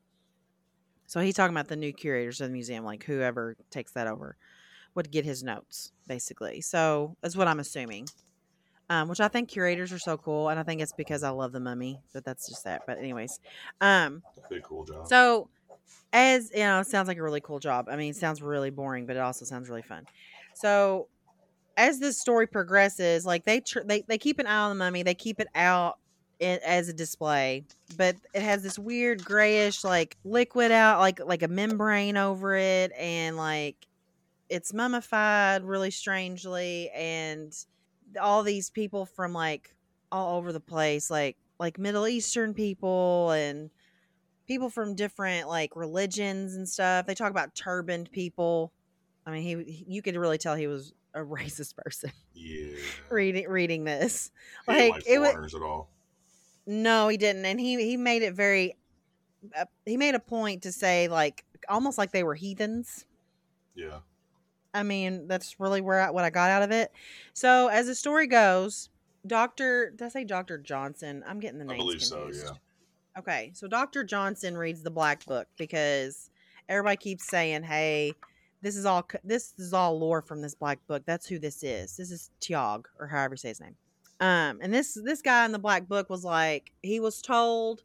So 1.07 1.21
he's 1.21 1.35
talking 1.35 1.55
about 1.55 1.69
the 1.69 1.75
new 1.75 1.93
curators 1.93 2.41
of 2.41 2.49
the 2.49 2.53
museum, 2.53 2.83
like 2.83 3.03
whoever 3.03 3.55
takes 3.71 3.93
that 3.93 4.07
over 4.07 4.35
would 4.93 5.11
get 5.11 5.23
his 5.23 5.43
notes, 5.43 5.93
basically. 6.07 6.59
So 6.59 7.15
that's 7.21 7.35
what 7.35 7.47
I'm 7.47 7.59
assuming. 7.59 8.07
Um, 8.89 9.09
which 9.09 9.19
I 9.19 9.27
think 9.27 9.49
curators 9.49 9.91
are 9.91 9.99
so 9.99 10.15
cool, 10.15 10.47
and 10.47 10.57
I 10.57 10.63
think 10.63 10.79
it's 10.79 10.93
because 10.93 11.21
I 11.21 11.29
love 11.29 11.51
the 11.51 11.59
mummy, 11.59 11.99
but 12.13 12.23
that's 12.23 12.47
just 12.47 12.63
that. 12.63 12.83
But 12.87 12.99
anyways, 12.99 13.41
um, 13.81 14.23
cool 14.63 14.85
job. 14.85 15.05
so 15.09 15.49
as 16.13 16.51
you 16.53 16.59
know, 16.59 16.79
it 16.79 16.87
sounds 16.87 17.09
like 17.09 17.17
a 17.17 17.23
really 17.23 17.41
cool 17.41 17.59
job. 17.59 17.87
I 17.89 17.97
mean, 17.97 18.11
it 18.11 18.15
sounds 18.15 18.41
really 18.41 18.69
boring, 18.69 19.05
but 19.05 19.17
it 19.17 19.19
also 19.19 19.43
sounds 19.43 19.69
really 19.69 19.81
fun. 19.81 20.05
So 20.53 21.09
as 21.77 21.99
this 21.99 22.19
story 22.19 22.47
progresses, 22.47 23.25
like 23.25 23.45
they 23.45 23.61
tr- 23.61 23.81
they 23.85 24.03
they 24.07 24.19
keep 24.19 24.39
an 24.39 24.47
eye 24.47 24.59
on 24.59 24.71
the 24.71 24.75
mummy, 24.83 25.03
they 25.03 25.15
keep 25.15 25.39
it 25.41 25.47
out 25.55 25.99
i 26.41 26.45
as 26.65 26.89
a 26.89 26.93
display, 26.93 27.65
but 27.97 28.17
it 28.33 28.43
has 28.43 28.63
this 28.63 28.79
weird 28.79 29.23
grayish 29.25 29.83
like 29.83 30.17
liquid 30.25 30.71
out, 30.71 30.99
like 30.99 31.19
like 31.25 31.43
a 31.43 31.47
membrane 31.49 32.17
over 32.17 32.55
it, 32.55 32.91
and 32.97 33.37
like 33.37 33.87
it's 34.49 34.73
mummified 34.73 35.63
really 35.63 35.91
strangely, 35.91 36.89
and 36.95 37.53
all 38.21 38.43
these 38.43 38.69
people 38.69 39.05
from 39.05 39.33
like 39.33 39.75
all 40.11 40.37
over 40.37 40.53
the 40.53 40.59
place, 40.61 41.09
like 41.11 41.37
like 41.59 41.79
Middle 41.79 42.07
Eastern 42.07 42.53
people 42.53 43.31
and 43.31 43.71
people 44.47 44.69
from 44.69 44.95
different 44.95 45.47
like 45.47 45.75
religions 45.75 46.55
and 46.55 46.67
stuff. 46.67 47.05
They 47.05 47.15
talk 47.15 47.31
about 47.31 47.55
turbaned 47.55 48.11
people. 48.11 48.73
I 49.25 49.31
mean, 49.31 49.43
he- 49.65 49.85
you 49.87 50.01
could 50.01 50.15
really 50.15 50.37
tell 50.37 50.55
he 50.55 50.67
was 50.67 50.93
a 51.17 51.25
racist 51.25 51.75
person 51.75 52.11
yeah. 52.33 52.75
reading 53.09 53.47
reading 53.49 53.83
this. 53.83 54.31
He 54.67 54.89
Like, 54.89 55.03
it 55.07 55.19
wa- 55.19 55.31
foreigners 55.31 55.55
at 55.55 55.61
all. 55.61 55.89
No, 56.65 57.07
he 57.07 57.17
didn't, 57.17 57.45
and 57.45 57.59
he 57.59 57.81
he 57.83 57.97
made 57.97 58.21
it 58.21 58.33
very. 58.33 58.75
Uh, 59.57 59.65
he 59.85 59.97
made 59.97 60.15
a 60.15 60.19
point 60.19 60.63
to 60.63 60.71
say 60.71 61.07
like 61.07 61.45
almost 61.69 61.97
like 61.97 62.11
they 62.11 62.23
were 62.23 62.35
heathens. 62.35 63.05
Yeah. 63.75 63.99
I 64.73 64.83
mean, 64.83 65.27
that's 65.27 65.59
really 65.59 65.81
where 65.81 66.01
I, 66.01 66.09
what 66.09 66.23
I 66.23 66.29
got 66.29 66.49
out 66.51 66.61
of 66.61 66.71
it. 66.71 66.91
So 67.33 67.67
as 67.67 67.87
the 67.87 67.95
story 67.95 68.27
goes, 68.27 68.89
Doctor, 69.25 69.91
did 69.91 70.03
I 70.03 70.09
say 70.09 70.23
Doctor 70.23 70.57
Johnson? 70.57 71.23
I'm 71.25 71.39
getting 71.39 71.57
the 71.57 71.65
name. 71.65 71.75
I 71.75 71.77
believe 71.77 72.03
so, 72.03 72.17
confused. 72.23 72.45
yeah. 72.47 73.19
Okay, 73.19 73.51
so 73.55 73.67
Doctor 73.67 74.03
Johnson 74.03 74.57
reads 74.57 74.83
the 74.83 74.91
Black 74.91 75.25
Book 75.25 75.47
because 75.57 76.29
everybody 76.69 76.97
keeps 76.97 77.25
saying, 77.25 77.63
"Hey, 77.63 78.13
this 78.61 78.75
is 78.75 78.85
all 78.85 79.07
this 79.23 79.53
is 79.57 79.73
all 79.73 79.99
lore 79.99 80.21
from 80.21 80.41
this 80.41 80.55
Black 80.55 80.79
Book. 80.87 81.03
That's 81.05 81.27
who 81.27 81.39
this 81.39 81.63
is. 81.63 81.97
This 81.97 82.11
is 82.11 82.31
T'yog 82.41 82.85
or 82.99 83.07
however 83.07 83.33
you 83.33 83.37
say 83.37 83.49
his 83.49 83.61
name." 83.61 83.75
Um, 84.19 84.59
and 84.61 84.73
this 84.73 84.97
this 85.03 85.21
guy 85.21 85.45
in 85.45 85.51
the 85.51 85.59
Black 85.59 85.87
Book 85.87 86.09
was 86.09 86.23
like, 86.23 86.71
he 86.81 86.99
was 86.99 87.21
told 87.21 87.83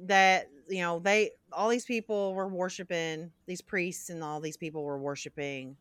that 0.00 0.48
you 0.68 0.80
know 0.80 0.98
they 0.98 1.30
all 1.52 1.68
these 1.68 1.84
people 1.84 2.34
were 2.34 2.48
worshiping 2.48 3.30
these 3.46 3.60
priests 3.60 4.10
and 4.10 4.22
all 4.22 4.40
these 4.40 4.56
people 4.56 4.82
were 4.82 4.98
worshiping 4.98 5.76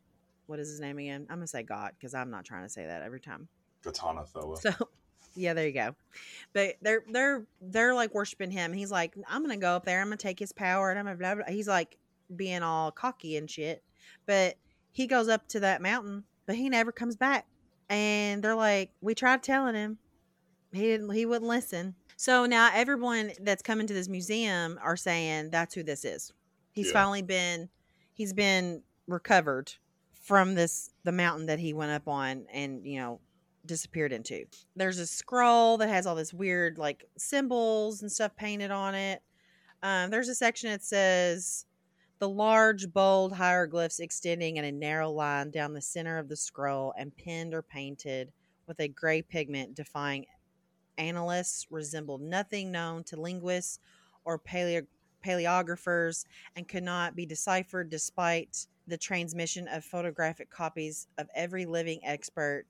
what 0.48 0.60
is 0.60 0.70
his 0.70 0.80
name 0.80 0.98
again 0.98 1.26
i'm 1.30 1.38
gonna 1.38 1.48
say 1.48 1.64
god 1.64 1.92
because 1.98 2.14
i'm 2.14 2.30
not 2.30 2.46
trying 2.46 2.64
to 2.64 2.70
say 2.70 2.86
that 2.86 3.02
every 3.02 3.20
time 3.20 3.48
Katana 3.84 4.24
Thella. 4.26 4.58
so 4.58 4.72
yeah 5.36 5.54
there 5.54 5.66
you 5.66 5.74
go 5.74 5.96
but 6.54 6.76
they're 6.82 7.04
they're 7.12 7.46
they're 7.62 7.94
like 7.96 8.14
worshiping 8.14 8.52
him 8.52 8.74
he's 8.74 8.92
like 8.92 9.16
i'm 9.28 9.42
gonna 9.42 9.58
go 9.58 9.76
up 9.76 9.86
there 9.86 10.02
i'm 10.02 10.08
gonna 10.08 10.18
take 10.18 10.40
his 10.40 10.52
power 10.52 10.90
and 10.90 11.00
i'm 11.00 11.06
gonna 11.06 11.18
blah, 11.18 11.36
blah. 11.36 11.46
he's 11.48 11.68
like 11.68 11.98
being 12.36 12.64
all 12.64 12.92
cocky 12.92 13.38
and 13.38 13.50
shit 13.50 13.84
but 14.26 14.56
he 14.92 15.08
goes 15.08 15.28
up 15.28 15.48
to 15.48 15.60
that 15.60 15.82
mountain 15.82 16.24
but 16.46 16.56
he 16.56 16.70
never 16.70 16.92
comes 16.92 17.16
back. 17.16 17.46
And 17.90 18.44
they're 18.44 18.56
like 18.56 18.92
we 19.02 19.14
tried 19.16 19.44
telling 19.44 19.76
him. 19.76 19.98
He 20.74 20.82
didn't 20.82 21.10
he 21.12 21.26
wouldn't 21.26 21.48
listen. 21.48 21.96
So 22.18 22.46
now 22.46 22.70
everyone 22.74 23.32
that's 23.42 23.62
coming 23.62 23.88
to 23.88 23.94
this 23.94 24.10
museum 24.10 24.80
are 24.82 24.98
saying 24.98 25.50
that's 25.52 25.76
who 25.76 25.84
this 25.84 26.04
is. 26.04 26.34
He's 26.72 26.88
Yeah. 26.88 26.94
finally 26.94 27.22
been 27.22 27.70
he's 28.14 28.34
been 28.34 28.84
recovered 29.08 29.74
from 30.14 30.56
this 30.56 30.90
the 31.04 31.12
mountain 31.12 31.46
that 31.48 31.60
he 31.60 31.74
went 31.74 31.92
up 31.92 32.08
on 32.08 32.46
and 32.52 32.86
you 32.86 33.00
know 33.00 33.20
disappeared 33.66 34.12
into. 34.12 34.46
There's 34.76 34.98
a 35.00 35.06
scroll 35.08 35.78
that 35.78 35.90
has 35.90 36.06
all 36.08 36.16
this 36.16 36.34
weird 36.34 36.78
like 36.78 37.06
symbols 37.18 38.02
and 38.02 38.12
stuff 38.12 38.36
painted 38.36 38.72
on 38.72 38.96
it. 38.96 39.22
Um, 39.84 40.12
there's 40.12 40.30
a 40.30 40.36
section 40.36 40.70
that 40.70 40.84
says 40.84 41.66
the 42.22 42.30
large 42.30 42.94
bold 42.94 43.34
hieroglyphs 43.34 44.00
extending 44.00 44.58
in 44.58 44.64
a 44.64 44.72
narrow 44.72 45.10
line 45.10 45.50
down 45.50 45.74
the 45.74 45.82
center 45.82 46.20
of 46.20 46.30
the 46.30 46.36
scroll 46.36 46.94
and 46.96 47.18
pinned 47.18 47.52
or 47.52 47.64
painted 47.64 48.32
with 48.68 48.80
a 48.80 48.88
gray 48.88 49.24
pigment 49.24 49.74
defying 49.74 50.24
analysts 51.00 51.66
resembled 51.72 52.22
nothing 52.22 52.72
known 52.72 53.04
to 53.04 53.20
linguists 53.20 53.80
or 54.24 54.38
paleo- 54.38 54.86
paleographers 55.26 56.26
and 56.56 56.68
could 56.68 56.84
not 56.84 57.16
be 57.16 57.26
deciphered 57.26 57.90
despite 57.90 58.68
the 58.86 58.98
transmission 58.98 59.68
of 59.70 59.84
photographic 59.84 60.52
copies 60.52 61.08
of 61.18 61.28
every 61.36 61.66
living 61.66 62.00
expert 62.04 62.68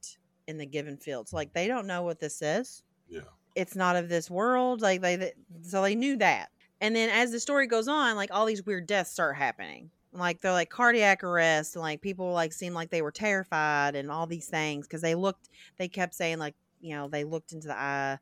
in 0.47 0.57
the 0.57 0.65
given 0.65 0.95
field. 0.95 1.27
So, 1.27 1.35
like, 1.35 1.51
they 1.51 1.67
don't 1.67 1.87
know 1.87 2.03
what 2.03 2.21
this 2.21 2.41
is. 2.41 2.83
Yeah. 3.09 3.21
It's 3.55 3.75
not 3.75 3.97
of 3.97 4.07
this 4.07 4.31
world. 4.31 4.79
Like, 4.79 5.01
they, 5.01 5.17
they 5.17 5.33
so 5.61 5.81
they 5.81 5.95
knew 5.95 6.15
that. 6.17 6.51
And 6.81 6.95
then 6.95 7.09
as 7.09 7.31
the 7.31 7.41
story 7.41 7.67
goes 7.67 7.87
on, 7.89 8.17
like, 8.17 8.31
all 8.31 8.47
these 8.47 8.65
weird 8.65 8.87
deaths 8.87 9.11
start 9.13 9.37
happening. 9.37 9.91
Like, 10.13 10.41
they're 10.41 10.51
like 10.53 10.69
cardiac 10.71 11.23
arrest, 11.23 11.75
and 11.75 11.83
like 11.83 12.01
people 12.01 12.33
like 12.33 12.53
seemed 12.53 12.75
like 12.75 12.91
they 12.91 13.03
were 13.03 13.13
terrified 13.13 13.95
and 13.95 14.11
all 14.11 14.27
these 14.27 14.49
things 14.49 14.87
because 14.87 15.01
they 15.01 15.15
looked, 15.15 15.49
they 15.77 15.89
kept 15.89 16.15
saying, 16.15 16.39
like, 16.39 16.55
you 16.81 16.95
know, 16.95 17.09
they 17.09 17.25
looked 17.25 17.53
into 17.53 17.67
the 17.69 17.79
eye 17.79 18.19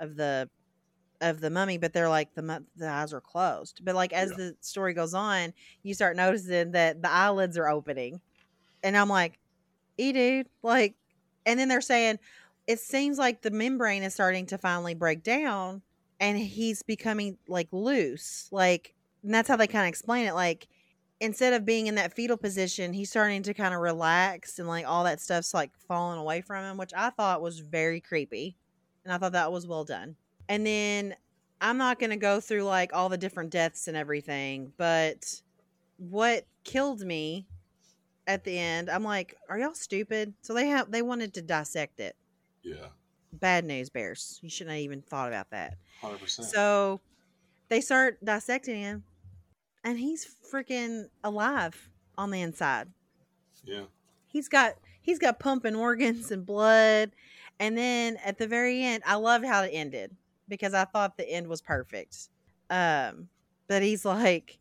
of 0.00 0.16
the 0.16 0.50
of 1.22 1.40
the 1.40 1.50
mummy, 1.50 1.78
but 1.78 1.92
they're 1.92 2.08
like 2.08 2.34
the 2.34 2.66
the 2.76 2.88
eyes 2.88 3.12
are 3.14 3.20
closed. 3.22 3.80
But 3.84 3.94
like 3.94 4.12
as 4.14 4.32
Yeah. 4.32 4.36
the 4.36 4.56
story 4.60 4.94
goes 4.94 5.14
on, 5.14 5.54
you 5.82 5.94
start 5.94 6.16
noticing 6.16 6.72
that 6.72 7.02
the 7.02 7.10
eyelids 7.10 7.58
are 7.58 7.68
opening, 7.68 8.22
and 8.82 8.96
I'm 8.96 9.08
like, 9.10 9.40
"E 9.98 10.12
dude," 10.12 10.48
like, 10.62 10.96
and 11.46 11.60
then 11.60 11.68
they're 11.68 11.80
saying 11.82 12.18
it 12.66 12.80
seems 12.80 13.18
like 13.18 13.42
the 13.42 13.50
membrane 13.52 14.02
is 14.04 14.14
starting 14.14 14.46
to 14.46 14.58
finally 14.58 14.94
break 14.94 15.22
down, 15.24 15.82
and 16.20 16.38
he's 16.38 16.82
becoming 16.82 17.38
like 17.48 17.68
loose, 17.72 18.48
like, 18.52 18.94
and 19.24 19.34
that's 19.34 19.48
how 19.48 19.56
they 19.56 19.66
kind 19.66 19.86
of 19.86 19.88
explain 19.88 20.26
it, 20.26 20.34
like. 20.34 20.68
Instead 21.22 21.52
of 21.52 21.66
being 21.66 21.86
in 21.86 21.96
that 21.96 22.14
fetal 22.14 22.38
position, 22.38 22.94
he's 22.94 23.10
starting 23.10 23.42
to 23.42 23.52
kind 23.52 23.74
of 23.74 23.80
relax 23.80 24.58
and 24.58 24.66
like 24.66 24.86
all 24.88 25.04
that 25.04 25.20
stuff's 25.20 25.52
like 25.52 25.70
falling 25.86 26.18
away 26.18 26.40
from 26.40 26.64
him, 26.64 26.78
which 26.78 26.92
I 26.96 27.10
thought 27.10 27.42
was 27.42 27.58
very 27.58 28.00
creepy. 28.00 28.56
And 29.04 29.12
I 29.12 29.18
thought 29.18 29.32
that 29.32 29.52
was 29.52 29.66
well 29.66 29.84
done. 29.84 30.16
And 30.48 30.64
then 30.64 31.14
I'm 31.60 31.76
not 31.76 31.98
going 31.98 32.08
to 32.08 32.16
go 32.16 32.40
through 32.40 32.62
like 32.62 32.94
all 32.94 33.10
the 33.10 33.18
different 33.18 33.50
deaths 33.50 33.86
and 33.86 33.98
everything, 33.98 34.72
but 34.78 35.42
what 35.98 36.46
killed 36.64 37.02
me 37.02 37.46
at 38.26 38.44
the 38.44 38.58
end, 38.58 38.88
I'm 38.88 39.04
like, 39.04 39.36
are 39.50 39.58
y'all 39.58 39.74
stupid? 39.74 40.32
So 40.40 40.54
they 40.54 40.68
have 40.68 40.90
they 40.90 41.02
wanted 41.02 41.34
to 41.34 41.42
dissect 41.42 42.00
it. 42.00 42.16
Yeah. 42.62 42.86
Bad 43.32 43.64
news 43.64 43.90
bears. 43.90 44.38
You 44.42 44.50
shouldn't 44.50 44.74
have 44.74 44.82
even 44.82 45.02
thought 45.02 45.28
about 45.28 45.50
that. 45.50 45.76
100%. 46.02 46.44
So 46.44 47.00
they 47.68 47.80
start 47.80 48.22
dissecting 48.24 48.76
him 48.76 49.04
and 49.84 49.98
he's 49.98 50.36
freaking 50.52 51.06
alive 51.24 51.88
on 52.18 52.30
the 52.30 52.40
inside 52.40 52.88
yeah. 53.64 53.84
he's 54.26 54.48
got 54.48 54.74
he's 55.00 55.18
got 55.18 55.38
pumping 55.38 55.74
organs 55.74 56.30
and 56.30 56.44
blood 56.44 57.12
and 57.58 57.76
then 57.76 58.18
at 58.24 58.38
the 58.38 58.46
very 58.46 58.82
end 58.82 59.02
i 59.06 59.14
loved 59.14 59.44
how 59.44 59.62
it 59.62 59.70
ended 59.72 60.14
because 60.48 60.74
i 60.74 60.84
thought 60.84 61.16
the 61.16 61.28
end 61.28 61.46
was 61.46 61.62
perfect 61.62 62.28
um 62.68 63.28
but 63.68 63.82
he's 63.82 64.04
like 64.04 64.58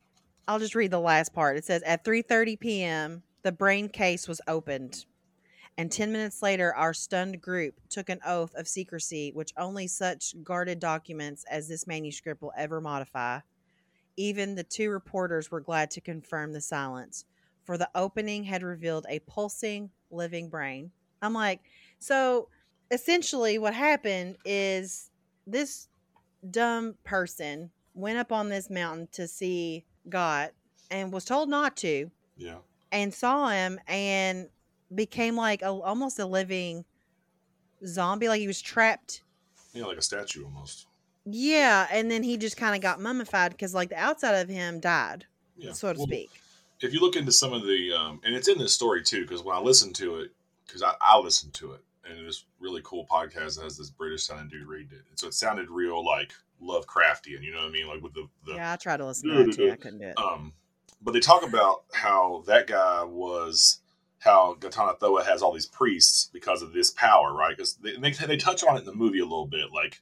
i'll 0.48 0.60
just 0.60 0.76
read 0.76 0.92
the 0.92 1.00
last 1.00 1.34
part 1.34 1.58
it 1.58 1.66
says 1.66 1.82
at 1.84 2.06
3.30 2.06 2.60
p.m 2.60 3.24
the 3.44 3.52
brain 3.52 3.90
case 3.90 4.28
was 4.28 4.40
opened 4.48 5.06
and 5.80 5.92
10 5.92 6.12
minutes 6.12 6.42
later 6.42 6.76
our 6.76 6.94
stunned 6.94 7.42
group 7.42 7.76
took 7.90 8.10
an 8.10 8.20
oath 8.26 8.54
of 8.56 8.68
secrecy 8.68 9.32
which 9.34 9.54
only 9.58 9.88
such 9.88 10.36
guarded 10.44 10.80
documents 10.80 11.46
as 11.50 11.68
this 11.68 11.88
manuscript 11.88 12.42
will 12.42 12.54
ever 12.58 12.80
modify 12.82 13.40
even 14.18 14.56
the 14.56 14.64
two 14.64 14.90
reporters 14.90 15.50
were 15.50 15.62
glad 15.62 15.90
to 15.92 16.02
confirm 16.02 16.52
the 16.52 16.62
silence 16.62 17.24
for 17.64 17.78
the 17.78 17.90
opening 17.96 18.44
had 18.44 18.64
revealed 18.64 19.06
a 19.08 19.20
pulsing 19.20 19.92
living 20.10 20.50
brain. 20.50 20.92
I'm 21.22 21.34
like, 21.34 21.62
so 22.00 22.50
essentially 22.90 23.60
what 23.60 23.76
happened 23.76 24.38
is 24.44 25.12
this 25.46 25.88
dumb 26.50 26.96
person 27.04 27.70
went 27.94 28.18
up 28.18 28.32
on 28.32 28.50
this 28.50 28.70
mountain 28.70 29.08
to 29.12 29.28
see 29.28 29.86
God 30.10 30.50
and 30.90 31.14
was 31.14 31.26
told 31.26 31.48
not 31.48 31.78
to 31.78 32.10
Yeah. 32.36 32.58
and 32.92 33.14
saw 33.14 33.50
him 33.50 33.80
and 33.88 34.50
became 34.94 35.36
like 35.36 35.62
a, 35.62 35.68
almost 35.70 36.20
a 36.20 36.26
living 36.26 36.86
zombie 37.86 38.28
like 38.28 38.40
he 38.40 38.48
was 38.48 38.62
trapped 38.62 39.24
Yeah, 39.74 39.86
like 39.86 39.98
a 39.98 40.02
statue 40.02 40.44
almost. 40.44 40.88
Yeah, 41.26 41.88
and 41.92 42.10
then 42.10 42.24
he 42.24 42.38
just 42.38 42.58
kind 42.58 42.76
of 42.76 42.82
got 42.82 43.00
mummified 43.00 43.52
because 43.52 43.74
like 43.74 43.90
the 43.90 43.98
outside 44.00 44.34
of 44.36 44.50
him 44.50 44.80
died, 44.80 45.26
Yeah. 45.58 45.74
so 45.74 45.94
to 45.94 46.00
Well, 46.00 46.08
speak. 46.08 46.30
If 46.82 46.94
you 46.94 47.02
look 47.02 47.16
into 47.16 47.32
some 47.32 47.52
of 47.54 47.64
the, 47.64 47.92
um, 47.94 48.22
and 48.24 48.34
it's 48.36 48.48
in 48.48 48.58
this 48.58 48.74
story 48.74 49.04
too, 49.04 49.22
because 49.22 49.44
when 49.44 49.56
I 49.56 49.60
listened 49.60 49.96
to 49.96 50.16
it, 50.20 50.32
because 50.66 50.82
I, 50.82 50.94
I 51.02 51.18
listened 51.20 51.54
to 51.56 51.74
it, 51.74 51.82
and 52.06 52.26
this 52.28 52.46
really 52.60 52.82
cool 52.84 53.06
podcast 53.06 53.58
that 53.58 53.64
has 53.64 53.78
this 53.78 53.90
British 53.90 54.24
sounding 54.24 54.48
dude 54.48 54.68
read 54.68 54.92
it, 54.92 55.02
and 55.10 55.20
so 55.20 55.28
it 55.28 55.34
sounded 55.34 55.70
real 55.70 56.04
like 56.06 56.32
Lovecraftian. 56.62 57.44
You 57.44 57.52
know 57.52 57.60
what 57.60 57.68
I 57.68 57.72
mean? 57.72 57.88
Like 57.88 58.02
with 58.02 58.14
the, 58.14 58.28
the 58.46 58.54
yeah, 58.56 58.74
I 58.74 58.76
tried 58.78 58.98
to 58.98 59.06
listen 59.06 59.30
to 59.30 59.44
that 59.46 59.54
too. 59.54 59.72
I 59.72 59.76
couldn't 59.76 60.00
do 60.00 60.06
it. 60.08 60.16
Um, 60.18 60.54
but 61.02 61.14
they 61.14 61.20
talk 61.20 61.44
about 61.44 61.84
how 61.94 62.44
that 62.48 62.68
guy 62.68 63.04
was 63.04 63.80
how 64.20 64.56
Ghatanothoa 64.60 65.26
has 65.26 65.42
all 65.42 65.54
these 65.54 65.66
priests 65.66 66.30
because 66.32 66.62
of 66.62 66.74
this 66.74 66.92
power, 66.92 67.34
right? 67.34 67.56
Because 67.56 67.76
they, 67.76 67.96
they 67.96 68.12
they 68.12 68.38
touch 68.38 68.64
on 68.64 68.76
it 68.76 68.80
in 68.80 68.86
the 68.86 68.94
movie 68.94 69.20
a 69.20 69.24
little 69.24 69.48
bit, 69.48 69.72
like 69.74 70.02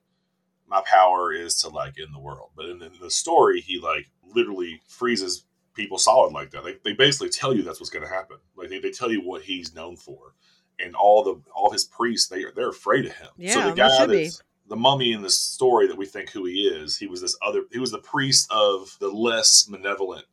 my 0.67 0.81
power 0.85 1.31
is 1.31 1.61
to 1.61 1.69
like 1.69 1.95
end 1.99 2.13
the 2.13 2.19
world. 2.19 2.49
But 2.55 2.65
in 2.65 2.79
the, 2.79 2.87
in 2.87 2.99
the 3.01 3.11
story, 3.11 3.61
he 3.61 3.79
like 3.79 4.07
literally 4.23 4.81
freezes 4.87 5.45
people 5.75 5.97
solid 5.97 6.33
like 6.33 6.51
that. 6.51 6.63
They, 6.63 6.75
they 6.83 6.93
basically 6.93 7.29
tell 7.29 7.53
you 7.55 7.61
that's 7.61 7.79
what's 7.79 7.91
going 7.91 8.05
to 8.05 8.13
happen. 8.13 8.37
Like 8.55 8.69
they, 8.69 8.79
they 8.79 8.91
tell 8.91 9.11
you 9.11 9.21
what 9.21 9.43
he's 9.43 9.75
known 9.75 9.95
for, 9.95 10.33
and 10.79 10.95
all 10.95 11.23
the 11.23 11.41
all 11.55 11.71
his 11.71 11.85
priests 11.85 12.27
they 12.27 12.43
they're 12.55 12.69
afraid 12.69 13.05
of 13.05 13.13
him. 13.13 13.29
Yeah, 13.37 13.53
so 13.53 13.69
the 13.69 13.75
guy 13.75 13.89
should 13.97 14.09
be. 14.09 14.31
the 14.67 14.75
mummy 14.75 15.13
in 15.13 15.21
the 15.21 15.29
story 15.29 15.87
that 15.87 15.97
we 15.97 16.07
think 16.07 16.31
who 16.31 16.45
he 16.45 16.67
is, 16.67 16.97
he 16.97 17.07
was 17.07 17.21
this 17.21 17.37
other. 17.45 17.63
He 17.71 17.79
was 17.79 17.91
the 17.91 17.99
priest 17.99 18.47
of 18.51 18.97
the 18.99 19.09
less 19.09 19.69
malevolent 19.69 20.25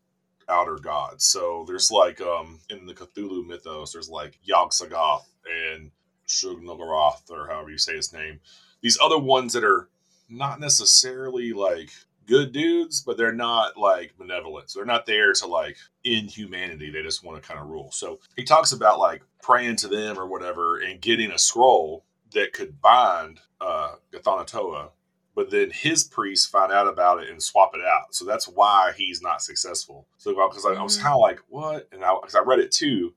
outer 0.49 0.77
gods. 0.77 1.27
So 1.27 1.65
there's 1.67 1.91
like 1.91 2.21
um 2.21 2.61
in 2.71 2.87
the 2.87 2.95
Cthulhu 2.95 3.47
mythos, 3.47 3.93
there's 3.93 4.11
like 4.11 4.39
Yog-Sothoth 4.43 5.25
and 5.47 5.91
Shub-Niggurath, 6.27 7.31
or 7.31 7.49
however 7.49 7.71
you 7.71 7.79
say 7.79 7.97
his 7.97 8.13
name. 8.13 8.41
These 8.81 8.99
other 9.03 9.19
ones 9.19 9.53
that 9.53 9.65
are 9.65 9.89
not 10.29 10.61
necessarily 10.61 11.53
like 11.53 11.91
good 12.27 12.53
dudes, 12.53 13.03
but 13.03 13.17
they're 13.17 13.33
not 13.33 13.77
like 13.77 14.17
benevolent. 14.17 14.71
So 14.71 14.79
they're 14.79 14.87
not 14.87 15.07
there 15.07 15.33
to 15.35 15.47
like 15.47 15.77
end 16.05 16.31
humanity. 16.31 16.91
They 16.91 17.03
just 17.03 17.25
want 17.25 17.43
to 17.43 17.47
kind 17.47 17.61
of 17.61 17.69
rule. 17.69 17.91
So 17.93 18.21
he 18.37 18.45
talks 18.45 18.73
about 18.73 18.99
like 18.99 19.23
praying 19.43 19.77
to 19.77 19.89
them 19.89 20.19
or 20.19 20.27
whatever 20.27 20.79
and 20.79 21.01
getting 21.01 21.31
a 21.31 21.39
scroll 21.39 22.05
that 22.33 22.53
could 22.53 22.81
bind 22.81 23.41
uh 23.61 23.95
Ghatanothoa, 24.13 24.91
but 25.35 25.51
then 25.51 25.70
his 25.70 26.05
priests 26.05 26.47
find 26.47 26.72
out 26.72 26.87
about 26.87 27.22
it 27.22 27.30
and 27.30 27.43
swap 27.43 27.72
it 27.74 27.80
out. 27.80 28.14
So 28.14 28.24
that's 28.24 28.47
why 28.47 28.93
he's 28.97 29.20
not 29.20 29.43
successful. 29.43 30.07
So 30.16 30.30
because 30.49 30.64
I, 30.64 30.74
I 30.74 30.82
was 30.82 30.99
Mhm. 30.99 31.03
kind 31.03 31.14
of 31.14 31.20
like, 31.20 31.41
what? 31.49 31.89
And 31.93 32.05
I, 32.05 32.14
cause 32.22 32.35
I 32.35 32.41
read 32.41 32.61
it 32.61 32.70
too, 32.72 33.14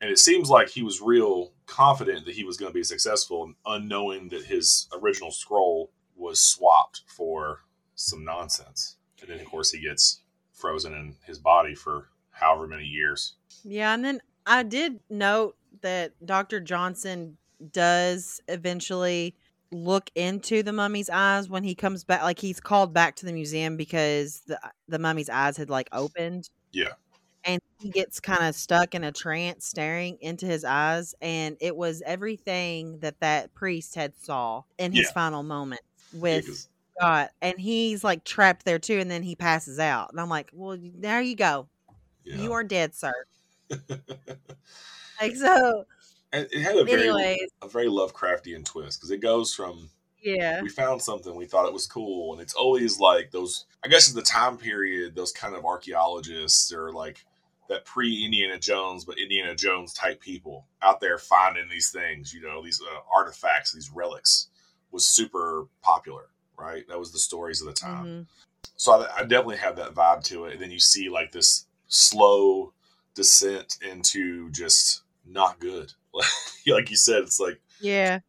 and 0.00 0.10
it 0.10 0.18
seems 0.18 0.50
like 0.50 0.68
he 0.68 0.82
was 0.82 1.00
real 1.00 1.52
confident 1.66 2.24
that 2.26 2.34
he 2.34 2.44
was 2.44 2.56
going 2.56 2.70
to 2.70 2.74
be 2.74 2.82
successful, 2.82 3.52
unknowing 3.66 4.28
that 4.30 4.44
his 4.44 4.88
original 5.00 5.30
scroll 5.30 5.90
was 6.16 6.40
swapped 6.40 7.02
for 7.06 7.60
some 7.94 8.24
nonsense. 8.24 8.96
And 9.20 9.30
then, 9.30 9.38
of 9.38 9.46
course, 9.46 9.70
he 9.70 9.80
gets 9.80 10.22
frozen 10.52 10.92
in 10.92 11.16
his 11.24 11.38
body 11.38 11.74
for 11.74 12.08
however 12.30 12.66
many 12.66 12.84
years. 12.84 13.34
Yeah, 13.62 13.94
and 13.94 14.04
then 14.04 14.20
I 14.44 14.64
did 14.64 14.98
note 15.08 15.56
that 15.82 16.12
Dr. 16.24 16.58
Johnson 16.60 17.36
does 17.70 18.40
eventually 18.48 19.36
look 19.72 20.10
into 20.14 20.62
the 20.62 20.72
mummy's 20.72 21.10
eyes 21.10 21.48
when 21.48 21.64
he 21.64 21.74
comes 21.74 22.04
back 22.04 22.22
like 22.22 22.38
he's 22.38 22.60
called 22.60 22.92
back 22.94 23.16
to 23.16 23.26
the 23.26 23.32
museum 23.32 23.76
because 23.76 24.42
the 24.46 24.58
the 24.88 24.98
mummy's 24.98 25.28
eyes 25.30 25.56
had 25.56 25.70
like 25.70 25.88
opened. 25.92 26.50
Yeah. 26.72 26.92
And 27.44 27.60
he 27.80 27.90
gets 27.90 28.20
kind 28.20 28.44
of 28.44 28.54
stuck 28.54 28.94
in 28.94 29.02
a 29.02 29.10
trance 29.12 29.66
staring 29.66 30.16
into 30.20 30.46
his 30.46 30.64
eyes 30.64 31.14
and 31.20 31.56
it 31.60 31.74
was 31.76 32.02
everything 32.06 33.00
that 33.00 33.18
that 33.20 33.52
priest 33.54 33.96
had 33.96 34.14
saw 34.16 34.62
in 34.78 34.92
his 34.92 35.06
Yeah. 35.08 35.12
final 35.12 35.42
moment 35.42 35.82
with 36.12 36.68
God 37.00 37.30
and 37.40 37.58
he's 37.58 38.04
like 38.04 38.24
trapped 38.24 38.64
there 38.64 38.78
too 38.78 38.98
and 39.00 39.10
then 39.10 39.22
he 39.24 39.34
passes 39.36 39.78
out. 39.80 40.10
And 40.12 40.20
I'm 40.20 40.28
like, 40.28 40.50
"Well, 40.52 40.78
there 40.80 41.20
you 41.22 41.34
go. 41.34 41.68
yeah. 42.24 42.36
You 42.36 42.52
are 42.52 42.64
dead, 42.64 42.94
sir." 42.94 43.12
Like 45.20 45.36
so 45.36 45.84
And 46.32 46.48
it 46.50 46.62
had 46.62 46.76
a 46.76 46.84
very, 46.84 47.08
anyways, 47.08 47.50
a 47.60 47.68
very 47.68 47.88
Lovecraftian 47.88 48.64
twist 48.64 48.98
because 48.98 49.10
it 49.10 49.20
goes 49.20 49.54
from 49.54 49.90
yeah. 50.22 50.62
we 50.62 50.68
found 50.68 51.02
something 51.02 51.34
we 51.34 51.46
thought 51.46 51.66
it 51.66 51.72
was 51.72 51.86
cool 51.86 52.32
and 52.32 52.40
it's 52.40 52.54
always 52.54 52.98
like 52.98 53.30
those 53.30 53.66
i 53.84 53.88
guess 53.88 54.08
in 54.08 54.14
the 54.16 54.22
time 54.22 54.56
period 54.56 55.14
those 55.14 55.32
kind 55.32 55.54
of 55.54 55.64
archaeologists 55.64 56.72
or 56.72 56.92
like 56.92 57.24
that 57.68 57.84
pre-indiana 57.84 58.58
jones 58.58 59.04
but 59.04 59.18
indiana 59.18 59.54
jones 59.54 59.92
type 59.92 60.20
people 60.20 60.66
out 60.80 61.00
there 61.00 61.18
finding 61.18 61.68
these 61.68 61.90
things 61.90 62.32
you 62.32 62.40
know 62.40 62.62
these 62.62 62.80
uh, 62.80 63.00
artifacts 63.14 63.72
these 63.72 63.90
relics 63.90 64.48
was 64.90 65.06
super 65.06 65.66
popular 65.82 66.28
right 66.56 66.86
that 66.88 66.98
was 66.98 67.12
the 67.12 67.18
stories 67.18 67.60
of 67.60 67.66
the 67.66 67.72
time 67.72 68.06
Mhm. 68.06 68.26
so 68.76 68.92
I, 68.92 69.18
I 69.18 69.20
definitely 69.22 69.56
have 69.56 69.76
that 69.76 69.94
vibe 69.94 70.22
to 70.24 70.44
it 70.44 70.52
and 70.52 70.62
then 70.62 70.70
you 70.70 70.80
see 70.80 71.08
like 71.08 71.32
this 71.32 71.66
slow 71.88 72.72
descent 73.14 73.78
into 73.82 74.50
just 74.50 75.02
not 75.26 75.58
good 75.58 75.92
like 76.66 76.90
you 76.90 76.96
said 76.96 77.22
it's 77.22 77.40
like 77.40 77.60
Yeah. 77.80 78.20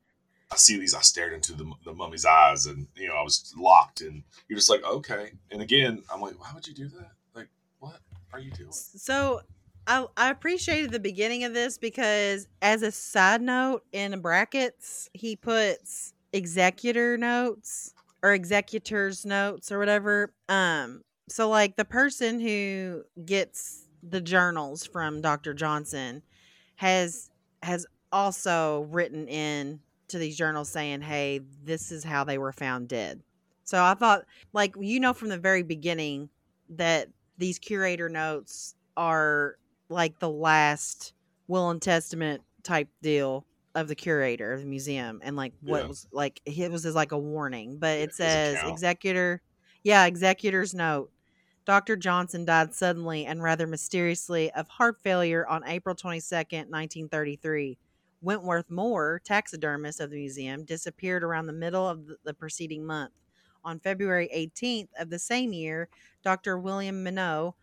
I 0.51 0.55
see 0.55 0.77
these. 0.77 0.93
I 0.93 1.01
stared 1.01 1.33
into 1.33 1.53
the, 1.53 1.71
the 1.83 1.93
mummy's 1.93 2.25
eyes, 2.25 2.67
and 2.67 2.85
you 2.95 3.07
know 3.07 3.15
I 3.15 3.23
was 3.23 3.53
locked. 3.57 4.01
And 4.01 4.21
you're 4.47 4.57
just 4.57 4.69
like, 4.69 4.83
okay. 4.83 5.31
And 5.49 5.63
again, 5.63 6.03
I'm 6.13 6.21
like, 6.21 6.39
why 6.39 6.51
would 6.53 6.67
you 6.67 6.75
do 6.75 6.89
that? 6.89 7.09
Like, 7.33 7.47
what 7.79 7.99
are 8.31 8.39
you 8.39 8.51
doing? 8.51 8.71
So 8.71 9.41
I 9.87 10.05
I 10.15 10.29
appreciated 10.29 10.91
the 10.91 10.99
beginning 10.99 11.43
of 11.43 11.53
this 11.55 11.79
because 11.79 12.47
as 12.61 12.83
a 12.83 12.91
side 12.91 13.41
note 13.41 13.83
in 13.91 14.19
brackets, 14.21 15.09
he 15.13 15.35
puts 15.35 16.13
executor 16.33 17.17
notes 17.17 17.93
or 18.21 18.33
executors 18.33 19.25
notes 19.25 19.71
or 19.71 19.79
whatever. 19.79 20.33
Um 20.49 21.01
so 21.29 21.49
like 21.49 21.77
the 21.77 21.85
person 21.85 22.39
who 22.39 23.03
gets 23.25 23.87
the 24.03 24.21
journals 24.21 24.85
from 24.85 25.21
Dr. 25.21 25.53
Johnson 25.53 26.21
has 26.75 27.29
has 27.63 27.85
also 28.11 28.81
written 28.91 29.27
in 29.27 29.79
to 30.09 30.17
these 30.19 30.37
journals 30.37 30.69
saying, 30.69 31.01
"Hey, 31.01 31.41
this 31.63 31.91
is 31.91 32.03
how 32.03 32.23
they 32.23 32.37
were 32.37 32.53
found 32.53 32.87
dead." 32.89 33.23
So 33.63 33.83
I 33.83 33.93
thought 33.95 34.25
like 34.53 34.75
you 34.79 34.99
know 34.99 35.13
from 35.13 35.29
the 35.29 35.37
very 35.39 35.63
beginning 35.63 36.29
that 36.69 37.09
these 37.37 37.59
curator 37.59 38.09
notes 38.09 38.75
are 38.97 39.57
like 39.89 40.19
the 40.19 40.29
last 40.29 41.13
will 41.47 41.69
and 41.69 41.81
testament 41.81 42.43
type 42.63 42.89
deal 43.01 43.45
of 43.75 43.87
the 43.87 43.95
curator 43.95 44.53
of 44.53 44.61
the 44.61 44.67
museum 44.67 45.19
and 45.23 45.35
like 45.35 45.53
what 45.61 45.81
Yeah. 45.83 45.87
was 45.87 46.07
like 46.11 46.41
it 46.45 46.71
was 46.71 46.85
as 46.85 46.95
like 46.95 47.11
a 47.11 47.17
warning 47.17 47.79
but 47.79 47.97
it 47.97 48.13
says 48.13 48.55
executor 48.63 49.41
yeah 49.83 50.03
executor's 50.03 50.73
note 50.73 51.11
dr 51.65 51.95
johnson 51.97 52.45
died 52.45 52.73
suddenly 52.73 53.25
and 53.25 53.41
rather 53.41 53.67
mysteriously 53.67 54.51
of 54.51 54.67
heart 54.67 54.97
failure 55.01 55.45
on 55.47 55.65
april 55.67 55.95
22nd 55.95 56.69
1933 56.69 57.77
wentworth 58.21 58.69
moore 58.69 59.21
taxidermist 59.23 59.99
of 59.99 60.09
the 60.09 60.17
museum 60.17 60.63
disappeared 60.63 61.23
around 61.23 61.45
the 61.45 61.53
middle 61.53 61.87
of 61.87 62.07
the, 62.23 62.33
preceding 62.33 62.85
month 62.85 63.11
on 63.63 63.79
february 63.79 64.29
18th 64.35 64.89
of 64.99 65.09
the 65.09 65.19
same 65.19 65.53
year 65.53 65.89
Dr. 66.23 66.57
William 66.57 67.03
Minot, 67.03 67.53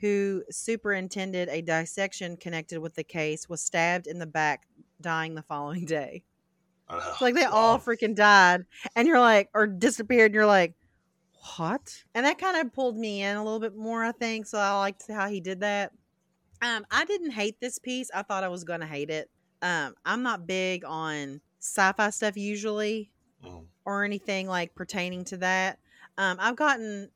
who 0.00 0.42
superintended 0.50 1.48
a 1.48 1.62
dissection 1.62 2.36
connected 2.36 2.80
with 2.80 2.94
the 2.94 3.04
case, 3.04 3.48
was 3.48 3.62
stabbed 3.62 4.06
in 4.06 4.18
the 4.18 4.26
back, 4.26 4.66
dying 5.00 5.34
the 5.34 5.42
following 5.42 5.84
day. 5.86 6.24
It's 6.90 7.20
like 7.20 7.34
they 7.34 7.44
oh, 7.44 7.50
all 7.50 7.78
freaking 7.78 8.14
died, 8.14 8.64
and 8.96 9.06
you're 9.06 9.20
like, 9.20 9.50
or 9.54 9.66
disappeared, 9.66 10.26
and 10.26 10.34
you're 10.34 10.46
like, 10.46 10.74
what? 11.56 12.04
And 12.14 12.26
that 12.26 12.38
kind 12.38 12.56
of 12.56 12.72
pulled 12.72 12.96
me 12.96 13.22
in 13.22 13.36
a 13.36 13.44
little 13.44 13.60
bit 13.60 13.76
more, 13.76 14.04
I 14.04 14.12
think. 14.12 14.46
So 14.46 14.58
I 14.58 14.76
liked 14.78 15.04
how 15.08 15.28
he 15.28 15.40
did 15.40 15.60
that. 15.60 15.92
Um, 16.62 16.86
I 16.90 17.04
didn't 17.04 17.30
hate 17.32 17.60
this 17.60 17.78
piece. 17.78 18.10
I 18.14 18.22
thought 18.22 18.44
I 18.44 18.48
was 18.48 18.64
gonna 18.64 18.86
hate 18.86 19.10
it. 19.10 19.30
Um, 19.62 19.94
I'm 20.04 20.22
not 20.22 20.46
big 20.46 20.84
on 20.84 21.40
sci-fi 21.60 22.10
stuff 22.10 22.36
usually 22.36 23.12
Mhm. 23.44 23.66
or 23.84 24.04
anything 24.04 24.46
like 24.48 24.74
pertaining 24.74 25.24
to 25.26 25.36
that. 25.38 25.78
Um, 26.16 26.36
I've 26.40 26.56
gotten 26.56 27.10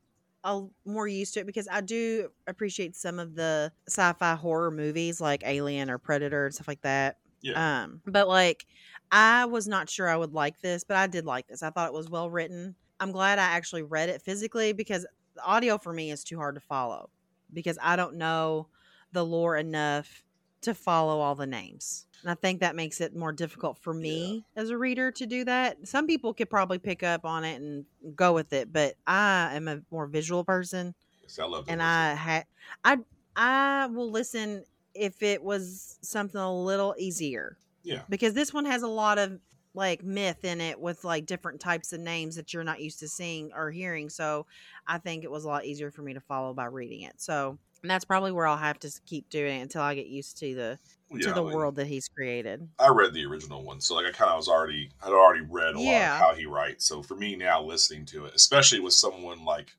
a, 0.44 0.62
more 0.84 1.06
used 1.08 1.34
to 1.34 1.40
it 1.40 1.46
because 1.46 1.68
I 1.70 1.80
do 1.80 2.30
appreciate 2.46 2.96
some 2.96 3.18
of 3.18 3.34
the 3.34 3.72
sci-fi 3.88 4.34
horror 4.34 4.70
movies 4.70 5.20
like 5.20 5.42
Alien 5.44 5.90
or 5.90 5.98
Predator 5.98 6.46
and 6.46 6.54
stuff 6.54 6.68
like 6.68 6.82
that. 6.82 7.18
Yeah. 7.40 7.82
Um, 7.84 8.02
but 8.06 8.28
like 8.28 8.66
I 9.10 9.44
was 9.46 9.68
not 9.68 9.90
sure 9.90 10.08
I 10.08 10.16
would 10.16 10.32
like 10.32 10.60
this, 10.60 10.84
but 10.84 10.96
I 10.96 11.06
did 11.08 11.26
like 11.26 11.48
this. 11.48 11.62
I 11.62 11.70
thought 11.70 11.88
it 11.88 11.92
was 11.94 12.08
well 12.08 12.30
written. 12.30 12.76
I'm 13.02 13.12
glad 13.12 13.38
I 13.38 13.42
actually 13.42 13.82
read 13.82 14.08
it 14.08 14.22
physically 14.22 14.72
because 14.72 15.06
the 15.34 15.44
audio 15.44 15.76
for 15.78 15.92
me 15.92 16.10
is 16.10 16.22
too 16.22 16.36
hard 16.36 16.54
to 16.54 16.60
follow 16.60 17.10
because 17.52 17.78
I 17.82 17.96
don't 17.96 18.16
know 18.16 18.68
the 19.12 19.24
lore 19.24 19.56
enough 19.56 20.22
to 20.62 20.74
follow 20.74 21.18
all 21.18 21.34
the 21.34 21.46
names. 21.46 22.06
And 22.22 22.30
I 22.30 22.34
think 22.34 22.60
that 22.60 22.76
makes 22.76 23.00
it 23.00 23.16
more 23.16 23.32
difficult 23.32 23.78
for 23.78 23.92
me 23.92 24.44
as 24.54 24.70
a 24.70 24.78
reader 24.78 25.10
to 25.10 25.26
do 25.26 25.44
that. 25.44 25.88
Some 25.88 26.06
people 26.06 26.32
could 26.32 26.48
probably 26.48 26.78
pick 26.78 27.02
up 27.02 27.24
on 27.24 27.44
it 27.44 27.60
and 27.60 27.84
go 28.14 28.32
with 28.32 28.52
it, 28.52 28.72
but 28.72 28.94
I 29.06 29.50
am 29.54 29.66
a 29.66 29.80
more 29.90 30.06
visual 30.06 30.44
person 30.44 30.94
Yes, 31.22 31.38
I 31.38 31.44
love 31.44 31.64
and 31.68 31.82
I 31.82 32.14
had 32.14 32.46
I 32.84 32.98
I 33.34 33.86
will 33.86 34.10
listen 34.10 34.64
if 34.94 35.22
it 35.22 35.42
was 35.42 35.98
something 36.02 36.40
a 36.40 36.54
little 36.54 36.94
easier. 36.98 37.56
Yeah. 37.82 38.02
Because 38.08 38.34
this 38.34 38.52
one 38.52 38.64
has 38.66 38.82
a 38.82 38.88
lot 38.88 39.18
of 39.18 39.40
like 39.74 40.02
myth 40.02 40.44
in 40.44 40.60
it 40.60 40.78
with 40.78 41.04
like 41.04 41.26
different 41.26 41.60
types 41.60 41.92
of 41.92 42.00
names 42.00 42.36
that 42.36 42.52
you're 42.52 42.64
not 42.64 42.80
used 42.80 43.00
to 43.00 43.08
seeing 43.08 43.50
or 43.54 43.70
hearing. 43.70 44.10
So 44.10 44.46
I 44.86 44.98
think 44.98 45.24
it 45.24 45.30
was 45.30 45.44
a 45.44 45.48
lot 45.48 45.64
easier 45.64 45.90
for 45.90 46.02
me 46.02 46.14
to 46.14 46.20
follow 46.20 46.52
by 46.52 46.66
reading 46.66 47.02
it. 47.02 47.14
So 47.20 47.58
and 47.82 47.90
that's 47.90 48.04
probably 48.04 48.32
where 48.32 48.46
I'll 48.46 48.56
have 48.56 48.78
to 48.80 49.00
keep 49.06 49.28
doing 49.28 49.58
it 49.58 49.62
until 49.62 49.82
I 49.82 49.94
get 49.94 50.06
used 50.06 50.38
to 50.38 50.54
the 50.54 50.78
to 51.20 51.32
the 51.32 51.42
like, 51.42 51.54
world 51.54 51.76
that 51.76 51.86
he's 51.86 52.08
created. 52.08 52.66
I 52.78 52.88
read 52.88 53.12
the 53.12 53.26
original 53.26 53.62
one, 53.64 53.80
so 53.80 53.96
like 53.96 54.06
I 54.06 54.12
kind 54.12 54.30
of 54.30 54.38
was 54.38 54.48
already 54.48 54.90
had 55.02 55.12
already 55.12 55.42
read 55.42 55.74
a 55.74 55.80
lot 55.80 55.94
of 55.94 56.18
how 56.18 56.34
he 56.34 56.46
writes. 56.46 56.86
So 56.86 57.02
for 57.02 57.16
me 57.16 57.36
now, 57.36 57.62
listening 57.62 58.06
to 58.06 58.24
it, 58.24 58.34
especially 58.34 58.80
with 58.80 58.94
someone 58.94 59.44
like 59.44 59.72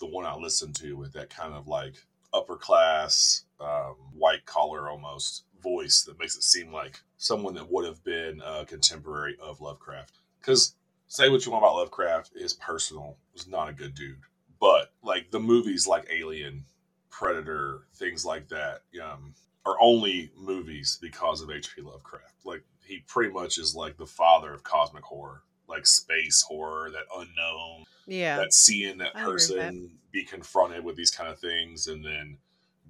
the 0.00 0.06
one 0.06 0.24
I 0.24 0.34
listened 0.34 0.74
to 0.76 0.94
with 0.94 1.12
that 1.12 1.30
kind 1.30 1.54
of 1.54 1.68
like 1.68 1.94
upper 2.34 2.56
class, 2.56 3.44
um, 3.60 3.94
white 4.14 4.44
collar 4.46 4.88
almost 4.88 5.44
voice 5.62 6.02
that 6.02 6.18
makes 6.18 6.36
it 6.36 6.42
seem 6.42 6.72
like 6.72 7.00
someone 7.18 7.54
that 7.54 7.70
would 7.70 7.84
have 7.86 8.02
been 8.04 8.42
a 8.44 8.64
contemporary 8.64 9.36
of 9.42 9.60
Lovecraft. 9.60 10.12
Because 10.40 10.74
say 11.08 11.28
what 11.28 11.44
you 11.46 11.52
want 11.52 11.64
about 11.64 11.76
Lovecraft, 11.76 12.32
is 12.34 12.52
personal. 12.54 13.16
Was 13.34 13.46
not 13.46 13.68
a 13.68 13.72
good 13.72 13.94
dude, 13.94 14.20
but 14.60 14.92
like 15.02 15.30
the 15.30 15.40
movies 15.40 15.86
like 15.86 16.08
Alien, 16.10 16.64
Predator, 17.10 17.82
things 17.94 18.24
like 18.24 18.48
that. 18.48 18.82
Um, 19.02 19.34
are 19.64 19.76
only 19.80 20.28
movies 20.36 20.98
because 21.00 21.40
of 21.40 21.48
H.P. 21.50 21.82
Lovecraft. 21.82 22.34
Like 22.44 22.64
he 22.84 23.04
pretty 23.06 23.32
much 23.32 23.58
is 23.58 23.76
like 23.76 23.96
the 23.96 24.06
father 24.06 24.52
of 24.52 24.64
cosmic 24.64 25.04
horror, 25.04 25.42
like 25.68 25.86
space 25.86 26.42
horror, 26.42 26.90
that 26.90 27.04
unknown, 27.16 27.84
Yeah. 28.06 28.38
that 28.38 28.52
seeing 28.52 28.98
that 28.98 29.10
agree 29.10 29.22
that. 29.22 29.30
person 29.32 29.90
be 30.10 30.24
confronted 30.24 30.82
with 30.84 30.96
these 30.96 31.12
kind 31.12 31.30
of 31.30 31.38
things 31.38 31.86
and 31.86 32.04
then 32.04 32.38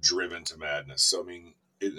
driven 0.01 0.43
to 0.45 0.57
madness. 0.57 1.03
So 1.03 1.21
I 1.21 1.25
mean, 1.27 1.53
it, 1.79 1.93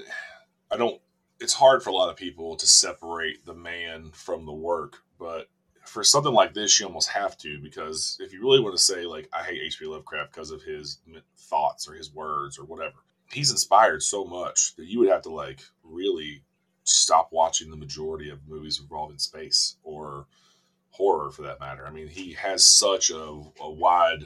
I 0.70 0.76
don't. 0.76 1.00
It's 1.40 1.52
hard 1.52 1.82
for 1.82 1.90
a 1.90 1.94
lot 1.94 2.10
of 2.10 2.16
people 2.16 2.56
to 2.56 2.66
separate 2.66 3.44
the 3.44 3.54
man 3.54 4.10
from 4.12 4.46
the 4.46 4.52
work, 4.52 5.02
but 5.18 5.48
for 5.84 6.02
something 6.04 6.32
like 6.32 6.54
this, 6.54 6.78
you 6.78 6.86
almost 6.86 7.10
have 7.10 7.36
to 7.38 7.58
because 7.62 8.16
if 8.20 8.32
you 8.32 8.40
really 8.40 8.60
want 8.60 8.76
to 8.76 8.82
say 8.82 9.04
like 9.04 9.28
I 9.32 9.42
hate 9.42 9.60
H.P. 9.62 9.86
Lovecraft 9.86 10.32
because 10.32 10.50
of 10.50 10.62
his 10.62 11.00
thoughts 11.36 11.88
or 11.88 11.94
his 11.94 12.12
words 12.12 12.58
or 12.58 12.64
whatever, 12.64 12.94
he's 13.30 13.50
inspired 13.50 14.02
so 14.02 14.24
much 14.24 14.74
that 14.76 14.86
you 14.86 15.00
would 15.00 15.10
have 15.10 15.22
to 15.22 15.30
like 15.30 15.60
really 15.82 16.42
stop 16.84 17.28
watching 17.32 17.70
the 17.70 17.76
majority 17.76 18.30
of 18.30 18.46
movies 18.46 18.80
involving 18.80 19.18
space 19.18 19.76
or 19.82 20.26
horror 20.90 21.30
for 21.30 21.42
that 21.42 21.60
matter. 21.60 21.86
I 21.86 21.90
mean, 21.90 22.08
he 22.08 22.32
has 22.34 22.66
such 22.66 23.10
a, 23.10 23.42
a 23.60 23.70
wide 23.70 24.24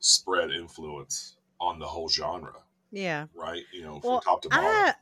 spread 0.00 0.50
influence 0.50 1.36
on 1.60 1.78
the 1.78 1.86
whole 1.86 2.08
genre, 2.08 2.54
yeah. 2.90 3.26
right? 3.34 3.62
You 3.72 3.82
know, 3.82 4.00
from 4.00 4.10
Well, 4.10 4.20
top 4.20 4.42
to 4.42 4.48
bottom. 4.48 4.64
I 4.64 4.94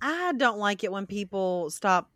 I 0.00 0.32
don't 0.32 0.58
like 0.58 0.84
it 0.84 0.92
when 0.92 1.06
people 1.06 1.70
stop 1.70 2.10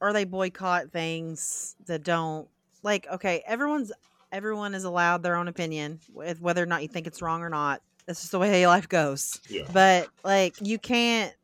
or 0.00 0.12
they 0.12 0.24
boycott 0.24 0.90
things 0.90 1.76
that 1.86 2.02
don't 2.02 2.48
like 2.82 3.06
okay, 3.12 3.42
everyone's 3.46 3.92
everyone 4.32 4.74
is 4.74 4.84
allowed 4.84 5.22
their 5.22 5.36
own 5.36 5.48
opinion 5.48 6.00
with 6.12 6.40
whether 6.40 6.62
or 6.62 6.66
not 6.66 6.82
you 6.82 6.88
think 6.88 7.06
it's 7.06 7.22
wrong 7.22 7.42
or 7.42 7.48
not. 7.48 7.82
That's 8.06 8.20
just 8.20 8.32
the 8.32 8.38
way 8.38 8.66
life 8.66 8.88
goes. 8.88 9.40
yeah. 9.48 9.64
But 9.72 10.08
like 10.24 10.56
you 10.60 10.78
can't 10.78 11.34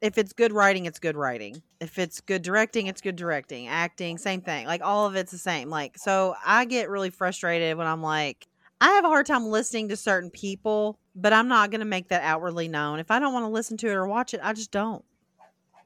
if 0.00 0.16
it's 0.16 0.32
good 0.32 0.52
writing, 0.52 0.86
it's 0.86 1.00
good 1.00 1.16
writing. 1.16 1.60
If 1.80 1.98
it's 1.98 2.20
good 2.20 2.42
directing, 2.42 2.86
it's 2.86 3.00
good 3.00 3.16
directing. 3.16 3.66
Acting, 3.66 4.16
same 4.16 4.40
thing. 4.40 4.66
Like 4.66 4.80
all 4.82 5.06
of 5.06 5.16
it's 5.16 5.32
the 5.32 5.38
same. 5.38 5.70
Like 5.70 5.98
so 5.98 6.34
I 6.44 6.64
get 6.64 6.88
really 6.88 7.10
frustrated 7.10 7.76
when 7.76 7.86
I'm 7.86 8.02
like 8.02 8.46
I 8.80 8.92
have 8.92 9.04
a 9.04 9.08
hard 9.08 9.26
time 9.26 9.46
listening 9.46 9.88
to 9.88 9.96
certain 9.96 10.30
people, 10.30 10.98
but 11.16 11.32
I'm 11.32 11.48
not 11.48 11.70
going 11.70 11.80
to 11.80 11.86
make 11.86 12.08
that 12.08 12.22
outwardly 12.22 12.68
known. 12.68 13.00
If 13.00 13.10
I 13.10 13.18
don't 13.18 13.32
want 13.32 13.44
to 13.44 13.50
listen 13.50 13.76
to 13.78 13.88
it 13.88 13.94
or 13.94 14.06
watch 14.06 14.34
it, 14.34 14.40
I 14.42 14.52
just 14.52 14.70
don't. 14.70 15.04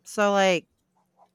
So 0.05 0.33
like 0.33 0.67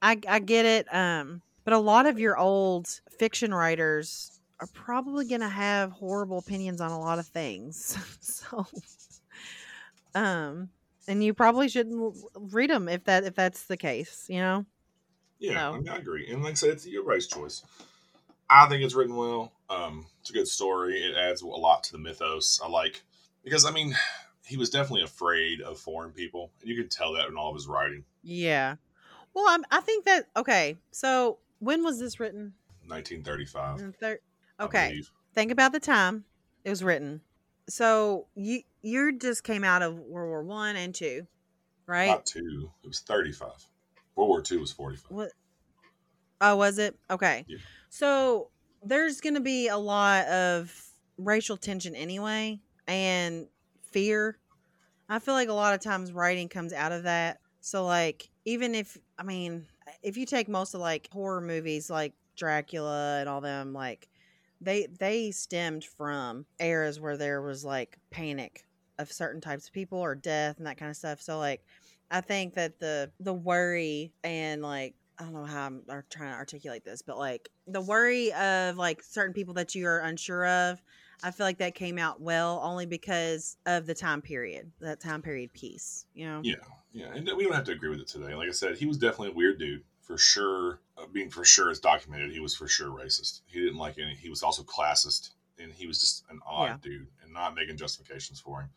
I 0.02 0.18
I 0.28 0.38
get 0.38 0.66
it 0.66 0.94
um 0.94 1.42
but 1.64 1.74
a 1.74 1.78
lot 1.78 2.06
of 2.06 2.18
your 2.18 2.38
old 2.38 2.88
fiction 3.18 3.52
writers 3.52 4.40
are 4.60 4.68
probably 4.72 5.26
going 5.26 5.40
to 5.40 5.48
have 5.48 5.92
horrible 5.92 6.38
opinions 6.38 6.80
on 6.80 6.90
a 6.90 6.98
lot 6.98 7.18
of 7.18 7.26
things. 7.26 7.96
so 8.20 8.66
um 10.14 10.70
and 11.06 11.24
you 11.24 11.32
probably 11.32 11.68
shouldn't 11.68 12.14
read 12.34 12.70
them 12.70 12.88
if 12.88 13.04
that 13.04 13.24
if 13.24 13.34
that's 13.34 13.64
the 13.64 13.76
case, 13.76 14.26
you 14.28 14.40
know. 14.40 14.66
Yeah, 15.38 15.54
No. 15.54 15.72
I, 15.72 15.78
mean, 15.78 15.88
I 15.88 15.96
agree. 15.96 16.30
And 16.30 16.42
like 16.42 16.52
I 16.52 16.54
said, 16.54 16.70
it's 16.70 16.86
your 16.86 17.04
right 17.04 17.22
choice. 17.22 17.62
I 18.50 18.66
think 18.68 18.82
it's 18.82 18.94
written 18.94 19.16
well. 19.16 19.52
Um, 19.70 20.06
it's 20.20 20.30
a 20.30 20.32
good 20.32 20.48
story. 20.48 20.98
It 21.02 21.16
adds 21.16 21.42
a 21.42 21.46
lot 21.46 21.84
to 21.84 21.92
the 21.92 21.98
mythos. 21.98 22.60
I 22.62 22.68
like 22.68 23.02
because 23.44 23.64
I 23.64 23.70
mean, 23.70 23.94
he 24.48 24.56
was 24.56 24.70
definitely 24.70 25.02
afraid 25.02 25.60
of 25.60 25.78
foreign 25.78 26.10
people, 26.10 26.50
and 26.60 26.70
you 26.70 26.76
can 26.76 26.88
tell 26.88 27.12
that 27.12 27.28
in 27.28 27.36
all 27.36 27.50
of 27.50 27.54
his 27.54 27.66
writing. 27.66 28.02
Yeah. 28.22 28.76
Well, 29.34 29.44
I'm, 29.46 29.62
I 29.70 29.80
think 29.80 30.06
that 30.06 30.24
okay. 30.36 30.78
So 30.90 31.38
when 31.58 31.84
was 31.84 32.00
this 32.00 32.18
written? 32.18 32.54
1935. 32.86 33.94
Thir- 34.00 34.20
okay. 34.58 35.02
Think 35.34 35.52
about 35.52 35.72
the 35.72 35.80
time 35.80 36.24
it 36.64 36.70
was 36.70 36.82
written. 36.82 37.20
So 37.68 38.26
you 38.34 38.62
you 38.80 39.18
just 39.18 39.44
came 39.44 39.64
out 39.64 39.82
of 39.82 39.98
World 39.98 40.30
War 40.30 40.42
One 40.42 40.76
and 40.76 40.94
two, 40.94 41.26
right? 41.86 42.08
Not 42.08 42.24
two. 42.24 42.70
It 42.82 42.86
was 42.86 43.00
35. 43.00 43.50
World 44.16 44.28
War 44.30 44.40
Two 44.40 44.60
was 44.60 44.72
45. 44.72 45.10
What? 45.10 45.32
Oh, 46.40 46.56
was 46.56 46.78
it? 46.78 46.96
Okay. 47.10 47.44
Yeah. 47.46 47.58
So 47.90 48.48
there's 48.82 49.20
going 49.20 49.34
to 49.34 49.40
be 49.40 49.68
a 49.68 49.76
lot 49.76 50.26
of 50.26 50.74
racial 51.18 51.58
tension 51.58 51.94
anyway 51.94 52.60
and 52.86 53.46
fear. 53.92 54.38
I 55.08 55.18
feel 55.18 55.34
like 55.34 55.48
a 55.48 55.54
lot 55.54 55.74
of 55.74 55.80
times 55.80 56.12
writing 56.12 56.48
comes 56.48 56.72
out 56.72 56.92
of 56.92 57.04
that. 57.04 57.38
So, 57.60 57.84
like, 57.84 58.28
even 58.44 58.74
if, 58.74 58.96
I 59.18 59.22
mean, 59.22 59.66
if 60.02 60.16
you 60.16 60.26
take 60.26 60.48
most 60.48 60.74
of 60.74 60.80
like 60.80 61.08
horror 61.12 61.40
movies 61.40 61.90
like 61.90 62.14
Dracula 62.36 63.18
and 63.20 63.28
all 63.28 63.40
them, 63.40 63.72
like, 63.72 64.08
they 64.60 64.86
they 64.98 65.30
stemmed 65.30 65.84
from 65.84 66.46
eras 66.58 67.00
where 67.00 67.16
there 67.16 67.42
was 67.42 67.64
like 67.64 67.98
panic 68.10 68.64
of 68.98 69.12
certain 69.12 69.40
types 69.40 69.68
of 69.68 69.72
people 69.72 69.98
or 69.98 70.14
death 70.14 70.58
and 70.58 70.66
that 70.66 70.76
kind 70.76 70.90
of 70.90 70.96
stuff. 70.96 71.20
So 71.20 71.38
like 71.38 71.62
I 72.10 72.20
think 72.20 72.54
that 72.54 72.80
the 72.80 73.12
the 73.20 73.34
worry 73.34 74.14
and 74.24 74.62
like 74.62 74.96
I 75.18 75.24
don't 75.24 75.34
know 75.34 75.44
how 75.44 75.66
I'm 75.66 75.82
trying 76.10 76.32
to 76.32 76.36
articulate 76.36 76.84
this, 76.84 77.02
but 77.02 77.18
like 77.18 77.48
the 77.66 77.80
worry 77.80 78.32
of 78.32 78.76
like 78.76 79.02
certain 79.02 79.34
people 79.34 79.54
that 79.54 79.74
you 79.74 79.86
are 79.86 80.00
unsure 80.00 80.46
of, 80.46 80.82
I 81.22 81.30
feel 81.30 81.46
like 81.46 81.58
that 81.58 81.74
came 81.74 81.98
out 81.98 82.20
well 82.20 82.60
only 82.62 82.86
because 82.86 83.56
of 83.66 83.86
the 83.86 83.94
time 83.94 84.22
period, 84.22 84.70
that 84.80 85.00
time 85.00 85.22
period 85.22 85.52
piece. 85.52 86.06
You 86.14 86.26
know? 86.26 86.40
Yeah, 86.44 86.54
yeah, 86.92 87.12
and 87.14 87.28
we 87.36 87.44
don't 87.44 87.54
have 87.54 87.64
to 87.64 87.72
agree 87.72 87.90
with 87.90 88.00
it 88.00 88.06
today. 88.08 88.34
Like 88.34 88.48
I 88.48 88.52
said, 88.52 88.78
he 88.78 88.86
was 88.86 88.98
definitely 88.98 89.30
a 89.30 89.34
weird 89.34 89.58
dude 89.58 89.82
for 90.02 90.16
sure. 90.16 90.80
Uh, 90.96 91.06
being 91.12 91.30
for 91.30 91.44
sure 91.44 91.70
is 91.70 91.80
documented. 91.80 92.32
He 92.32 92.40
was 92.40 92.54
for 92.54 92.68
sure 92.68 92.88
racist. 92.88 93.40
He 93.46 93.60
didn't 93.60 93.78
like 93.78 93.98
any. 93.98 94.14
He 94.14 94.28
was 94.30 94.42
also 94.42 94.62
classist, 94.62 95.30
and 95.58 95.72
he 95.72 95.86
was 95.86 96.00
just 96.00 96.24
an 96.30 96.40
odd 96.46 96.64
Yeah. 96.64 96.76
dude, 96.82 97.08
and 97.22 97.32
not 97.32 97.54
making 97.54 97.76
justifications 97.76 98.40
for 98.40 98.62
him. 98.62 98.70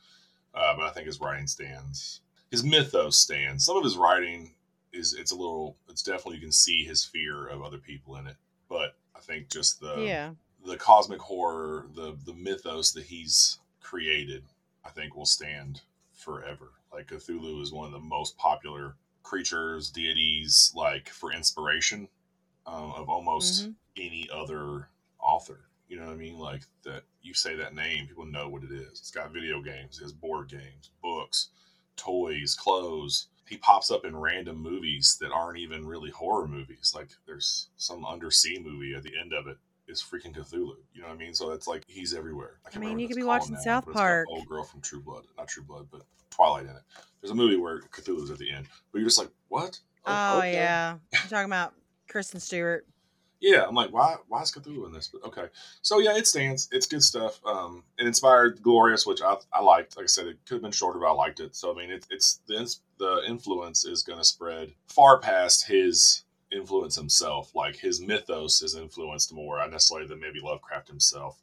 Uh, 0.54 0.76
but 0.76 0.86
I 0.86 0.92
think 0.92 1.08
his 1.08 1.20
writing 1.22 1.48
stands. 1.48 2.22
His 2.50 2.64
mythos 2.64 3.18
stands. 3.18 3.66
Some 3.66 3.78
of 3.78 3.84
his 3.84 3.98
writing 3.98 4.56
is 4.92 5.14
it's 5.14 5.32
a 5.32 5.36
little. 5.36 5.78
It's 5.90 6.04
definitely 6.04 6.36
you 6.36 6.42
can 6.42 6.52
see 6.52 6.84
his 6.84 7.06
fear 7.06 7.48
of 7.48 7.62
other 7.62 7.78
people 7.78 8.18
in 8.18 8.28
it. 8.28 8.36
But 8.68 8.96
I 9.16 9.20
think 9.20 9.50
just 9.50 9.80
the 9.80 10.02
yeah. 10.02 10.32
The 10.66 10.78
cosmic 10.78 11.20
horror, 11.20 11.88
the 11.96 12.18
the 12.26 12.34
mythos 12.34 12.92
that 12.94 13.06
he's 13.06 13.60
created, 13.82 14.44
I 14.86 14.90
think 14.90 15.16
will 15.16 15.26
stand 15.26 15.82
forever. 16.14 16.74
Like 16.94 17.08
Cthulhu 17.08 17.62
is 17.62 17.72
one 17.72 17.86
of 17.86 17.92
the 17.92 18.00
most 18.00 18.38
popular 18.38 18.96
creatures, 19.24 19.90
deities, 19.90 20.72
like 20.76 21.10
for 21.10 21.32
inspiration 21.32 22.08
um, 22.66 22.92
of 22.94 23.10
almost 23.10 23.68
Mhm. 23.68 23.76
any 23.98 24.30
other 24.32 24.90
author. 25.20 25.70
You 25.88 26.00
know 26.00 26.06
what 26.06 26.14
I 26.14 26.18
mean? 26.18 26.38
Like 26.38 26.64
that 26.84 27.04
you 27.22 27.34
say 27.34 27.56
that 27.56 27.76
name, 27.76 28.08
people 28.08 28.26
know 28.26 28.50
what 28.50 28.64
it 28.64 28.72
is. 28.72 29.00
It's 29.00 29.12
got 29.12 29.32
video 29.34 29.62
games, 29.62 30.00
it 30.00 30.04
has 30.04 30.14
board 30.14 30.50
games, 30.50 30.92
books, 31.02 31.50
toys, 31.98 32.56
clothes. 32.56 33.28
He 33.48 33.58
pops 33.58 33.92
up 33.92 34.06
in 34.06 34.16
random 34.16 34.58
movies 34.58 35.18
that 35.20 35.32
aren't 35.32 35.60
even 35.60 35.86
really 35.86 36.12
horror 36.12 36.48
movies. 36.48 36.94
Like 36.96 37.10
there's 37.26 37.68
some 37.78 38.06
undersea 38.06 38.60
movie 38.60 38.96
at 38.96 39.04
the 39.04 39.18
end 39.20 39.34
of 39.34 39.48
it 39.48 39.58
is 39.92 40.02
freaking 40.02 40.36
Cthulhu. 40.36 40.76
You 40.94 41.02
know 41.02 41.08
what 41.08 41.14
I 41.14 41.18
mean? 41.18 41.34
So 41.34 41.52
it's 41.52 41.68
like 41.68 41.84
he's 41.88 42.14
everywhere. 42.14 42.60
I 42.66 42.70
can't 42.70 42.84
mean, 42.84 43.00
you 43.00 43.08
could 43.08 43.18
be 43.18 43.24
watching 43.24 43.54
now, 43.54 43.60
South 43.60 43.86
but 43.86 43.92
it's 43.92 43.98
got 43.98 44.04
Park. 44.04 44.28
Old 44.30 44.48
girl 44.48 44.64
from 44.64 44.82
True 44.82 45.02
Blood, 45.02 45.26
not 45.38 45.48
True 45.48 45.64
Blood, 45.64 45.88
but 45.92 46.02
Twilight 46.30 46.64
in 46.64 46.72
it. 46.72 46.82
There's 47.22 47.32
a 47.32 47.36
movie 47.36 47.58
where 47.58 47.82
Cthulhu's 47.92 48.32
at 48.32 48.40
the 48.40 48.52
end, 48.52 48.68
but 48.92 49.00
you're 49.00 49.08
just 49.08 49.20
like, 49.20 49.30
what? 49.50 49.80
Oh, 50.06 50.40
okay. 50.40 50.54
yeah. 50.54 50.96
I'm 51.14 51.30
talking 51.30 51.46
about 51.46 51.74
Kristen 52.08 52.40
Stewart. 52.40 52.88
Yeah, 53.42 53.66
I'm 53.68 53.74
like, 53.74 53.92
why? 53.92 54.18
Why 54.28 54.44
is 54.44 54.52
Cthulhu 54.52 54.86
in 54.86 54.94
this? 54.94 55.08
But 55.08 55.24
okay, 55.26 55.48
so 55.82 55.98
yeah, 55.98 56.16
it 56.16 56.28
stands. 56.28 56.70
It's 56.72 56.86
good 56.86 57.04
stuff. 57.04 57.40
Um, 57.44 57.84
it 57.98 58.06
inspired 58.06 58.62
Glorious, 58.62 59.08
which 59.08 59.22
I, 59.24 59.36
I 59.52 59.62
liked. 59.62 59.98
Like 59.98 60.04
I 60.04 60.08
said, 60.08 60.28
it 60.28 60.38
could 60.46 60.56
have 60.56 60.62
been 60.62 60.72
shorter, 60.72 61.00
but 61.00 61.08
I 61.08 61.14
liked 61.14 61.40
it. 61.40 61.56
So 61.56 61.74
I 61.74 61.76
mean, 61.76 61.90
it, 61.90 62.06
it's 62.12 62.42
the 62.48 62.76
the 63.00 63.24
influence 63.28 63.84
is 63.84 64.04
going 64.04 64.20
to 64.20 64.26
spread 64.26 64.74
far 64.88 65.20
past 65.20 65.68
his 65.68 66.24
influence 66.52 66.96
himself. 66.96 67.54
Like 67.56 67.76
his 67.76 68.02
mythos 68.02 68.62
is 68.62 68.76
influenced 68.76 69.34
more, 69.34 69.58
not 69.58 69.72
necessarily 69.72 70.08
than 70.08 70.20
maybe 70.20 70.40
Lovecraft 70.42 70.88
himself. 70.88 71.42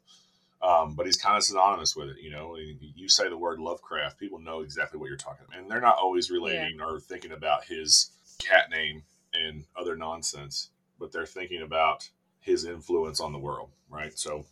Um, 0.61 0.93
but 0.95 1.05
he's 1.05 1.17
kind 1.17 1.37
of 1.37 1.43
synonymous 1.43 1.95
with 1.95 2.09
it, 2.09 2.17
you 2.21 2.31
know. 2.31 2.57
You 2.57 3.07
say 3.07 3.29
the 3.29 3.37
word 3.37 3.59
Lovecraft, 3.59 4.19
people 4.19 4.39
know 4.39 4.59
exactly 4.59 4.99
what 4.99 5.07
you're 5.07 5.17
talking 5.17 5.45
about, 5.47 5.57
and 5.57 5.71
they're 5.71 5.79
not 5.79 5.97
always 5.97 6.29
relating 6.29 6.81
or 6.81 6.99
thinking 6.99 7.31
about 7.31 7.63
his 7.63 8.11
cat 8.39 8.69
name 8.69 9.03
and 9.33 9.63
other 9.77 9.95
nonsense 9.95 10.69
but 10.99 11.11
they're 11.11 11.25
thinking 11.25 11.61
about 11.61 12.09
his 12.41 12.65
influence 12.65 13.19
on 13.19 13.31
the 13.31 13.39
world, 13.39 13.69
right? 13.89 14.17
So, 14.17 14.45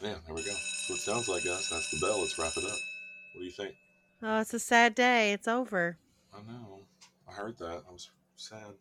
yeah, 0.00 0.14
there 0.26 0.34
we 0.34 0.42
go. 0.42 0.50
That's 0.50 0.86
what 0.88 0.96
it 0.96 1.02
sounds 1.02 1.28
like, 1.28 1.44
guys. 1.44 1.68
That's 1.70 1.90
the 1.90 2.04
bell. 2.04 2.20
Let's 2.20 2.38
wrap 2.38 2.56
it 2.56 2.64
up. 2.64 2.78
What 3.34 3.40
do 3.40 3.44
you 3.44 3.50
think? 3.50 3.74
Oh, 4.22 4.40
it's 4.40 4.54
a 4.54 4.58
sad 4.58 4.94
day. 4.94 5.32
It's 5.32 5.48
over. 5.48 5.98
I 6.34 6.38
know. 6.50 6.80
I 7.28 7.32
heard 7.32 7.58
that. 7.58 7.82
I 7.88 7.92
was 7.92 8.10
sad. 8.36 8.74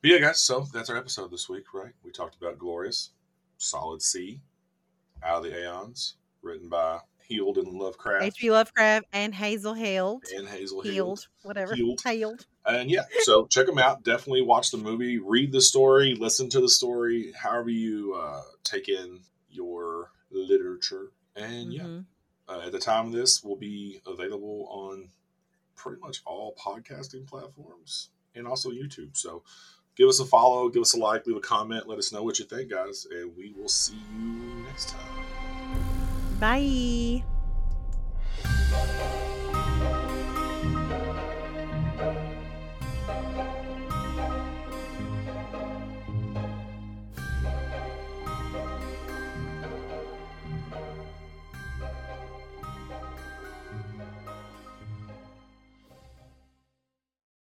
But 0.00 0.10
yeah, 0.10 0.18
guys, 0.18 0.38
so 0.40 0.66
that's 0.72 0.90
our 0.90 0.96
episode 0.96 1.30
this 1.30 1.48
week, 1.48 1.74
right? 1.74 1.92
We 2.04 2.12
talked 2.12 2.36
about 2.40 2.58
Glorious, 2.58 3.10
Solid 3.58 4.00
C, 4.00 4.40
Out 5.24 5.38
of 5.38 5.50
the 5.50 5.58
Aeons, 5.58 6.16
written 6.42 6.68
by 6.68 7.00
Healed 7.24 7.58
and 7.58 7.68
Lovecraft 7.76 8.24
H.P. 8.24 8.50
Lovecraft 8.52 9.06
and 9.12 9.34
Hazel 9.34 9.74
Held. 9.74 10.22
and 10.36 10.48
Hazel 10.48 10.82
Healed. 10.82 10.94
Healed. 10.94 11.26
Whatever. 11.42 11.74
Healed. 11.74 12.46
And 12.64 12.90
yeah, 12.90 13.02
so 13.22 13.46
check 13.50 13.66
them 13.66 13.78
out. 13.78 14.04
Definitely 14.04 14.42
watch 14.42 14.70
the 14.70 14.78
movie, 14.78 15.18
read 15.18 15.50
the 15.52 15.60
story, 15.60 16.14
listen 16.14 16.48
to 16.50 16.60
the 16.60 16.68
story, 16.68 17.32
however 17.32 17.70
you 17.70 18.14
uh, 18.14 18.42
take 18.62 18.88
in 18.88 19.20
your 19.50 20.12
literature. 20.30 21.10
And 21.34 21.72
yeah, 21.72 21.82
Mhm. 21.82 22.04
uh, 22.48 22.60
at 22.66 22.72
the 22.72 22.78
time 22.78 23.06
of 23.08 23.12
this, 23.12 23.42
will 23.42 23.56
be 23.56 24.00
available 24.06 24.68
on 24.70 25.10
pretty 25.74 26.00
much 26.00 26.22
all 26.24 26.54
podcasting 26.54 27.26
platforms 27.26 28.10
and 28.34 28.46
also 28.46 28.70
YouTube. 28.70 29.16
So 29.16 29.42
give 29.98 30.08
us 30.08 30.20
a 30.20 30.24
follow, 30.24 30.68
give 30.68 30.80
us 30.80 30.94
a 30.94 30.98
like, 30.98 31.26
leave 31.26 31.36
a 31.36 31.40
comment, 31.40 31.88
let 31.88 31.98
us 31.98 32.12
know 32.12 32.22
what 32.22 32.38
you 32.38 32.44
think, 32.44 32.70
guys, 32.70 33.06
and 33.10 33.36
we 33.36 33.52
will 33.58 33.68
see 33.68 33.98
you 34.16 34.64
next 34.64 34.90
time. 34.90 35.24
Bye. 36.40 37.24